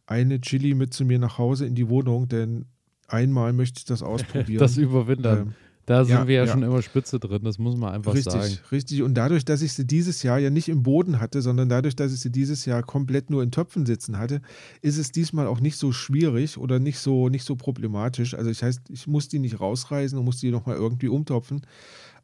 eine 0.05 0.41
Chili 0.41 0.73
mit 0.73 0.93
zu 0.93 1.05
mir 1.05 1.19
nach 1.19 1.37
Hause 1.37 1.65
in 1.65 1.75
die 1.75 1.89
Wohnung, 1.89 2.27
denn 2.27 2.65
einmal 3.07 3.53
möchte 3.53 3.79
ich 3.79 3.85
das 3.85 4.03
ausprobieren. 4.03 4.59
das 4.59 4.77
überwintern. 4.77 5.39
Ähm, 5.39 5.53
da 5.87 6.05
sind 6.05 6.15
ja, 6.15 6.27
wir 6.27 6.35
ja, 6.35 6.45
ja, 6.45 6.51
schon 6.51 6.61
immer 6.61 6.81
spitze 6.81 7.19
drin, 7.19 7.41
das 7.43 7.57
muss 7.57 7.75
man 7.75 7.93
einfach 7.93 8.13
richtig, 8.13 8.31
sagen. 8.31 8.43
Richtig, 8.45 8.71
richtig. 8.71 9.01
Und 9.01 9.15
dadurch, 9.15 9.45
dass 9.45 9.61
ich 9.61 9.73
sie 9.73 9.85
dieses 9.85 10.21
Jahr 10.21 10.37
ja 10.37 10.51
nicht 10.51 10.69
im 10.69 10.83
Boden 10.83 11.19
hatte, 11.19 11.41
sondern 11.41 11.69
dadurch, 11.69 11.95
dass 11.95 12.13
ich 12.13 12.19
sie 12.19 12.31
dieses 12.31 12.65
Jahr 12.65 12.83
komplett 12.83 13.29
nur 13.29 13.41
in 13.41 13.51
Töpfen 13.51 13.85
sitzen 13.85 14.17
hatte, 14.17 14.41
ist 14.81 14.97
es 14.97 15.11
diesmal 15.11 15.47
auch 15.47 15.59
nicht 15.59 15.77
so 15.77 15.91
schwierig 15.91 16.57
oder 16.57 16.79
nicht 16.79 16.99
so, 16.99 17.29
nicht 17.29 17.43
so 17.43 17.55
problematisch. 17.55 18.35
Also 18.35 18.49
das 18.49 18.61
heißt, 18.61 18.89
ich 18.89 19.07
muss 19.07 19.27
die 19.27 19.39
nicht 19.39 19.59
rausreißen 19.59 20.17
und 20.17 20.23
muss 20.23 20.39
die 20.39 20.51
nochmal 20.51 20.75
irgendwie 20.75 21.07
umtopfen, 21.07 21.61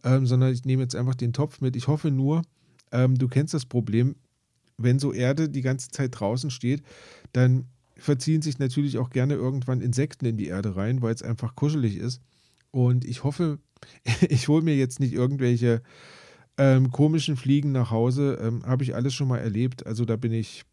ähm, 0.04 0.26
sondern 0.26 0.52
ich 0.52 0.66
nehme 0.66 0.84
jetzt 0.84 0.96
einfach 0.96 1.16
den 1.16 1.34
Topf 1.34 1.62
mit. 1.62 1.76
Ich 1.76 1.88
hoffe 1.88 2.12
nur, 2.12 2.42
ähm, 2.92 3.18
du 3.18 3.28
kennst 3.28 3.54
das 3.54 3.66
Problem, 3.66 4.16
wenn 4.78 5.00
so 5.00 5.12
Erde 5.12 5.50
die 5.50 5.62
ganze 5.62 5.90
Zeit 5.90 6.20
draußen 6.20 6.50
steht, 6.52 6.84
dann 7.34 7.66
verziehen 7.98 8.42
sich 8.42 8.60
natürlich 8.60 8.98
auch 8.98 9.10
gerne 9.10 9.34
irgendwann 9.34 9.82
Insekten 9.82 10.26
in 10.26 10.38
die 10.38 10.48
Erde 10.48 10.76
rein, 10.76 11.02
weil 11.02 11.14
es 11.14 11.24
einfach 11.24 11.56
kuschelig 11.56 11.98
ist. 11.98 12.22
Und 12.72 13.06
ich 13.06 13.24
hoffe, 13.24 13.60
ich 14.30 14.48
hole 14.48 14.64
mir 14.64 14.76
jetzt 14.76 15.00
nicht 15.00 15.14
irgendwelche 15.14 15.82
ähm, 16.58 16.92
komischen 16.92 17.38
Fliegen 17.38 17.72
nach 17.72 17.92
Hause. 17.92 18.40
Ähm, 18.42 18.64
Habe 18.66 18.84
ich 18.84 18.96
alles 18.96 19.14
schon 19.14 19.28
mal 19.28 19.40
erlebt. 19.40 19.86
Also 19.86 20.06
da 20.06 20.16
bin 20.16 20.32
ich, 20.32 20.64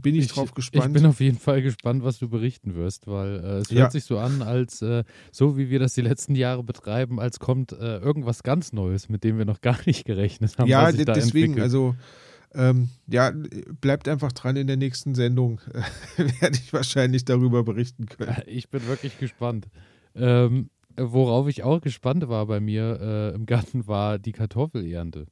bin 0.00 0.14
ich, 0.14 0.26
ich, 0.26 0.32
drauf 0.32 0.54
gespannt. 0.54 0.86
Ich 0.86 0.92
bin 0.92 1.06
auf 1.06 1.20
jeden 1.20 1.38
Fall 1.38 1.62
gespannt, 1.62 2.02
was 2.04 2.18
du 2.18 2.28
berichten 2.28 2.74
wirst, 2.74 3.06
weil 3.06 3.36
äh, 3.36 3.58
es 3.58 3.70
hört 3.70 3.70
ja. 3.70 3.90
sich 3.90 4.04
so 4.04 4.18
an, 4.18 4.42
als 4.42 4.82
äh, 4.82 5.04
so 5.30 5.58
wie 5.58 5.70
wir 5.70 5.78
das 5.78 5.94
die 5.94 6.00
letzten 6.00 6.34
Jahre 6.34 6.62
betreiben, 6.62 7.20
als 7.20 7.38
kommt 7.38 7.72
äh, 7.72 7.98
irgendwas 7.98 8.42
ganz 8.42 8.72
Neues, 8.72 9.08
mit 9.08 9.24
dem 9.24 9.38
wir 9.38 9.44
noch 9.44 9.60
gar 9.62 9.78
nicht 9.86 10.04
gerechnet 10.04 10.58
haben. 10.58 10.68
Ja, 10.68 10.90
deswegen, 10.92 11.60
also 11.60 11.94
Ähm, 12.54 12.90
ja, 13.06 13.32
bleibt 13.80 14.08
einfach 14.08 14.32
dran 14.32 14.56
in 14.56 14.66
der 14.66 14.76
nächsten 14.76 15.14
Sendung. 15.14 15.60
Werde 16.16 16.58
ich 16.62 16.72
wahrscheinlich 16.72 17.24
darüber 17.24 17.64
berichten 17.64 18.06
können. 18.06 18.36
Ich 18.46 18.68
bin 18.68 18.86
wirklich 18.86 19.18
gespannt. 19.18 19.68
Ähm, 20.14 20.68
worauf 20.96 21.48
ich 21.48 21.62
auch 21.62 21.80
gespannt 21.80 22.28
war 22.28 22.46
bei 22.46 22.60
mir 22.60 23.00
äh, 23.00 23.34
im 23.34 23.46
Garten, 23.46 23.86
war 23.86 24.18
die 24.18 24.32
Kartoffelernte. 24.32 25.26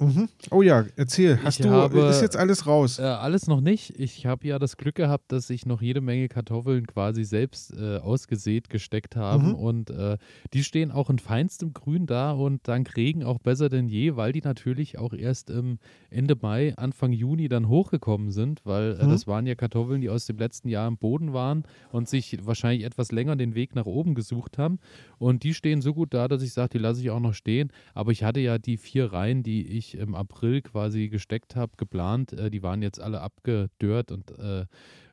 Mhm. 0.00 0.28
Oh 0.50 0.62
ja, 0.62 0.86
erzähl. 0.96 1.38
Hast 1.44 1.60
Ich 1.60 1.66
du, 1.66 1.70
habe- 1.70 2.00
ist 2.06 2.22
jetzt 2.22 2.36
alles 2.36 2.66
raus? 2.66 2.98
Äh, 2.98 3.02
alles 3.02 3.46
noch 3.46 3.60
nicht. 3.60 3.98
Ich 4.00 4.24
habe 4.24 4.46
ja 4.48 4.58
das 4.58 4.76
Glück 4.78 4.94
gehabt, 4.94 5.30
dass 5.30 5.50
ich 5.50 5.66
noch 5.66 5.82
jede 5.82 6.00
Menge 6.00 6.28
Kartoffeln 6.28 6.86
quasi 6.86 7.24
selbst 7.24 7.74
äh, 7.76 7.98
ausgesät 7.98 8.70
gesteckt 8.70 9.14
habe. 9.14 9.44
Mhm. 9.48 9.54
Und 9.54 9.90
äh, 9.90 10.16
die 10.54 10.64
stehen 10.64 10.90
auch 10.90 11.10
in 11.10 11.18
feinstem 11.18 11.74
Grün 11.74 12.06
da 12.06 12.32
und 12.32 12.66
dank 12.66 12.96
Regen 12.96 13.24
auch 13.24 13.38
besser 13.38 13.68
denn 13.68 13.88
je, 13.88 14.16
weil 14.16 14.32
die 14.32 14.40
natürlich 14.40 14.98
auch 14.98 15.12
erst 15.12 15.50
im 15.50 15.78
Ende 16.08 16.34
Mai, 16.40 16.74
Anfang 16.76 17.12
Juni 17.12 17.48
dann 17.48 17.68
hochgekommen 17.68 18.30
sind, 18.30 18.62
weil 18.64 18.96
äh, 18.98 19.04
Mhm. 19.04 19.10
das 19.10 19.26
waren 19.26 19.46
ja 19.46 19.54
Kartoffeln, 19.54 20.00
die 20.00 20.08
aus 20.08 20.24
dem 20.24 20.38
letzten 20.38 20.68
Jahr 20.70 20.88
im 20.88 20.96
Boden 20.96 21.34
waren 21.34 21.64
und 21.92 22.08
sich 22.08 22.38
wahrscheinlich 22.46 22.84
etwas 22.86 23.12
länger 23.12 23.36
den 23.36 23.54
Weg 23.54 23.74
nach 23.74 23.86
oben 23.86 24.14
gesucht 24.14 24.56
haben. 24.56 24.78
Und 25.18 25.42
die 25.42 25.52
stehen 25.52 25.82
so 25.82 25.92
gut 25.92 26.14
da, 26.14 26.26
dass 26.26 26.42
ich 26.42 26.54
sage, 26.54 26.70
die 26.70 26.78
lasse 26.78 27.02
ich 27.02 27.10
auch 27.10 27.20
noch 27.20 27.34
stehen. 27.34 27.70
Aber 27.92 28.12
ich 28.12 28.24
hatte 28.24 28.40
ja 28.40 28.56
die 28.56 28.78
vier 28.78 29.12
Reihen, 29.12 29.42
die 29.42 29.66
ich 29.66 29.89
im 29.96 30.14
April 30.14 30.62
quasi 30.62 31.08
gesteckt 31.08 31.56
habe, 31.56 31.72
geplant. 31.76 32.32
Äh, 32.32 32.50
die 32.50 32.62
waren 32.62 32.82
jetzt 32.82 33.00
alle 33.00 33.20
abgedörrt 33.20 34.12
und 34.12 34.30
äh, 34.38 34.66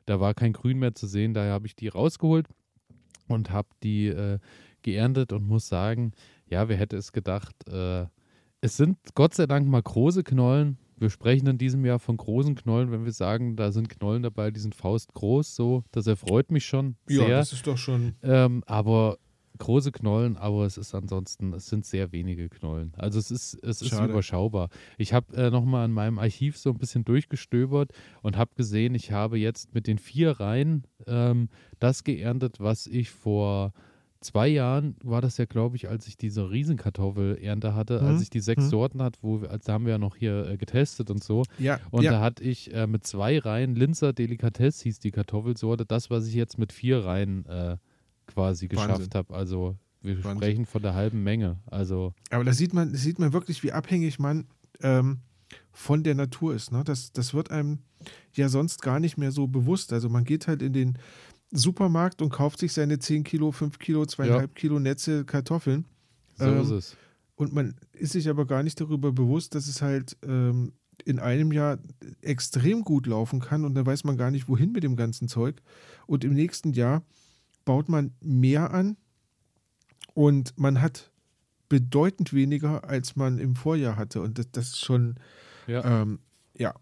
da 0.06 0.20
war 0.20 0.34
kein 0.34 0.52
Grün 0.52 0.78
mehr 0.78 0.94
zu 0.94 1.06
sehen. 1.06 1.34
Daher 1.34 1.52
habe 1.52 1.66
ich 1.66 1.76
die 1.76 1.88
rausgeholt 1.88 2.46
und 3.28 3.50
habe 3.50 3.68
die 3.82 4.06
äh, 4.06 4.38
geerntet 4.82 5.32
und 5.32 5.46
muss 5.46 5.68
sagen, 5.68 6.12
ja, 6.46 6.68
wer 6.68 6.76
hätte 6.76 6.96
es 6.96 7.12
gedacht, 7.12 7.54
äh, 7.68 8.06
es 8.60 8.76
sind 8.76 8.96
Gott 9.14 9.34
sei 9.34 9.46
Dank 9.46 9.68
mal 9.68 9.82
große 9.82 10.24
Knollen. 10.24 10.78
Wir 10.96 11.10
sprechen 11.10 11.46
in 11.46 11.58
diesem 11.58 11.84
Jahr 11.84 12.00
von 12.00 12.16
großen 12.16 12.56
Knollen, 12.56 12.90
wenn 12.90 13.04
wir 13.04 13.12
sagen, 13.12 13.54
da 13.54 13.70
sind 13.70 13.88
Knollen 13.88 14.24
dabei, 14.24 14.50
die 14.50 14.58
sind 14.58 14.74
faustgroß, 14.74 15.54
so, 15.54 15.84
das 15.92 16.08
erfreut 16.08 16.50
mich 16.50 16.64
schon 16.64 16.96
ja, 17.08 17.24
sehr. 17.24 17.36
das 17.36 17.52
ist 17.52 17.66
doch 17.66 17.78
schon. 17.78 18.14
Ähm, 18.22 18.64
aber 18.66 19.18
große 19.58 19.92
Knollen, 19.92 20.36
aber 20.36 20.64
es 20.66 20.76
ist 20.78 20.94
ansonsten, 20.94 21.52
es 21.52 21.66
sind 21.66 21.84
sehr 21.84 22.12
wenige 22.12 22.48
Knollen. 22.48 22.92
Also 22.96 23.18
es 23.18 23.30
ist, 23.30 23.54
es 23.62 23.82
ist 23.82 23.90
Schade. 23.90 24.12
überschaubar. 24.12 24.68
Ich 24.96 25.12
habe 25.12 25.36
äh, 25.36 25.50
nochmal 25.50 25.84
in 25.86 25.92
meinem 25.92 26.18
Archiv 26.18 26.56
so 26.56 26.70
ein 26.70 26.78
bisschen 26.78 27.04
durchgestöbert 27.04 27.92
und 28.22 28.36
habe 28.36 28.50
gesehen, 28.56 28.94
ich 28.94 29.12
habe 29.12 29.38
jetzt 29.38 29.74
mit 29.74 29.86
den 29.86 29.98
vier 29.98 30.32
Reihen 30.40 30.84
ähm, 31.06 31.48
das 31.78 32.04
geerntet, 32.04 32.60
was 32.60 32.86
ich 32.86 33.10
vor 33.10 33.72
zwei 34.20 34.48
Jahren, 34.48 34.96
war 35.04 35.20
das 35.20 35.36
ja, 35.38 35.44
glaube 35.44 35.76
ich, 35.76 35.88
als 35.88 36.08
ich 36.08 36.16
diese 36.16 36.50
Riesenkartoffelernte 36.50 37.74
hatte, 37.74 38.00
als 38.00 38.16
Mhm. 38.16 38.22
ich 38.22 38.30
die 38.30 38.40
sechs 38.40 38.64
Mhm. 38.64 38.68
Sorten 38.70 39.02
hatte, 39.02 39.18
wo 39.22 39.42
wir, 39.42 39.50
also 39.50 39.62
da 39.66 39.74
haben 39.74 39.84
wir 39.84 39.92
ja 39.92 39.98
noch 39.98 40.16
hier 40.16 40.46
äh, 40.48 40.56
getestet 40.56 41.10
und 41.10 41.22
so. 41.22 41.44
Ja, 41.58 41.78
Und 41.92 42.02
ja. 42.02 42.12
da 42.12 42.20
hatte 42.20 42.42
ich 42.42 42.74
äh, 42.74 42.86
mit 42.88 43.06
zwei 43.06 43.38
Reihen, 43.38 43.74
Linzer 43.76 44.12
Delikatesse 44.12 44.82
hieß 44.84 44.98
die 45.00 45.12
Kartoffelsorte, 45.12 45.84
das, 45.86 46.10
was 46.10 46.26
ich 46.26 46.34
jetzt 46.34 46.58
mit 46.58 46.72
vier 46.72 47.04
Reihen 47.04 47.46
äh, 47.46 47.76
quasi 48.28 48.68
Wahnsinn. 48.70 48.88
geschafft 48.88 49.14
habe. 49.14 49.34
Also 49.34 49.76
wir 50.02 50.16
Wahnsinn. 50.22 50.36
sprechen 50.36 50.66
von 50.66 50.82
der 50.82 50.94
halben 50.94 51.22
Menge. 51.22 51.58
Also 51.66 52.14
Aber 52.30 52.44
da 52.44 52.52
sieht 52.52 52.72
man, 52.72 52.94
sieht 52.94 53.18
man 53.18 53.32
wirklich, 53.32 53.62
wie 53.62 53.72
abhängig 53.72 54.18
man 54.18 54.46
ähm, 54.80 55.20
von 55.72 56.02
der 56.04 56.14
Natur 56.14 56.54
ist. 56.54 56.72
Ne? 56.72 56.84
Das, 56.84 57.12
das 57.12 57.34
wird 57.34 57.50
einem 57.50 57.78
ja 58.34 58.48
sonst 58.48 58.82
gar 58.82 59.00
nicht 59.00 59.16
mehr 59.16 59.32
so 59.32 59.46
bewusst. 59.46 59.92
Also 59.92 60.08
man 60.08 60.24
geht 60.24 60.46
halt 60.46 60.62
in 60.62 60.72
den 60.72 60.98
Supermarkt 61.50 62.22
und 62.22 62.30
kauft 62.30 62.58
sich 62.60 62.72
seine 62.72 62.98
10 62.98 63.24
Kilo, 63.24 63.52
5 63.52 63.78
Kilo, 63.78 64.02
2,5 64.02 64.48
Kilo 64.54 64.78
Netze 64.78 65.24
Kartoffeln. 65.24 65.86
so 66.36 66.44
Ähm, 66.44 66.60
ist 66.60 66.70
es. 66.70 66.96
Und 67.34 67.54
man 67.54 67.76
ist 67.92 68.12
sich 68.12 68.28
aber 68.28 68.46
gar 68.46 68.62
nicht 68.62 68.80
darüber 68.80 69.12
bewusst, 69.12 69.54
dass 69.54 69.68
es 69.68 69.80
halt 69.80 70.16
ähm, 70.24 70.72
in 71.04 71.20
einem 71.20 71.52
Jahr 71.52 71.78
extrem 72.20 72.82
gut 72.82 73.06
laufen 73.06 73.40
kann 73.40 73.64
und 73.64 73.74
dann 73.74 73.86
weiß 73.86 74.04
man 74.04 74.16
gar 74.16 74.30
nicht, 74.30 74.48
wohin 74.48 74.72
mit 74.72 74.82
dem 74.82 74.96
ganzen 74.96 75.28
Zeug. 75.28 75.62
Und 76.06 76.24
im 76.24 76.34
nächsten 76.34 76.72
Jahr 76.72 77.02
baut 77.68 77.90
man 77.90 78.12
mehr 78.22 78.72
an 78.72 78.96
und 80.14 80.58
man 80.58 80.80
hat 80.80 81.10
bedeutend 81.68 82.32
weniger, 82.32 82.88
als 82.88 83.14
man 83.14 83.38
im 83.38 83.56
Vorjahr 83.56 83.96
hatte. 83.96 84.22
Und 84.22 84.38
das, 84.38 84.50
das 84.52 84.68
ist 84.68 84.78
schon, 84.78 85.16
Ja. 85.66 86.02
ähm, 86.02 86.20
ja, 86.56 86.72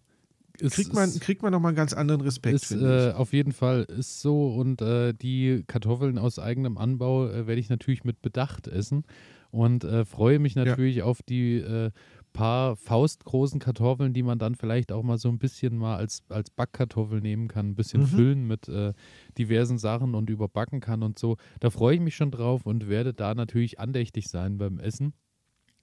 kriegt 0.61 0.95
man, 0.95 1.13
kriegt 1.19 1.43
man 1.43 1.51
nochmal 1.51 1.71
einen 1.71 1.77
ganz 1.77 1.93
anderen 1.93 2.21
Respekt, 2.21 2.55
ist 2.55 2.71
äh, 2.71 3.11
auf 3.17 3.33
jeden 3.33 3.51
Fall 3.51 3.83
ist 3.83 4.21
so 4.21 4.55
und 4.55 4.81
äh, 4.81 5.13
die 5.13 5.65
Kartoffeln 5.67 6.19
aus 6.19 6.39
eigenem 6.39 6.79
Anbau 6.79 7.27
äh, 7.27 7.49
werde 7.49 7.61
ich 7.61 7.69
natürlich 7.69 8.05
mit 8.05 8.23
Bedacht 8.23 8.69
essen 8.69 9.03
und 9.51 9.83
äh, 9.83 10.05
freue 10.05 10.39
mich 10.39 10.55
natürlich 10.55 11.03
auf 11.03 11.21
die 11.21 11.57
äh, 11.57 11.91
paar 12.37 12.77
faustgroßen 12.77 13.61
Kartoffeln, 13.61 14.13
die 14.13 14.23
man 14.23 14.39
dann 14.39 14.55
vielleicht 14.55 14.93
auch 14.93 15.03
mal 15.03 15.17
so 15.17 15.29
ein 15.29 15.39
bisschen 15.39 15.77
mal 15.77 15.97
als, 15.97 16.23
als 16.29 16.51
Backkartoffel 16.51 17.21
nehmen 17.21 17.49
kann, 17.49 17.71
ein 17.71 17.75
bisschen 17.75 18.03
Mhm. 18.03 18.07
füllen 18.07 18.47
mit 18.47 18.69
äh, 18.69 18.93
diversen 19.39 19.79
Sachen 19.79 20.15
und 20.15 20.29
überbacken 20.29 20.81
kann 20.81 21.03
und 21.03 21.19
so. 21.19 21.37
Da 21.61 21.71
freue 21.71 21.95
ich 21.95 22.01
mich 22.01 22.15
schon 22.15 22.31
drauf 22.31 22.67
und 22.67 22.89
werde 22.89 23.15
da 23.15 23.35
natürlich 23.35 23.81
andächtig 23.81 24.29
sein 24.29 24.59
beim 24.59 24.79
Essen. 24.79 25.15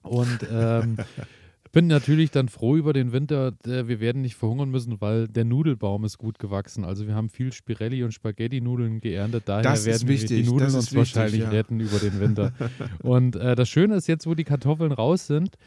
Und 0.04 0.40
ähm, 0.52 0.98
bin 1.72 1.88
natürlich 1.88 2.30
dann 2.30 2.50
froh 2.50 2.76
über 2.76 2.94
den 2.94 3.12
Winter. 3.14 3.54
Wir 3.64 4.00
werden 4.00 4.22
nicht 4.22 4.36
verhungern 4.36 4.70
müssen, 4.70 5.02
weil 5.02 5.28
der 5.28 5.44
Nudelbaum 5.46 6.06
ist 6.06 6.20
gut 6.20 6.38
gewachsen. 6.38 6.86
Also 6.86 7.08
wir 7.08 7.16
haben 7.16 7.30
viel 7.30 7.52
Spirelli 7.52 8.04
und 8.04 8.14
Spaghetti-Nudeln 8.14 9.00
geerntet. 9.00 9.44
Daher 9.48 9.64
Das 9.64 9.86
werden 9.86 10.08
wichtig, 10.08 10.30
wir 10.30 10.44
die 10.44 10.50
Nudeln 10.50 10.76
uns 10.76 10.94
wichtig, 10.94 10.98
wahrscheinlich 10.98 11.42
ja. 11.42 11.50
retten 11.50 11.80
über 11.80 11.98
den 11.98 12.20
Winter. 12.20 12.54
und 13.02 13.36
äh, 13.36 13.56
das 13.56 13.70
Schöne 13.70 13.96
ist 13.96 14.08
jetzt, 14.08 14.28
wo 14.28 14.36
die 14.36 14.44
Kartoffeln 14.44 14.92
raus 14.92 15.26
sind, 15.26 15.58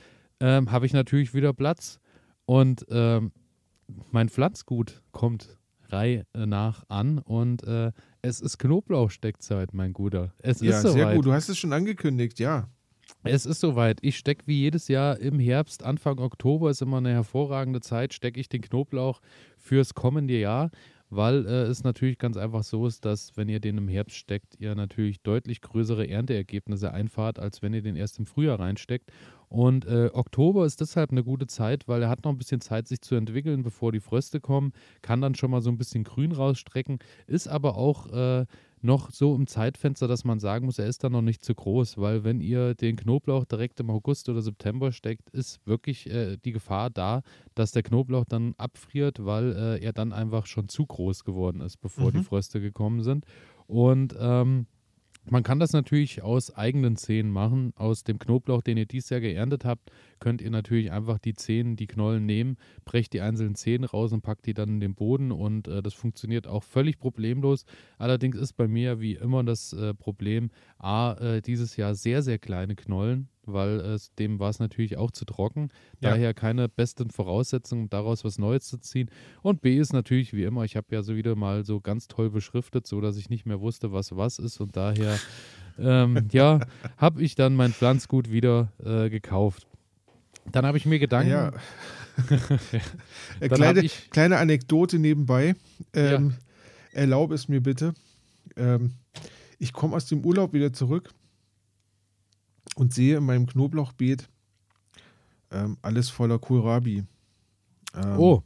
ähm, 0.41 0.71
habe 0.71 0.87
ich 0.87 0.93
natürlich 0.93 1.35
wieder 1.35 1.53
Platz. 1.53 1.99
Und 2.45 2.87
ähm, 2.91 3.33
mein 4.11 4.29
Pflanzgut 4.29 5.03
kommt 5.13 5.59
Reihe 5.89 6.27
nach 6.35 6.85
an 6.89 7.19
und 7.19 7.63
äh, 7.65 7.93
es 8.23 8.41
ist 8.41 8.59
Knoblauchsteckzeit, 8.59 9.73
mein 9.73 9.93
Guter. 9.93 10.33
Es 10.43 10.61
Ja, 10.61 10.71
ist 10.77 10.83
sehr 10.83 10.93
soweit. 10.93 11.17
gut. 11.17 11.27
Du 11.27 11.33
hast 11.33 11.49
es 11.49 11.59
schon 11.59 11.73
angekündigt, 11.73 12.39
ja. 12.41 12.69
Es 13.23 13.47
ist 13.47 13.61
soweit. 13.61 13.99
Ich 14.03 14.17
stecke 14.19 14.47
wie 14.47 14.59
jedes 14.61 14.89
Jahr 14.89 15.19
im 15.21 15.39
Herbst, 15.39 15.85
Anfang 15.85 16.19
Oktober 16.19 16.71
ist 16.71 16.83
immer 16.83 16.99
eine 16.99 17.13
hervorragende 17.13 17.81
Zeit, 17.81 18.15
stecke 18.15 18.41
ich 18.41 18.49
den 18.49 18.63
Knoblauch 18.63 19.21
fürs 19.59 19.95
kommende 19.95 20.39
Jahr, 20.39 20.71
weil 21.09 21.47
äh, 21.47 21.63
es 21.65 21.85
natürlich 21.85 22.19
ganz 22.19 22.37
einfach 22.37 22.65
so 22.65 22.87
ist, 22.87 23.05
dass 23.05 23.37
wenn 23.37 23.49
ihr 23.49 23.61
den 23.61 23.79
im 23.79 23.89
Herbst 23.89 24.17
steckt, 24.17 24.57
ihr 24.59 24.75
natürlich 24.75 25.21
deutlich 25.23 25.61
größere 25.61 26.09
Ernteergebnisse 26.09 26.93
einfahrt, 26.93 27.39
als 27.39 27.63
wenn 27.63 27.75
ihr 27.75 27.83
den 27.83 27.95
erst 27.97 28.19
im 28.19 28.27
Frühjahr 28.27 28.59
reinsteckt. 28.59 29.13
Und 29.49 29.85
äh, 29.87 30.11
Oktober 30.13 30.67
ist 30.67 30.81
deshalb 30.81 31.13
eine 31.13 31.23
gute 31.23 31.47
Zeit, 31.47 31.87
weil 31.87 32.03
er 32.03 32.09
hat 32.09 32.25
noch 32.25 32.33
ein 32.33 32.39
bisschen 32.39 32.61
Zeit, 32.61 32.89
sich 32.89 33.01
zu 33.01 33.15
entwickeln, 33.15 33.63
bevor 33.63 33.93
die 33.93 34.01
Fröste 34.01 34.41
kommen, 34.41 34.73
kann 35.03 35.21
dann 35.21 35.35
schon 35.35 35.51
mal 35.51 35.63
so 35.63 35.71
ein 35.71 35.79
bisschen 35.79 36.05
grün 36.05 36.33
rausstrecken, 36.33 36.99
ist 37.27 37.47
aber 37.47 37.77
auch 37.77 38.09
äh, 38.13 38.47
noch 38.83 39.11
so 39.11 39.35
im 39.35 39.47
Zeitfenster, 39.47 40.07
dass 40.09 40.25
man 40.25 40.39
sagen 40.39 40.67
muss, 40.67 40.79
er 40.79 40.87
ist 40.87 41.03
dann 41.03 41.13
noch 41.13 41.23
nicht 41.23 41.45
zu 41.45 41.55
groß, 41.55 41.97
weil 41.99 42.25
wenn 42.25 42.41
ihr 42.41 42.75
den 42.75 42.97
Knoblauch 42.97 43.45
direkt 43.45 43.81
im 43.81 43.91
August 43.91 44.29
oder 44.29 44.43
September 44.43 44.93
steckt, 44.93 45.31
ist 45.31 45.65
wirklich 45.67 46.09
äh, 46.11 46.37
die 46.45 46.53
Gefahr 46.53 46.91
da, 46.91 47.23
dass 47.55 47.73
der 47.73 47.83
Knoblauch 47.83 48.25
dann 48.25 48.55
abfriert, 48.59 49.25
weil 49.25 49.53
äh, 49.57 49.85
er 49.85 49.93
dann 49.93 50.13
einfach 50.13 50.47
schon 50.47 50.69
zu 50.69 50.87
groß 50.87 51.25
geworden 51.25 51.61
ist, 51.61 51.79
bevor 51.79 52.13
die 52.13 52.19
Mhm. 52.19 52.25
Fröste 52.25 52.61
gekommen 52.61 53.03
sind. 53.03 53.25
Und 53.67 54.15
ähm, 54.19 54.67
man 55.29 55.43
kann 55.43 55.59
das 55.59 55.73
natürlich 55.73 56.23
aus 56.23 56.55
eigenen 56.55 56.97
Zehen 56.97 57.31
machen. 57.31 57.73
Aus 57.77 58.05
dem 58.05 58.19
Knoblauch, 58.19 58.63
den 58.63 58.77
ihr 58.77 58.87
dieses 58.87 59.11
Jahr 59.11 59.21
geerntet 59.21 59.65
habt, 59.65 59.91
könnt 60.21 60.41
ihr 60.41 60.51
natürlich 60.51 60.93
einfach 60.93 61.19
die 61.19 61.35
Zehen, 61.35 61.77
die 61.77 61.87
Knollen 61.87 62.27
nehmen, 62.27 62.57
brecht 62.85 63.13
die 63.13 63.21
einzelnen 63.21 63.55
Zehen 63.55 63.85
raus 63.85 64.13
und 64.13 64.23
packt 64.23 64.47
die 64.47 64.55
dann 64.55 64.69
in 64.69 64.81
den 64.81 64.95
Boden 64.95 65.33
und 65.33 65.69
äh, 65.69 65.83
das 65.83 65.95
funktioniert 65.95 66.47
auch 66.47 66.63
völlig 66.63 66.99
problemlos. 66.99 67.65
Allerdings 67.99 68.37
ist 68.37 68.55
bei 68.55 68.69
mir 68.69 69.01
wie 69.01 69.15
immer 69.15 69.43
das 69.45 69.73
äh, 69.73 69.95
Problem, 69.95 70.51
A, 70.79 71.13
äh, 71.15 71.43
dieses 71.43 71.77
Jahr 71.77 71.95
sehr, 71.95 72.23
sehr 72.23 72.39
kleine 72.39 72.77
Knollen, 72.77 73.29
weil 73.47 73.81
es 73.81 74.15
dem 74.15 74.39
war 74.39 74.51
es 74.51 74.59
natürlich 74.59 74.97
auch 74.97 75.11
zu 75.11 75.25
trocken. 75.25 75.69
Ja. 76.01 76.11
Daher 76.11 76.35
keine 76.35 76.69
besten 76.69 77.11
Voraussetzungen, 77.11 77.83
um 77.85 77.91
daraus 77.91 78.25
was 78.25 78.39
Neues 78.39 78.65
zu 78.67 78.79
ziehen. 78.79 79.11
Und 79.43 79.61
B 79.63 79.77
ist 79.79 79.93
natürlich 79.93 80.33
wie 80.33 80.45
immer, 80.45 80.65
ich 80.65 80.77
habe 80.77 80.87
ja 80.91 81.03
so 81.03 81.17
wieder 81.17 81.37
mal 81.37 81.65
so 81.65 81.81
ganz 81.81 82.09
toll 82.09 82.31
beschriftet, 82.31 82.87
so 82.87 83.01
dass 83.01 83.17
ich 83.17 83.31
nicht 83.31 83.47
mehr 83.47 83.61
wusste, 83.61 83.93
was 83.93 84.17
was 84.17 84.39
ist 84.39 84.61
und 84.61 84.77
daher 84.77 85.19
ähm, 85.79 86.29
ja, 86.33 86.61
habe 86.97 87.23
ich 87.23 87.35
dann 87.35 87.55
mein 87.57 87.73
Pflanzgut 87.73 88.31
wieder 88.31 88.73
äh, 88.85 89.11
gekauft. 89.11 89.67
Dann 90.53 90.65
habe 90.65 90.79
ich 90.79 90.87
mir 90.87 90.99
Gedanken, 90.99 91.31
Ja. 91.31 91.53
Äh, 93.41 93.49
kleine, 93.49 93.81
ich- 93.81 94.11
kleine 94.11 94.39
Anekdote 94.39 94.99
nebenbei. 94.99 95.55
Ähm, 95.93 96.35
Erlaube 96.93 97.35
es 97.35 97.49
mir 97.49 97.61
bitte. 97.61 97.93
Ähm, 98.57 98.93
ich 99.59 99.73
komme 99.75 99.95
aus 99.97 100.07
dem 100.07 100.25
Urlaub 100.25 100.53
wieder 100.55 100.73
zurück 100.73 101.11
und 102.77 102.95
sehe 102.95 103.17
in 103.17 103.25
meinem 103.25 103.47
Knoblauchbeet 103.47 104.29
ähm, 105.51 105.77
alles 105.83 106.09
voller 106.09 106.39
Kohlrabi. 106.39 107.05
Ähm, 107.95 108.19
oh, 108.19 108.43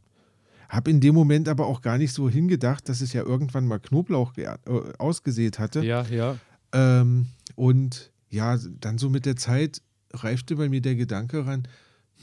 Habe 0.68 0.90
in 0.90 1.00
dem 1.00 1.14
Moment 1.14 1.48
aber 1.48 1.66
auch 1.66 1.82
gar 1.82 1.98
nicht 1.98 2.12
so 2.12 2.30
hingedacht, 2.30 2.88
dass 2.88 3.00
es 3.00 3.12
ja 3.12 3.22
irgendwann 3.22 3.66
mal 3.66 3.78
Knoblauch 3.78 4.36
äh, 4.36 4.48
ausgesät 4.98 5.58
hatte. 5.58 5.84
ja, 5.84 6.02
ja, 6.06 6.36
Ähm, 6.72 7.26
und 7.56 8.12
ja, 8.30 8.56
dann 8.80 8.98
so 8.98 9.10
mit 9.10 9.26
der 9.26 9.36
Zeit 9.36 9.82
reifte 10.12 10.56
bei 10.56 10.68
mir 10.68 10.80
der 10.80 10.94
Gedanke 10.94 11.46
ran, 11.46 11.66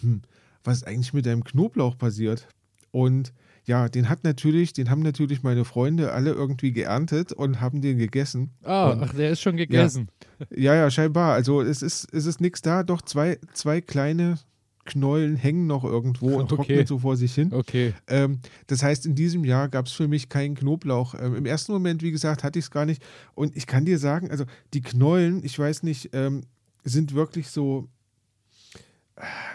hm, 0.01 0.21
was 0.63 0.77
ist 0.77 0.87
eigentlich 0.87 1.13
mit 1.13 1.25
deinem 1.25 1.43
Knoblauch 1.43 1.97
passiert? 1.97 2.47
Und 2.91 3.33
ja, 3.65 3.89
den 3.89 4.07
hat 4.07 4.23
natürlich, 4.23 4.71
den 4.71 4.89
haben 4.89 5.01
natürlich 5.01 5.43
meine 5.43 5.65
Freunde 5.65 6.13
alle 6.13 6.31
irgendwie 6.31 6.71
geerntet 6.71 7.33
und 7.33 7.59
haben 7.59 7.81
den 7.81 7.97
gegessen. 7.97 8.51
Ah, 8.63 8.91
und, 8.91 9.03
ach, 9.03 9.13
der 9.13 9.31
ist 9.31 9.41
schon 9.41 9.57
gegessen. 9.57 10.07
Ja, 10.07 10.16
ja, 10.49 10.75
ja 10.75 10.89
scheinbar. 10.89 11.33
Also 11.33 11.61
es 11.61 11.81
ist, 11.81 12.13
es 12.13 12.25
ist 12.25 12.41
nichts 12.41 12.61
da, 12.61 12.83
doch 12.83 13.01
zwei, 13.01 13.39
zwei 13.53 13.81
kleine 13.81 14.38
Knollen 14.85 15.35
hängen 15.35 15.67
noch 15.67 15.83
irgendwo 15.83 16.35
und 16.35 16.51
okay. 16.51 16.55
trocknen 16.55 16.88
so 16.88 16.99
vor 16.99 17.17
sich 17.17 17.35
hin. 17.35 17.53
Okay. 17.53 17.93
Ähm, 18.07 18.39
das 18.67 18.81
heißt, 18.81 19.05
in 19.05 19.15
diesem 19.15 19.43
Jahr 19.43 19.69
gab 19.69 19.85
es 19.85 19.91
für 19.91 20.07
mich 20.07 20.29
keinen 20.29 20.55
Knoblauch. 20.55 21.13
Ähm, 21.13 21.35
Im 21.35 21.45
ersten 21.45 21.73
Moment, 21.73 22.01
wie 22.01 22.11
gesagt, 22.11 22.43
hatte 22.43 22.57
ich 22.57 22.65
es 22.65 22.71
gar 22.71 22.85
nicht. 22.85 23.03
Und 23.35 23.55
ich 23.55 23.67
kann 23.67 23.85
dir 23.85 23.99
sagen, 23.99 24.31
also 24.31 24.45
die 24.73 24.81
Knollen, 24.81 25.43
ich 25.43 25.59
weiß 25.59 25.83
nicht, 25.83 26.09
ähm, 26.13 26.43
sind 26.83 27.13
wirklich 27.13 27.49
so, 27.49 27.89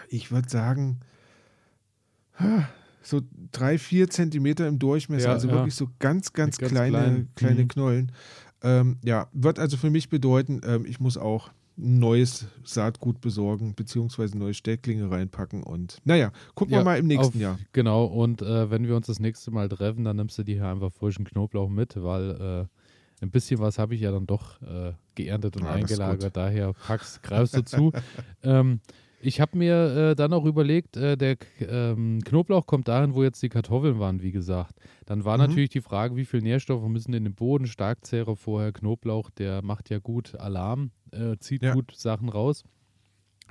ich 0.09 0.30
würde 0.30 0.49
sagen, 0.49 1.01
so 3.03 3.22
drei, 3.51 3.78
vier 3.78 4.09
Zentimeter 4.09 4.68
im 4.68 4.78
Durchmesser. 4.78 5.28
Ja, 5.28 5.33
also 5.33 5.49
ja. 5.49 5.55
wirklich 5.55 5.74
so 5.74 5.89
ganz, 5.99 6.33
ganz, 6.33 6.59
ganz 6.59 6.72
kleine, 6.72 6.99
klein. 6.99 7.28
kleine 7.35 7.62
mhm. 7.62 7.68
Knollen. 7.68 8.12
Ähm, 8.63 8.99
ja, 9.05 9.29
wird 9.33 9.59
also 9.59 9.77
für 9.77 9.91
mich 9.91 10.09
bedeuten, 10.09 10.61
ähm, 10.65 10.85
ich 10.87 11.01
muss 11.01 11.17
auch 11.17 11.51
neues 11.77 12.47
Saatgut 12.65 13.21
besorgen, 13.21 13.75
beziehungsweise 13.75 14.37
neue 14.37 14.55
Stäcklinge 14.55 15.11
reinpacken 15.11 15.63
und 15.63 15.99
naja, 16.05 16.31
gucken 16.55 16.75
ja, 16.75 16.81
wir 16.81 16.85
mal 16.85 16.99
im 16.99 17.07
nächsten 17.07 17.39
auf, 17.39 17.43
Jahr. 17.43 17.59
Genau, 17.73 18.05
und 18.05 18.43
äh, 18.43 18.71
wenn 18.71 18.87
wir 18.87 18.95
uns 18.95 19.07
das 19.07 19.21
nächste 19.21 19.51
Mal 19.51 19.69
treffen, 19.69 20.05
dann 20.05 20.17
nimmst 20.17 20.39
du 20.39 20.43
dir 20.43 20.57
hier 20.57 20.67
einfach 20.67 20.93
frischen 20.93 21.25
Knoblauch 21.25 21.71
mit, 21.71 22.03
weil 22.03 22.69
äh, 23.21 23.25
ein 23.25 23.31
bisschen 23.31 23.61
was 23.61 23.79
habe 23.79 23.95
ich 23.95 24.01
ja 24.01 24.11
dann 24.11 24.27
doch 24.27 24.61
äh, 24.63 24.93
geerntet 25.15 25.57
und 25.57 25.65
ja, 25.65 25.71
eingelagert, 25.71 26.37
daher 26.37 26.73
packst, 26.75 27.23
greifst 27.23 27.57
du 27.57 27.65
zu. 27.65 27.93
ähm, 28.43 28.81
ich 29.23 29.41
habe 29.41 29.57
mir 29.57 30.11
äh, 30.11 30.14
dann 30.14 30.33
auch 30.33 30.45
überlegt, 30.45 30.97
äh, 30.97 31.16
der 31.16 31.37
ähm, 31.61 32.20
Knoblauch 32.25 32.66
kommt 32.66 32.89
dahin, 32.89 33.14
wo 33.14 33.23
jetzt 33.23 33.43
die 33.43 33.49
Kartoffeln 33.49 33.99
waren, 33.99 34.20
wie 34.20 34.33
gesagt. 34.33 34.77
Dann 35.07 35.25
war 35.25 35.39
mhm. 35.39 35.45
natürlich 35.45 35.70
die 35.70 35.81
Frage, 35.81 36.16
wie 36.16 36.25
viel 36.25 36.43
Nährstoffe 36.43 36.87
müssen 36.89 37.14
in 37.14 37.25
den 37.25 37.35
Boden? 37.35 37.66
Starkzehrer 37.66 38.37
vorher, 38.37 38.73
Knoblauch, 38.73 39.31
der 39.31 39.62
macht 39.62 39.91
ja 39.91 39.99
gut 39.99 40.35
Alarm, 40.35 40.91
äh, 41.12 41.37
zieht 41.39 41.62
ja. 41.62 41.73
gut 41.73 41.93
Sachen 41.95 42.29
raus. 42.29 42.64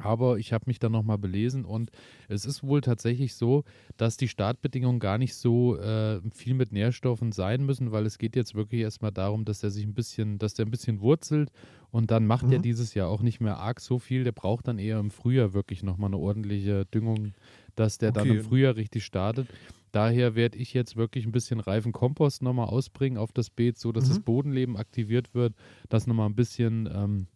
Aber 0.02 0.38
ich 0.38 0.54
habe 0.54 0.66
mich 0.68 0.80
dann 0.80 0.92
nochmal 0.92 1.18
belesen 1.18 1.66
und 1.66 1.92
es 2.28 2.46
ist 2.46 2.64
wohl 2.64 2.82
tatsächlich 2.82 3.36
so, 3.36 3.64
dass 3.98 4.18
die 4.18 4.28
Startbedingungen 4.28 5.00
gar 5.00 5.18
nicht 5.18 5.36
so 5.36 5.78
äh, 5.78 6.22
viel 6.34 6.54
mit 6.54 6.72
Nährstoffen 6.72 7.32
sein 7.32 7.66
müssen, 7.66 7.92
weil 7.92 8.06
es 8.06 8.18
geht 8.18 8.36
jetzt 8.36 8.56
wirklich 8.56 8.82
erstmal 8.82 9.12
darum, 9.12 9.46
dass 9.46 9.64
er 9.64 9.72
sich 9.72 9.86
ein 9.86 9.94
bisschen, 9.94 10.38
dass 10.40 10.54
der 10.54 10.66
ein 10.66 10.72
bisschen 10.72 11.02
wurzelt 11.02 11.52
und 11.92 12.10
dann 12.10 12.26
macht 12.26 12.48
mhm. 12.48 12.54
er 12.54 12.60
dieses 12.60 12.94
Jahr 12.94 13.10
auch 13.10 13.22
nicht 13.22 13.42
mehr 13.42 13.58
arg 13.58 13.82
so 13.82 14.00
viel. 14.00 14.24
Der 14.24 14.32
braucht 14.32 14.68
dann 14.68 14.80
eher 14.80 15.00
im 15.00 15.12
Frühjahr 15.12 15.54
wirklich 15.54 15.84
nochmal 15.84 16.10
eine 16.10 16.18
ordentliche 16.18 16.86
Düngung, 16.86 17.34
dass 17.76 17.98
der 17.98 18.10
okay. 18.10 18.20
dann 18.20 18.38
im 18.38 18.44
Frühjahr 18.44 18.76
richtig 18.78 19.06
startet. 19.06 19.48
Daher 19.92 20.36
werde 20.36 20.58
ich 20.58 20.74
jetzt 20.74 20.96
wirklich 20.96 21.26
ein 21.26 21.34
bisschen 21.34 21.60
reifen 21.60 21.92
Kompost 21.92 22.42
nochmal 22.42 22.68
ausbringen 22.68 23.18
auf 23.18 23.34
das 23.34 23.50
Beet, 23.50 23.78
so 23.78 23.92
dass 23.92 24.06
mhm. 24.06 24.10
das 24.10 24.20
Bodenleben 24.22 24.78
aktiviert 24.78 25.34
wird, 25.34 25.54
dass 25.90 26.08
nochmal 26.08 26.30
ein 26.30 26.36
bisschen 26.36 26.90
ähm, 26.94 27.28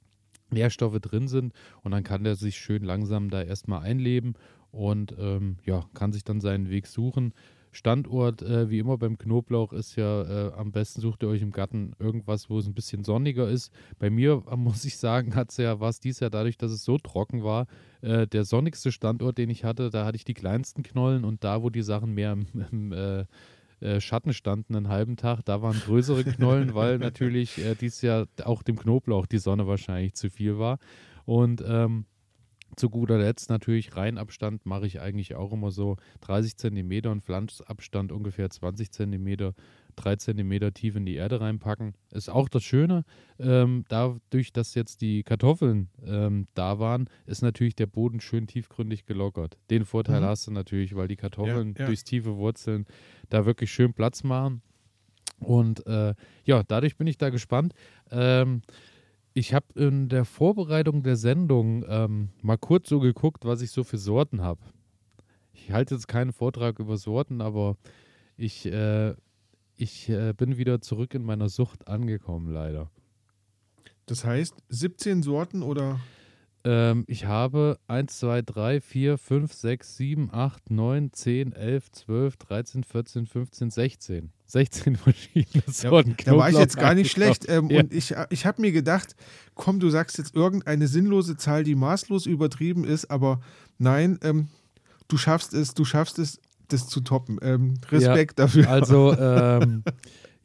Nährstoffe 0.52 1.00
drin 1.00 1.28
sind 1.28 1.54
und 1.84 1.92
dann 1.92 2.04
kann 2.04 2.24
der 2.24 2.36
sich 2.36 2.58
schön 2.58 2.84
langsam 2.84 3.30
da 3.30 3.42
erstmal 3.42 3.82
einleben 3.82 4.36
und 4.72 5.16
ähm, 5.18 5.58
ja, 5.66 5.86
kann 5.94 6.12
sich 6.12 6.24
dann 6.24 6.42
seinen 6.42 6.70
Weg 6.70 6.88
suchen. 6.88 7.34
Standort, 7.72 8.42
äh, 8.42 8.70
wie 8.70 8.80
immer 8.80 8.98
beim 8.98 9.18
Knoblauch, 9.18 9.74
ist 9.74 9.98
ja 9.98 10.22
äh, 10.22 10.54
am 10.54 10.72
besten 10.72 11.02
sucht 11.02 11.24
ihr 11.24 11.30
euch 11.30 11.42
im 11.42 11.52
Garten 11.52 11.92
irgendwas, 12.00 12.50
wo 12.50 12.58
es 12.58 12.68
ein 12.68 12.74
bisschen 12.74 13.04
sonniger 13.04 13.50
ist. 13.50 13.70
Bei 14.00 14.10
mir, 14.10 14.44
äh, 14.50 14.56
muss 14.56 14.86
ich 14.86 14.98
sagen, 14.98 15.36
hat 15.36 15.52
es 15.52 15.58
ja, 15.58 15.80
war 15.82 15.90
es 15.90 16.00
dies 16.00 16.22
Jahr 16.22 16.30
dadurch, 16.30 16.58
dass 16.58 16.72
es 16.72 16.86
so 16.86 16.98
trocken 16.98 17.44
war, 17.44 17.68
äh, 18.02 18.28
der 18.28 18.46
sonnigste 18.46 18.94
Standort, 18.94 19.38
den 19.38 19.50
ich 19.50 19.66
hatte, 19.66 19.90
da 19.90 20.06
hatte 20.06 20.16
ich 20.16 20.24
die 20.24 20.34
kleinsten 20.34 20.84
Knollen 20.84 21.26
und 21.26 21.44
da, 21.44 21.64
wo 21.64 21.70
die 21.70 21.82
Sachen 21.82 22.14
mehr 22.14 22.32
im, 22.32 22.48
im 22.72 23.26
äh, 23.86 24.02
Schatten 24.02 24.34
standen 24.34 24.76
einen 24.76 24.90
halben 24.90 25.16
Tag. 25.16 25.46
Da 25.46 25.62
waren 25.62 25.80
größere 25.80 26.24
Knollen, 26.24 26.74
weil 26.74 26.98
natürlich 27.00 27.58
äh, 27.58 27.76
dies 27.76 28.02
Jahr 28.02 28.28
auch 28.44 28.64
dem 28.64 28.78
Knoblauch 28.78 29.28
die 29.28 29.38
Sonne 29.38 29.68
wahrscheinlich 29.68 30.16
zu 30.16 30.30
viel 30.30 30.58
war. 30.58 30.80
Und 31.26 31.64
ähm, 31.66 32.06
zu 32.76 32.90
guter 32.90 33.18
Letzt 33.18 33.50
natürlich 33.50 33.96
Reihenabstand 33.96 34.66
mache 34.66 34.86
ich 34.88 35.00
eigentlich 35.00 35.36
auch 35.36 35.54
immer 35.54 35.72
so 35.72 35.96
30 36.22 36.58
cm 36.58 37.06
und 37.08 37.24
Pflanzabstand 37.24 38.12
ungefähr 38.12 38.50
20 38.50 38.92
cm 38.92 39.54
drei 39.96 40.16
Zentimeter 40.16 40.74
tief 40.74 40.96
in 40.96 41.06
die 41.06 41.16
Erde 41.16 41.42
reinpacken. 41.42 41.94
Ist 42.12 42.30
auch 42.30 42.50
das 42.50 42.64
Schöne. 42.64 43.04
Ähm, 43.40 43.86
dadurch, 43.88 44.54
dass 44.54 44.76
jetzt 44.76 45.02
die 45.02 45.24
Kartoffeln 45.24 45.90
ähm, 46.06 46.48
da 46.54 46.80
waren, 46.80 47.10
ist 47.26 47.42
natürlich 47.42 47.76
der 47.76 47.88
Boden 47.88 48.20
schön 48.20 48.48
tiefgründig 48.48 49.06
gelockert. 49.06 49.58
Den 49.70 49.86
Vorteil 49.86 50.22
mhm. 50.22 50.26
hast 50.26 50.48
du 50.48 50.52
natürlich, 50.52 50.96
weil 50.96 51.08
die 51.08 51.16
Kartoffeln 51.16 51.74
ja, 51.74 51.82
ja. 51.82 51.86
durchs 51.88 52.04
tiefe 52.04 52.38
Wurzeln 52.38 52.86
da 53.30 53.46
wirklich 53.46 53.72
schön 53.72 53.94
Platz 53.94 54.24
machen. 54.24 54.62
Und 55.40 55.86
äh, 55.88 56.14
ja, 56.46 56.64
dadurch 56.64 56.98
bin 56.98 57.08
ich 57.08 57.18
da 57.18 57.30
gespannt. 57.30 57.74
Ähm, 58.12 58.62
ich 59.34 59.54
habe 59.54 59.66
in 59.76 60.08
der 60.08 60.24
Vorbereitung 60.24 61.04
der 61.04 61.18
Sendung 61.18 61.84
ähm, 61.90 62.30
mal 62.42 62.58
kurz 62.58 62.88
so 62.88 63.00
geguckt, 63.00 63.44
was 63.44 63.62
ich 63.62 63.72
so 63.72 63.84
für 63.84 63.98
Sorten 63.98 64.42
habe. 64.42 64.62
Ich 65.52 65.72
halte 65.72 65.96
jetzt 65.96 66.08
keinen 66.08 66.32
Vortrag 66.32 66.80
über 66.80 66.96
Sorten, 66.98 67.42
aber 67.42 67.76
ich 68.38 68.66
äh, 68.66 69.14
ich 69.78 70.10
äh, 70.10 70.34
bin 70.34 70.58
wieder 70.58 70.82
zurück 70.82 71.14
in 71.14 71.24
meiner 71.24 71.50
Sucht 71.50 71.88
angekommen, 71.88 72.52
leider. 72.52 72.90
Das 74.06 74.24
heißt 74.24 74.56
17 74.70 75.24
Sorten 75.24 75.64
oder? 75.64 76.00
Ähm, 76.64 77.06
ich 77.08 77.26
habe 77.26 77.78
1, 77.88 78.20
2, 78.20 78.42
3, 78.42 78.82
4, 78.82 79.18
5, 79.18 79.54
6, 79.54 79.98
7, 79.98 80.30
8, 80.34 80.72
9, 80.72 81.14
10, 81.14 81.54
11, 81.54 81.92
12, 81.92 82.38
13, 82.38 82.84
14, 82.84 83.28
15, 83.28 83.70
16. 83.70 84.32
16 84.48 84.96
verschiedene 84.96 85.64
Sorten. 85.68 86.16
Ja, 86.20 86.32
da 86.32 86.38
war 86.38 86.50
ich 86.50 86.58
jetzt 86.58 86.78
gar 86.78 86.96
nicht 86.96 87.12
schlecht. 87.12 87.48
Ähm, 87.48 87.70
ja. 87.70 87.82
Und 87.82 87.94
ich, 87.94 88.16
ich 88.30 88.46
habe 88.46 88.62
mir 88.62 88.72
gedacht, 88.72 89.16
komm, 89.54 89.80
du 89.80 89.90
sagst 89.90 90.18
jetzt 90.18 90.36
irgendeine 90.36 90.88
sinnlose 90.88 91.38
Zahl, 91.38 91.64
die 91.64 91.76
maßlos 91.76 92.26
übertrieben 92.26 92.84
ist, 92.84 93.12
aber 93.12 93.42
nein, 93.78 94.20
ähm, 94.24 94.48
du 95.08 95.18
schaffst 95.18 95.54
es, 95.54 95.76
du 95.76 95.86
schaffst 95.86 96.18
es 96.18 96.40
das 96.68 96.88
zu 96.88 97.02
toppen. 97.02 97.40
Ähm, 97.42 97.76
Respekt 97.90 98.40
ja, 98.40 98.46
dafür. 98.46 98.70
Also, 98.70 99.14
ähm, 99.20 99.84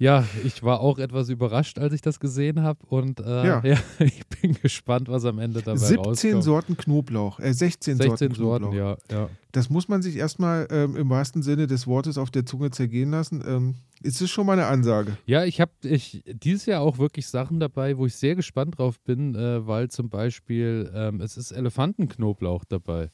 ja, 0.00 0.24
ich 0.44 0.62
war 0.62 0.80
auch 0.80 0.98
etwas 0.98 1.28
überrascht, 1.28 1.78
als 1.78 1.92
ich 1.92 2.00
das 2.00 2.20
gesehen 2.20 2.62
habe. 2.62 2.78
Und 2.88 3.20
äh, 3.20 3.46
ja. 3.46 3.60
ja. 3.64 3.78
ich 3.98 4.26
bin 4.28 4.54
gespannt, 4.54 5.10
was 5.10 5.26
am 5.26 5.38
Ende 5.38 5.60
dabei 5.60 5.76
17 5.76 5.96
rauskommt. 5.98 6.16
17 6.16 6.42
Sorten 6.42 6.76
Knoblauch, 6.78 7.38
äh, 7.38 7.52
16, 7.52 7.98
16 7.98 8.08
Sorten 8.08 8.34
Knoblauch. 8.34 8.72
Sorten, 8.72 8.76
ja, 8.76 8.96
ja. 9.10 9.28
Das 9.52 9.68
muss 9.68 9.88
man 9.88 10.00
sich 10.00 10.16
erstmal 10.16 10.66
ähm, 10.70 10.96
im 10.96 11.10
wahrsten 11.10 11.42
Sinne 11.42 11.66
des 11.66 11.86
Wortes 11.86 12.16
auf 12.16 12.30
der 12.30 12.46
Zunge 12.46 12.70
zergehen 12.70 13.10
lassen. 13.10 13.44
Ähm, 13.46 13.74
ist 14.02 14.22
es 14.22 14.30
schon 14.30 14.46
mal 14.46 14.54
eine 14.54 14.66
Ansage? 14.66 15.18
Ja, 15.26 15.44
ich 15.44 15.60
habe 15.60 15.72
ich, 15.82 16.24
dieses 16.26 16.64
Jahr 16.64 16.80
auch 16.80 16.96
wirklich 16.96 17.26
Sachen 17.26 17.60
dabei, 17.60 17.98
wo 17.98 18.06
ich 18.06 18.16
sehr 18.16 18.36
gespannt 18.36 18.78
drauf 18.78 18.98
bin, 19.00 19.34
äh, 19.34 19.66
weil 19.66 19.90
zum 19.90 20.08
Beispiel 20.08 20.90
ähm, 20.94 21.20
es 21.20 21.36
ist 21.36 21.52
Elefantenknoblauch 21.52 22.64
dabei 22.64 23.10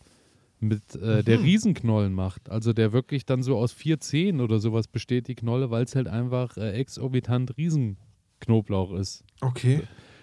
mit 0.61 0.95
äh, 0.95 1.19
mhm. 1.19 1.25
der 1.25 1.43
Riesenknollen 1.43 2.13
macht. 2.13 2.51
Also 2.51 2.73
der 2.73 2.93
wirklich 2.93 3.27
dann 3.27 3.43
so 3.43 3.57
aus 3.57 3.73
vier 3.73 4.01
Zehen 4.01 4.41
oder 4.41 4.59
sowas 4.59 4.89
besteht, 4.89 5.29
die 5.29 5.35
Knolle, 5.35 5.71
weil 5.71 5.85
es 5.85 5.95
halt 5.95 6.09
einfach 6.09 6.57
äh, 6.57 6.73
exorbitant 6.73 7.57
Riesenknoblauch 7.57 8.93
ist. 8.95 9.25
Okay. 9.41 9.83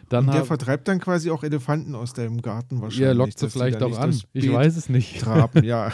Dann 0.09 0.27
Und 0.27 0.34
der 0.34 0.45
vertreibt 0.45 0.88
dann 0.88 0.99
quasi 0.99 1.31
auch 1.31 1.43
Elefanten 1.43 1.95
aus 1.95 2.13
deinem 2.13 2.41
Garten 2.41 2.81
wahrscheinlich. 2.81 3.07
Ja, 3.07 3.13
lockt 3.13 3.39
sie 3.39 3.49
vielleicht 3.49 3.81
auch 3.81 3.97
an. 3.97 4.15
Ich 4.34 4.51
weiß 4.51 4.77
es 4.77 4.89
nicht. 4.89 5.21
Traben, 5.21 5.63
ja. 5.63 5.91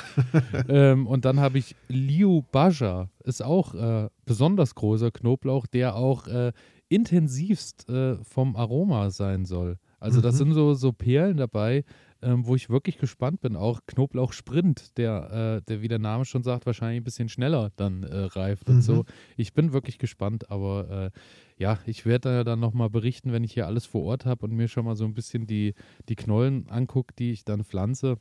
ähm, 0.68 1.08
und 1.08 1.26
dann 1.26 1.40
habe 1.40 1.58
ich 1.58 1.76
Liu 1.88 2.42
Baja, 2.52 3.10
ist 3.24 3.44
auch 3.44 3.74
äh, 3.76 4.10
besonders 4.26 4.76
großer 4.76 5.12
Knoblauch, 5.12 5.68
der 5.68 5.96
auch 5.96 6.28
äh, 6.28 6.52
intensivst 6.90 7.88
äh, 7.88 8.18
vom 8.24 8.56
Aroma 8.56 9.10
sein 9.12 9.46
soll. 9.46 9.78
Also 10.00 10.20
mhm. 10.20 10.24
das 10.24 10.38
sind 10.38 10.54
so, 10.54 10.74
so 10.74 10.92
Perlen 10.92 11.38
dabei, 11.38 11.84
ähm, 12.22 12.46
wo 12.46 12.56
ich 12.56 12.70
wirklich 12.70 12.98
gespannt 12.98 13.42
bin. 13.42 13.56
Auch 13.56 13.82
Knoblauch 13.86 14.34
Sprint, 14.34 14.98
der, 14.98 15.60
äh, 15.60 15.66
der 15.66 15.82
wie 15.82 15.88
der 15.88 16.00
Name 16.00 16.26
schon 16.26 16.44
sagt, 16.44 16.66
wahrscheinlich 16.66 17.02
ein 17.02 17.04
bisschen 17.04 17.30
schneller 17.30 17.72
dann 17.76 18.04
äh, 18.04 18.18
reift 18.18 18.68
mhm. 18.68 18.76
und 18.76 18.82
so. 18.82 18.96
Mhm. 18.96 19.06
Ich 19.38 19.54
bin 19.54 19.74
wirklich 19.74 19.98
gespannt, 19.98 20.50
aber 20.50 21.12
äh, 21.14 21.20
ja, 21.62 21.80
ich 21.86 22.06
werde 22.06 22.44
dann 22.44 22.60
nochmal 22.60 22.90
berichten, 22.90 23.32
wenn 23.32 23.44
ich 23.44 23.54
hier 23.54 23.68
alles 23.68 23.86
vor 23.86 24.04
Ort 24.04 24.26
habe 24.26 24.46
und 24.46 24.54
mir 24.54 24.68
schon 24.68 24.86
mal 24.86 24.96
so 24.96 25.06
ein 25.06 25.14
bisschen 25.14 25.48
die, 25.48 25.74
die 26.08 26.16
Knollen 26.16 26.70
angucke, 26.70 27.14
die 27.18 27.32
ich 27.32 27.44
dann 27.44 27.64
pflanze 27.64 28.18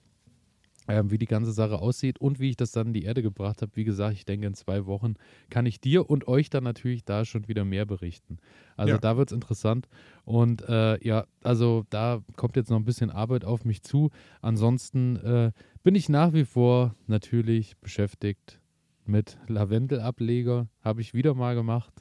ähm, 0.88 1.10
wie 1.10 1.18
die 1.18 1.26
ganze 1.26 1.52
Sache 1.52 1.78
aussieht 1.78 2.18
und 2.18 2.40
wie 2.40 2.50
ich 2.50 2.56
das 2.56 2.72
dann 2.72 2.88
in 2.88 2.92
die 2.94 3.04
Erde 3.04 3.22
gebracht 3.22 3.62
habe. 3.62 3.72
Wie 3.74 3.84
gesagt, 3.84 4.14
ich 4.14 4.24
denke, 4.24 4.46
in 4.46 4.54
zwei 4.54 4.86
Wochen 4.86 5.14
kann 5.50 5.66
ich 5.66 5.80
dir 5.80 6.08
und 6.08 6.26
euch 6.26 6.50
dann 6.50 6.64
natürlich 6.64 7.04
da 7.04 7.24
schon 7.24 7.46
wieder 7.46 7.64
mehr 7.64 7.84
berichten. 7.84 8.38
Also 8.76 8.94
ja. 8.94 8.98
da 8.98 9.16
wird 9.16 9.30
es 9.30 9.34
interessant. 9.34 9.88
Und 10.24 10.66
äh, 10.68 11.02
ja, 11.06 11.26
also 11.44 11.84
da 11.90 12.22
kommt 12.36 12.56
jetzt 12.56 12.70
noch 12.70 12.78
ein 12.78 12.84
bisschen 12.84 13.10
Arbeit 13.10 13.44
auf 13.44 13.64
mich 13.64 13.82
zu. 13.82 14.10
Ansonsten 14.40 15.16
äh, 15.16 15.52
bin 15.82 15.94
ich 15.94 16.08
nach 16.08 16.32
wie 16.32 16.44
vor 16.44 16.94
natürlich 17.06 17.76
beschäftigt 17.78 18.58
mit 19.04 19.38
Lavendelableger. 19.46 20.68
Habe 20.80 21.02
ich 21.02 21.12
wieder 21.12 21.34
mal 21.34 21.54
gemacht. 21.54 21.92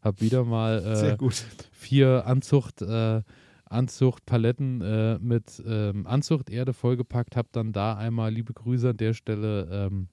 Habe 0.00 0.20
wieder 0.20 0.44
mal 0.44 1.18
äh, 1.20 1.34
vier 1.72 2.24
Anzucht. 2.26 2.82
Äh, 2.82 3.22
Anzuchtpaletten 3.70 4.80
äh, 4.80 5.18
mit 5.18 5.62
ähm, 5.66 6.06
Anzuchterde 6.06 6.72
vollgepackt, 6.72 7.36
habe 7.36 7.48
dann 7.52 7.72
da 7.72 7.96
einmal, 7.96 8.32
liebe 8.32 8.52
Grüße 8.52 8.90
an 8.90 8.96
der 8.96 9.14
Stelle, 9.14 9.68
ähm, 9.70 10.08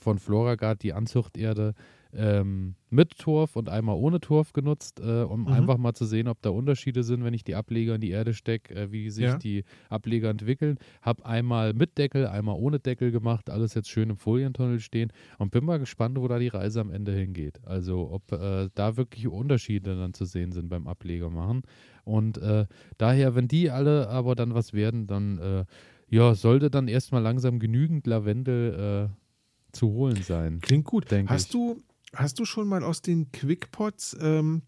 von 0.00 0.18
Floragard 0.18 0.82
die 0.82 0.92
Anzuchterde 0.92 1.74
ähm, 2.18 2.74
mit 2.90 3.18
Torf 3.18 3.56
und 3.56 3.68
einmal 3.68 3.96
ohne 3.96 4.20
Torf 4.20 4.52
genutzt, 4.52 5.00
äh, 5.00 5.22
um 5.22 5.42
mhm. 5.42 5.48
einfach 5.48 5.76
mal 5.76 5.94
zu 5.94 6.04
sehen, 6.04 6.28
ob 6.28 6.40
da 6.42 6.50
Unterschiede 6.50 7.02
sind, 7.02 7.24
wenn 7.24 7.34
ich 7.34 7.44
die 7.44 7.54
Ableger 7.54 7.96
in 7.96 8.00
die 8.00 8.10
Erde 8.10 8.32
stecke, 8.34 8.74
äh, 8.74 8.92
wie 8.92 9.10
sich 9.10 9.24
ja. 9.24 9.38
die 9.38 9.64
Ableger 9.88 10.30
entwickeln. 10.30 10.78
Habe 11.02 11.24
einmal 11.26 11.74
mit 11.74 11.98
Deckel, 11.98 12.26
einmal 12.26 12.56
ohne 12.56 12.78
Deckel 12.78 13.10
gemacht, 13.10 13.50
alles 13.50 13.74
jetzt 13.74 13.90
schön 13.90 14.10
im 14.10 14.16
Folientunnel 14.16 14.80
stehen 14.80 15.12
und 15.38 15.50
bin 15.50 15.64
mal 15.64 15.78
gespannt, 15.78 16.18
wo 16.18 16.28
da 16.28 16.38
die 16.38 16.48
Reise 16.48 16.80
am 16.80 16.90
Ende 16.90 17.12
hingeht. 17.12 17.60
Also 17.64 18.10
ob 18.10 18.32
äh, 18.32 18.68
da 18.74 18.96
wirklich 18.96 19.28
Unterschiede 19.28 19.96
dann 19.96 20.14
zu 20.14 20.24
sehen 20.24 20.52
sind 20.52 20.68
beim 20.68 20.86
Ableger 20.86 21.30
machen. 21.30 21.62
Und 22.04 22.38
äh, 22.38 22.66
daher, 22.98 23.34
wenn 23.34 23.48
die 23.48 23.70
alle 23.70 24.08
aber 24.08 24.34
dann 24.34 24.54
was 24.54 24.72
werden, 24.72 25.06
dann 25.06 25.38
äh, 25.38 25.64
ja, 26.08 26.34
sollte 26.34 26.70
dann 26.70 26.88
erstmal 26.88 27.22
langsam 27.22 27.58
genügend 27.58 28.06
Lavendel 28.06 29.10
äh, 29.10 29.72
zu 29.72 29.88
holen 29.88 30.22
sein. 30.22 30.60
Klingt 30.60 30.84
gut. 30.84 31.06
Hast 31.26 31.46
ich. 31.46 31.52
du 31.52 31.82
hast 32.16 32.38
du 32.38 32.44
schon 32.44 32.68
mal 32.68 32.82
aus 32.82 33.02
den 33.02 33.30
Quickpots 33.32 34.16
ähm, 34.20 34.62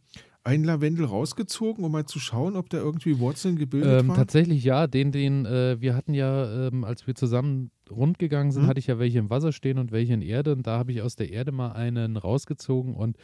ein 0.44 0.64
Lavendel 0.64 1.05
rausgezogen, 1.05 1.84
um 1.84 1.92
mal 1.92 2.07
zu 2.07 2.18
schauen, 2.18 2.57
ob 2.57 2.70
da 2.70 2.78
irgendwie 2.78 3.18
Wurzeln 3.18 3.57
gebildet 3.57 4.03
ähm, 4.03 4.09
waren? 4.09 4.16
Tatsächlich 4.16 4.64
ja, 4.64 4.86
den, 4.86 5.12
den 5.12 5.44
äh, 5.44 5.80
wir 5.80 5.94
hatten 5.94 6.14
ja, 6.14 6.68
ähm, 6.68 6.84
als 6.84 7.07
wir 7.07 7.14
zusammen 7.14 7.70
rund 7.90 8.18
gegangen 8.18 8.51
sind, 8.51 8.62
mhm. 8.64 8.66
hatte 8.68 8.80
ich 8.80 8.86
ja 8.86 8.99
welche 8.99 9.18
im 9.18 9.30
Wasser 9.30 9.53
stehen 9.53 9.78
und 9.78 9.92
welche 9.92 10.14
in 10.14 10.22
Erde 10.22 10.53
und 10.53 10.66
da 10.66 10.78
habe 10.78 10.92
ich 10.92 11.03
aus 11.03 11.16
der 11.16 11.30
Erde 11.30 11.53
mal 11.53 11.72
einen 11.72 12.16
rausgezogen 12.16 12.94
und 12.94 13.16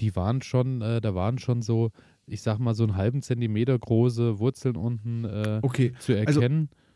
die 0.00 0.14
waren 0.14 0.42
schon, 0.42 0.80
äh, 0.80 1.00
da 1.00 1.14
waren 1.14 1.38
schon 1.38 1.62
so, 1.62 1.90
ich 2.26 2.42
sag 2.42 2.58
mal 2.58 2.74
so 2.74 2.84
einen 2.84 2.96
halben 2.96 3.22
Zentimeter 3.22 3.76
große 3.76 4.38
Wurzeln 4.38 4.76
unten 4.76 5.24
äh, 5.24 5.60
okay. 5.62 5.92
zu 5.98 6.16
also 6.16 6.40
erkennen. 6.40 6.68
Also 6.70 6.87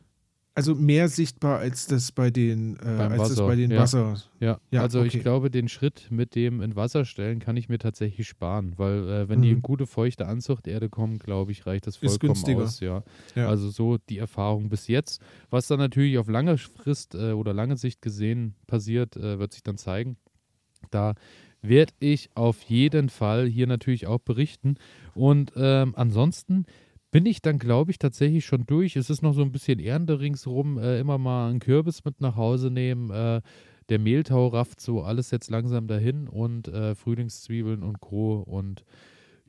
also 0.54 0.74
mehr 0.74 1.08
sichtbar 1.08 1.58
als 1.58 1.86
das 1.86 2.12
bei 2.12 2.30
den, 2.30 2.76
äh, 2.76 2.86
als 2.86 3.18
Wasser. 3.18 3.34
das 3.36 3.46
bei 3.46 3.56
den 3.56 3.70
ja. 3.70 3.78
Wasser. 3.80 4.16
Ja, 4.38 4.60
ja 4.70 4.82
also 4.82 5.00
okay. 5.00 5.08
ich 5.08 5.20
glaube, 5.22 5.50
den 5.50 5.68
Schritt 5.68 6.08
mit 6.10 6.34
dem 6.34 6.60
in 6.60 6.76
Wasser 6.76 7.04
stellen 7.04 7.38
kann 7.38 7.56
ich 7.56 7.68
mir 7.68 7.78
tatsächlich 7.78 8.28
sparen, 8.28 8.74
weil 8.76 9.08
äh, 9.08 9.28
wenn 9.28 9.38
mhm. 9.38 9.42
die 9.42 9.50
in 9.50 9.62
gute 9.62 9.86
feuchte 9.86 10.26
Anzuchterde 10.26 10.90
kommen, 10.90 11.18
glaube 11.18 11.52
ich, 11.52 11.66
reicht 11.66 11.86
das 11.86 11.96
vollkommen 11.96 12.56
aus. 12.56 12.80
Ja. 12.80 13.02
ja. 13.34 13.48
Also 13.48 13.70
so 13.70 13.96
die 13.96 14.18
Erfahrung 14.18 14.68
bis 14.68 14.88
jetzt. 14.88 15.22
Was 15.50 15.68
dann 15.68 15.78
natürlich 15.78 16.18
auf 16.18 16.28
lange 16.28 16.58
Frist 16.58 17.14
äh, 17.14 17.32
oder 17.32 17.54
lange 17.54 17.76
Sicht 17.76 18.02
gesehen 18.02 18.54
passiert, 18.66 19.16
äh, 19.16 19.38
wird 19.38 19.52
sich 19.52 19.62
dann 19.62 19.78
zeigen. 19.78 20.16
Da 20.90 21.14
werde 21.62 21.92
ich 22.00 22.30
auf 22.34 22.60
jeden 22.62 23.08
Fall 23.08 23.46
hier 23.46 23.66
natürlich 23.66 24.06
auch 24.06 24.18
berichten. 24.18 24.74
Und 25.14 25.52
ähm, 25.56 25.94
ansonsten 25.96 26.66
bin 27.12 27.26
ich 27.26 27.42
dann, 27.42 27.58
glaube 27.58 27.92
ich, 27.92 27.98
tatsächlich 27.98 28.44
schon 28.44 28.66
durch. 28.66 28.96
Es 28.96 29.10
ist 29.10 29.22
noch 29.22 29.34
so 29.34 29.42
ein 29.42 29.52
bisschen 29.52 29.78
Ernte 29.78 30.18
ringsrum, 30.18 30.78
äh, 30.78 30.98
immer 30.98 31.18
mal 31.18 31.50
einen 31.50 31.60
Kürbis 31.60 32.04
mit 32.04 32.20
nach 32.20 32.36
Hause 32.36 32.70
nehmen. 32.70 33.10
Äh, 33.10 33.42
der 33.90 33.98
Mehltau 33.98 34.48
rafft 34.48 34.80
so 34.80 35.02
alles 35.02 35.30
jetzt 35.30 35.50
langsam 35.50 35.86
dahin 35.86 36.26
und 36.26 36.68
äh, 36.68 36.94
Frühlingszwiebeln 36.94 37.82
und 37.82 38.00
Co. 38.00 38.40
Und 38.40 38.84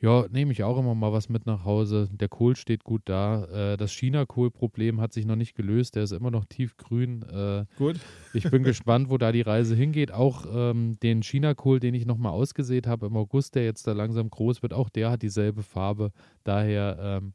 ja, 0.03 0.25
nehme 0.29 0.51
ich 0.51 0.65
auch 0.65 0.77
immer 0.77 0.95
mal 0.95 1.13
was 1.13 1.29
mit 1.29 1.45
nach 1.45 1.63
Hause. 1.63 2.09
Der 2.11 2.27
Kohl 2.27 2.57
steht 2.57 2.83
gut 2.83 3.03
da. 3.05 3.45
Äh, 3.45 3.77
das 3.77 3.93
China-Kohl-Problem 3.93 4.99
hat 4.99 5.13
sich 5.13 5.25
noch 5.25 5.37
nicht 5.37 5.55
gelöst. 5.55 5.95
Der 5.95 6.03
ist 6.03 6.11
immer 6.11 6.29
noch 6.29 6.43
tiefgrün. 6.43 7.23
Äh, 7.23 7.63
gut. 7.77 7.95
Ich 8.33 8.51
bin 8.51 8.63
gespannt, 8.63 9.09
wo 9.09 9.17
da 9.17 9.31
die 9.31 9.39
Reise 9.39 9.77
hingeht. 9.77 10.11
Auch 10.11 10.45
ähm, 10.53 10.99
den 11.01 11.23
China-Kohl, 11.23 11.79
den 11.79 11.93
ich 11.93 12.05
nochmal 12.05 12.33
ausgesät 12.33 12.85
habe 12.85 13.05
im 13.05 13.15
August, 13.15 13.55
der 13.55 13.63
jetzt 13.63 13.87
da 13.87 13.93
langsam 13.93 14.29
groß 14.29 14.61
wird, 14.61 14.73
auch 14.73 14.89
der 14.89 15.09
hat 15.09 15.21
dieselbe 15.21 15.63
Farbe. 15.63 16.11
Daher, 16.43 16.97
ähm, 16.99 17.31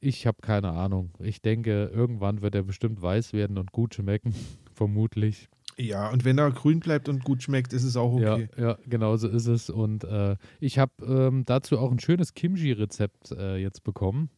ich 0.00 0.26
habe 0.26 0.38
keine 0.42 0.70
Ahnung. 0.72 1.12
Ich 1.20 1.40
denke, 1.40 1.88
irgendwann 1.94 2.42
wird 2.42 2.56
er 2.56 2.64
bestimmt 2.64 3.00
weiß 3.00 3.32
werden 3.32 3.58
und 3.58 3.70
gut 3.70 3.94
schmecken. 3.94 4.34
Vermutlich. 4.74 5.48
Ja, 5.76 6.10
und 6.10 6.24
wenn 6.24 6.38
er 6.38 6.50
grün 6.50 6.80
bleibt 6.80 7.08
und 7.08 7.24
gut 7.24 7.42
schmeckt, 7.42 7.72
ist 7.72 7.84
es 7.84 7.96
auch 7.96 8.12
okay. 8.14 8.48
Ja, 8.56 8.62
ja 8.62 8.78
genau 8.86 9.16
so 9.16 9.28
ist 9.28 9.46
es. 9.46 9.70
Und 9.70 10.04
äh, 10.04 10.36
ich 10.60 10.78
habe 10.78 10.92
ähm, 11.04 11.44
dazu 11.44 11.78
auch 11.78 11.90
ein 11.90 11.98
schönes 11.98 12.34
Kimchi-Rezept 12.34 13.32
äh, 13.32 13.56
jetzt 13.56 13.82
bekommen. 13.82 14.30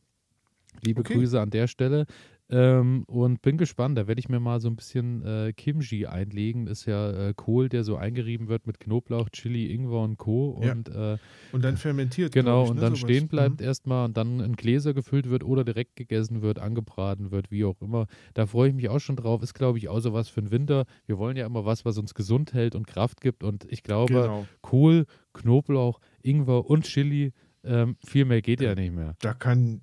Liebe 0.83 1.01
okay. 1.01 1.15
Grüße 1.15 1.41
an 1.41 1.51
der 1.51 1.67
Stelle. 1.67 2.07
Ähm, 2.55 3.03
und 3.09 3.43
bin 3.43 3.59
gespannt, 3.59 3.99
da 3.99 4.07
werde 4.07 4.21
ich 4.21 4.29
mir 4.29 4.39
mal 4.39 4.61
so 4.61 4.69
ein 4.69 4.77
bisschen 4.77 5.25
äh, 5.27 5.53
Kimchi 5.53 6.07
einlegen. 6.07 6.69
Ist 6.69 6.87
ja 6.87 7.11
äh, 7.11 7.35
Kohl, 7.35 7.69
der 7.69 7.83
so 7.83 7.97
eingerieben 7.97 8.47
wird 8.47 8.69
mit 8.69 8.79
Knoblauch, 8.79 9.29
Chili, 9.31 9.75
Ingwer 9.75 10.03
und 10.03 10.19
Co. 10.19 10.51
Und, 10.51 10.89
ja. 10.89 11.15
äh, 11.15 11.19
und 11.51 11.65
dann 11.65 11.77
fermentiert. 11.77 12.33
Genau, 12.33 12.63
ich, 12.63 12.71
und 12.71 12.77
ne, 12.77 12.83
dann 12.83 12.95
sowas. 12.95 13.11
stehen 13.11 13.27
bleibt 13.27 13.61
mhm. 13.61 13.67
erstmal 13.67 14.05
und 14.05 14.17
dann 14.17 14.39
in 14.39 14.55
Gläser 14.55 14.95
gefüllt 14.95 15.29
wird 15.29 15.43
oder 15.43 15.65
direkt 15.65 15.97
gegessen 15.97 16.43
wird, 16.43 16.61
angebraten 16.61 17.33
wird, 17.33 17.51
wie 17.51 17.65
auch 17.65 17.81
immer. 17.81 18.07
Da 18.35 18.47
freue 18.47 18.69
ich 18.69 18.75
mich 18.77 18.89
auch 18.89 19.01
schon 19.01 19.17
drauf. 19.17 19.43
Ist, 19.43 19.55
glaube 19.55 19.79
ich, 19.79 19.89
auch 19.89 19.99
so 19.99 20.13
was 20.13 20.29
für 20.29 20.41
den 20.41 20.53
Winter. 20.53 20.85
Wir 21.07 21.19
wollen 21.19 21.37
ja 21.37 21.47
immer 21.47 21.65
was, 21.65 21.85
was 21.85 21.99
uns 21.99 22.15
gesund 22.15 22.55
hält 22.55 22.77
und 22.77 22.87
Kraft 22.87 23.21
gibt. 23.21 23.43
Und 23.43 23.67
ich 23.69 23.83
glaube, 23.83 24.13
genau. 24.13 24.47
Kohl, 24.63 25.07
Knoblauch, 25.33 25.99
Ingwer 26.23 26.71
und 26.71 26.85
Chili, 26.85 27.33
ähm, 27.65 27.97
viel 28.05 28.27
mehr 28.27 28.43
geht 28.43 28.61
ja 28.61 28.77
nicht 28.77 28.95
mehr. 28.95 29.17
Da 29.21 29.35
kann 29.35 29.81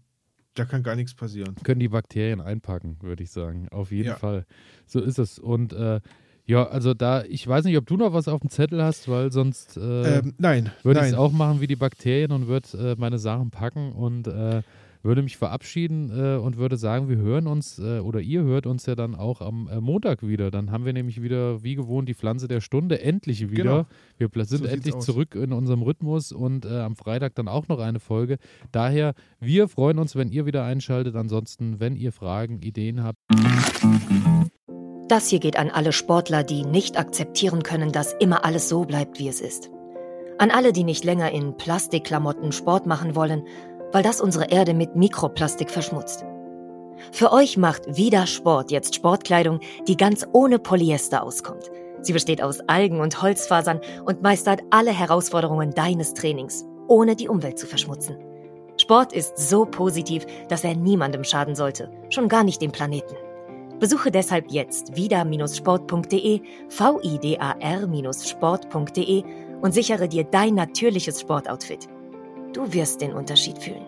da 0.55 0.65
kann 0.65 0.83
gar 0.83 0.95
nichts 0.95 1.13
passieren. 1.13 1.55
Können 1.63 1.79
die 1.79 1.89
Bakterien 1.89 2.41
einpacken, 2.41 2.97
würde 3.01 3.23
ich 3.23 3.31
sagen. 3.31 3.67
Auf 3.69 3.91
jeden 3.91 4.09
ja. 4.09 4.15
Fall. 4.15 4.45
So 4.85 4.99
ist 4.99 5.19
es. 5.19 5.39
Und 5.39 5.73
äh, 5.73 6.01
ja, 6.45 6.67
also 6.67 6.93
da, 6.93 7.23
ich 7.23 7.47
weiß 7.47 7.65
nicht, 7.65 7.77
ob 7.77 7.85
du 7.85 7.97
noch 7.97 8.13
was 8.13 8.27
auf 8.27 8.41
dem 8.41 8.49
Zettel 8.49 8.83
hast, 8.83 9.07
weil 9.07 9.31
sonst 9.31 9.77
äh, 9.77 10.19
ähm, 10.19 10.33
nein, 10.37 10.71
würde 10.83 10.99
ich 11.01 11.07
es 11.07 11.13
auch 11.13 11.31
machen 11.31 11.61
wie 11.61 11.67
die 11.67 11.75
Bakterien 11.75 12.31
und 12.31 12.47
würde 12.47 12.91
äh, 12.91 12.95
meine 12.97 13.19
Sachen 13.19 13.51
packen 13.51 13.93
und 13.93 14.27
äh, 14.27 14.61
würde 15.03 15.21
mich 15.21 15.37
verabschieden 15.37 16.11
äh, 16.11 16.37
und 16.37 16.57
würde 16.57 16.77
sagen, 16.77 17.09
wir 17.09 17.17
hören 17.17 17.47
uns 17.47 17.79
äh, 17.79 17.99
oder 17.99 18.19
ihr 18.19 18.43
hört 18.43 18.65
uns 18.65 18.85
ja 18.85 18.95
dann 18.95 19.15
auch 19.15 19.41
am 19.41 19.67
äh, 19.67 19.81
Montag 19.81 20.25
wieder. 20.25 20.51
Dann 20.51 20.71
haben 20.71 20.85
wir 20.85 20.93
nämlich 20.93 21.21
wieder, 21.21 21.63
wie 21.63 21.75
gewohnt, 21.75 22.07
die 22.07 22.13
Pflanze 22.13 22.47
der 22.47 22.61
Stunde 22.61 23.01
endlich 23.01 23.49
wieder. 23.51 23.87
Genau. 24.19 24.31
Wir 24.33 24.45
sind 24.45 24.63
so 24.63 24.65
endlich 24.65 24.95
zurück 24.99 25.35
in 25.35 25.53
unserem 25.53 25.81
Rhythmus 25.81 26.31
und 26.31 26.65
äh, 26.65 26.79
am 26.79 26.95
Freitag 26.95 27.35
dann 27.35 27.47
auch 27.47 27.67
noch 27.67 27.79
eine 27.79 27.99
Folge. 27.99 28.37
Daher, 28.71 29.13
wir 29.39 29.67
freuen 29.67 29.99
uns, 29.99 30.15
wenn 30.15 30.29
ihr 30.29 30.45
wieder 30.45 30.63
einschaltet. 30.63 31.15
Ansonsten, 31.15 31.79
wenn 31.79 31.95
ihr 31.95 32.11
Fragen, 32.11 32.59
Ideen 32.61 33.03
habt. 33.03 33.19
Das 35.07 35.27
hier 35.27 35.39
geht 35.39 35.57
an 35.57 35.69
alle 35.69 35.91
Sportler, 35.91 36.43
die 36.43 36.63
nicht 36.63 36.97
akzeptieren 36.97 37.63
können, 37.63 37.91
dass 37.91 38.13
immer 38.13 38.45
alles 38.45 38.69
so 38.69 38.85
bleibt, 38.85 39.19
wie 39.19 39.27
es 39.27 39.41
ist. 39.41 39.69
An 40.37 40.49
alle, 40.49 40.73
die 40.73 40.83
nicht 40.83 41.03
länger 41.03 41.31
in 41.31 41.55
Plastikklamotten 41.55 42.51
Sport 42.51 42.87
machen 42.87 43.15
wollen 43.15 43.43
weil 43.91 44.03
das 44.03 44.21
unsere 44.21 44.49
Erde 44.49 44.73
mit 44.73 44.95
Mikroplastik 44.95 45.69
verschmutzt. 45.69 46.25
Für 47.11 47.31
euch 47.31 47.57
macht 47.57 47.97
Vida 47.97 48.27
Sport 48.27 48.71
jetzt 48.71 48.95
Sportkleidung, 48.95 49.59
die 49.87 49.97
ganz 49.97 50.25
ohne 50.33 50.59
Polyester 50.59 51.23
auskommt. 51.23 51.71
Sie 52.01 52.13
besteht 52.13 52.41
aus 52.41 52.61
Algen 52.67 52.99
und 52.99 53.21
Holzfasern 53.21 53.79
und 54.05 54.21
meistert 54.21 54.61
alle 54.69 54.91
Herausforderungen 54.91 55.71
deines 55.71 56.13
Trainings, 56.13 56.65
ohne 56.87 57.15
die 57.15 57.29
Umwelt 57.29 57.59
zu 57.59 57.67
verschmutzen. 57.67 58.17
Sport 58.77 59.13
ist 59.13 59.37
so 59.37 59.65
positiv, 59.65 60.25
dass 60.47 60.63
er 60.63 60.75
niemandem 60.75 61.23
schaden 61.23 61.55
sollte, 61.55 61.91
schon 62.09 62.27
gar 62.27 62.43
nicht 62.43 62.61
dem 62.61 62.71
Planeten. 62.71 63.15
Besuche 63.79 64.11
deshalb 64.11 64.51
jetzt 64.51 64.95
vida-sport.de, 64.95 66.41
vidar-sport.de 66.69 69.23
und 69.61 69.73
sichere 69.73 70.07
dir 70.07 70.23
dein 70.23 70.55
natürliches 70.55 71.21
Sportoutfit. 71.21 71.87
Du 72.53 72.73
wirst 72.73 73.01
den 73.01 73.13
Unterschied 73.13 73.57
fühlen. 73.57 73.85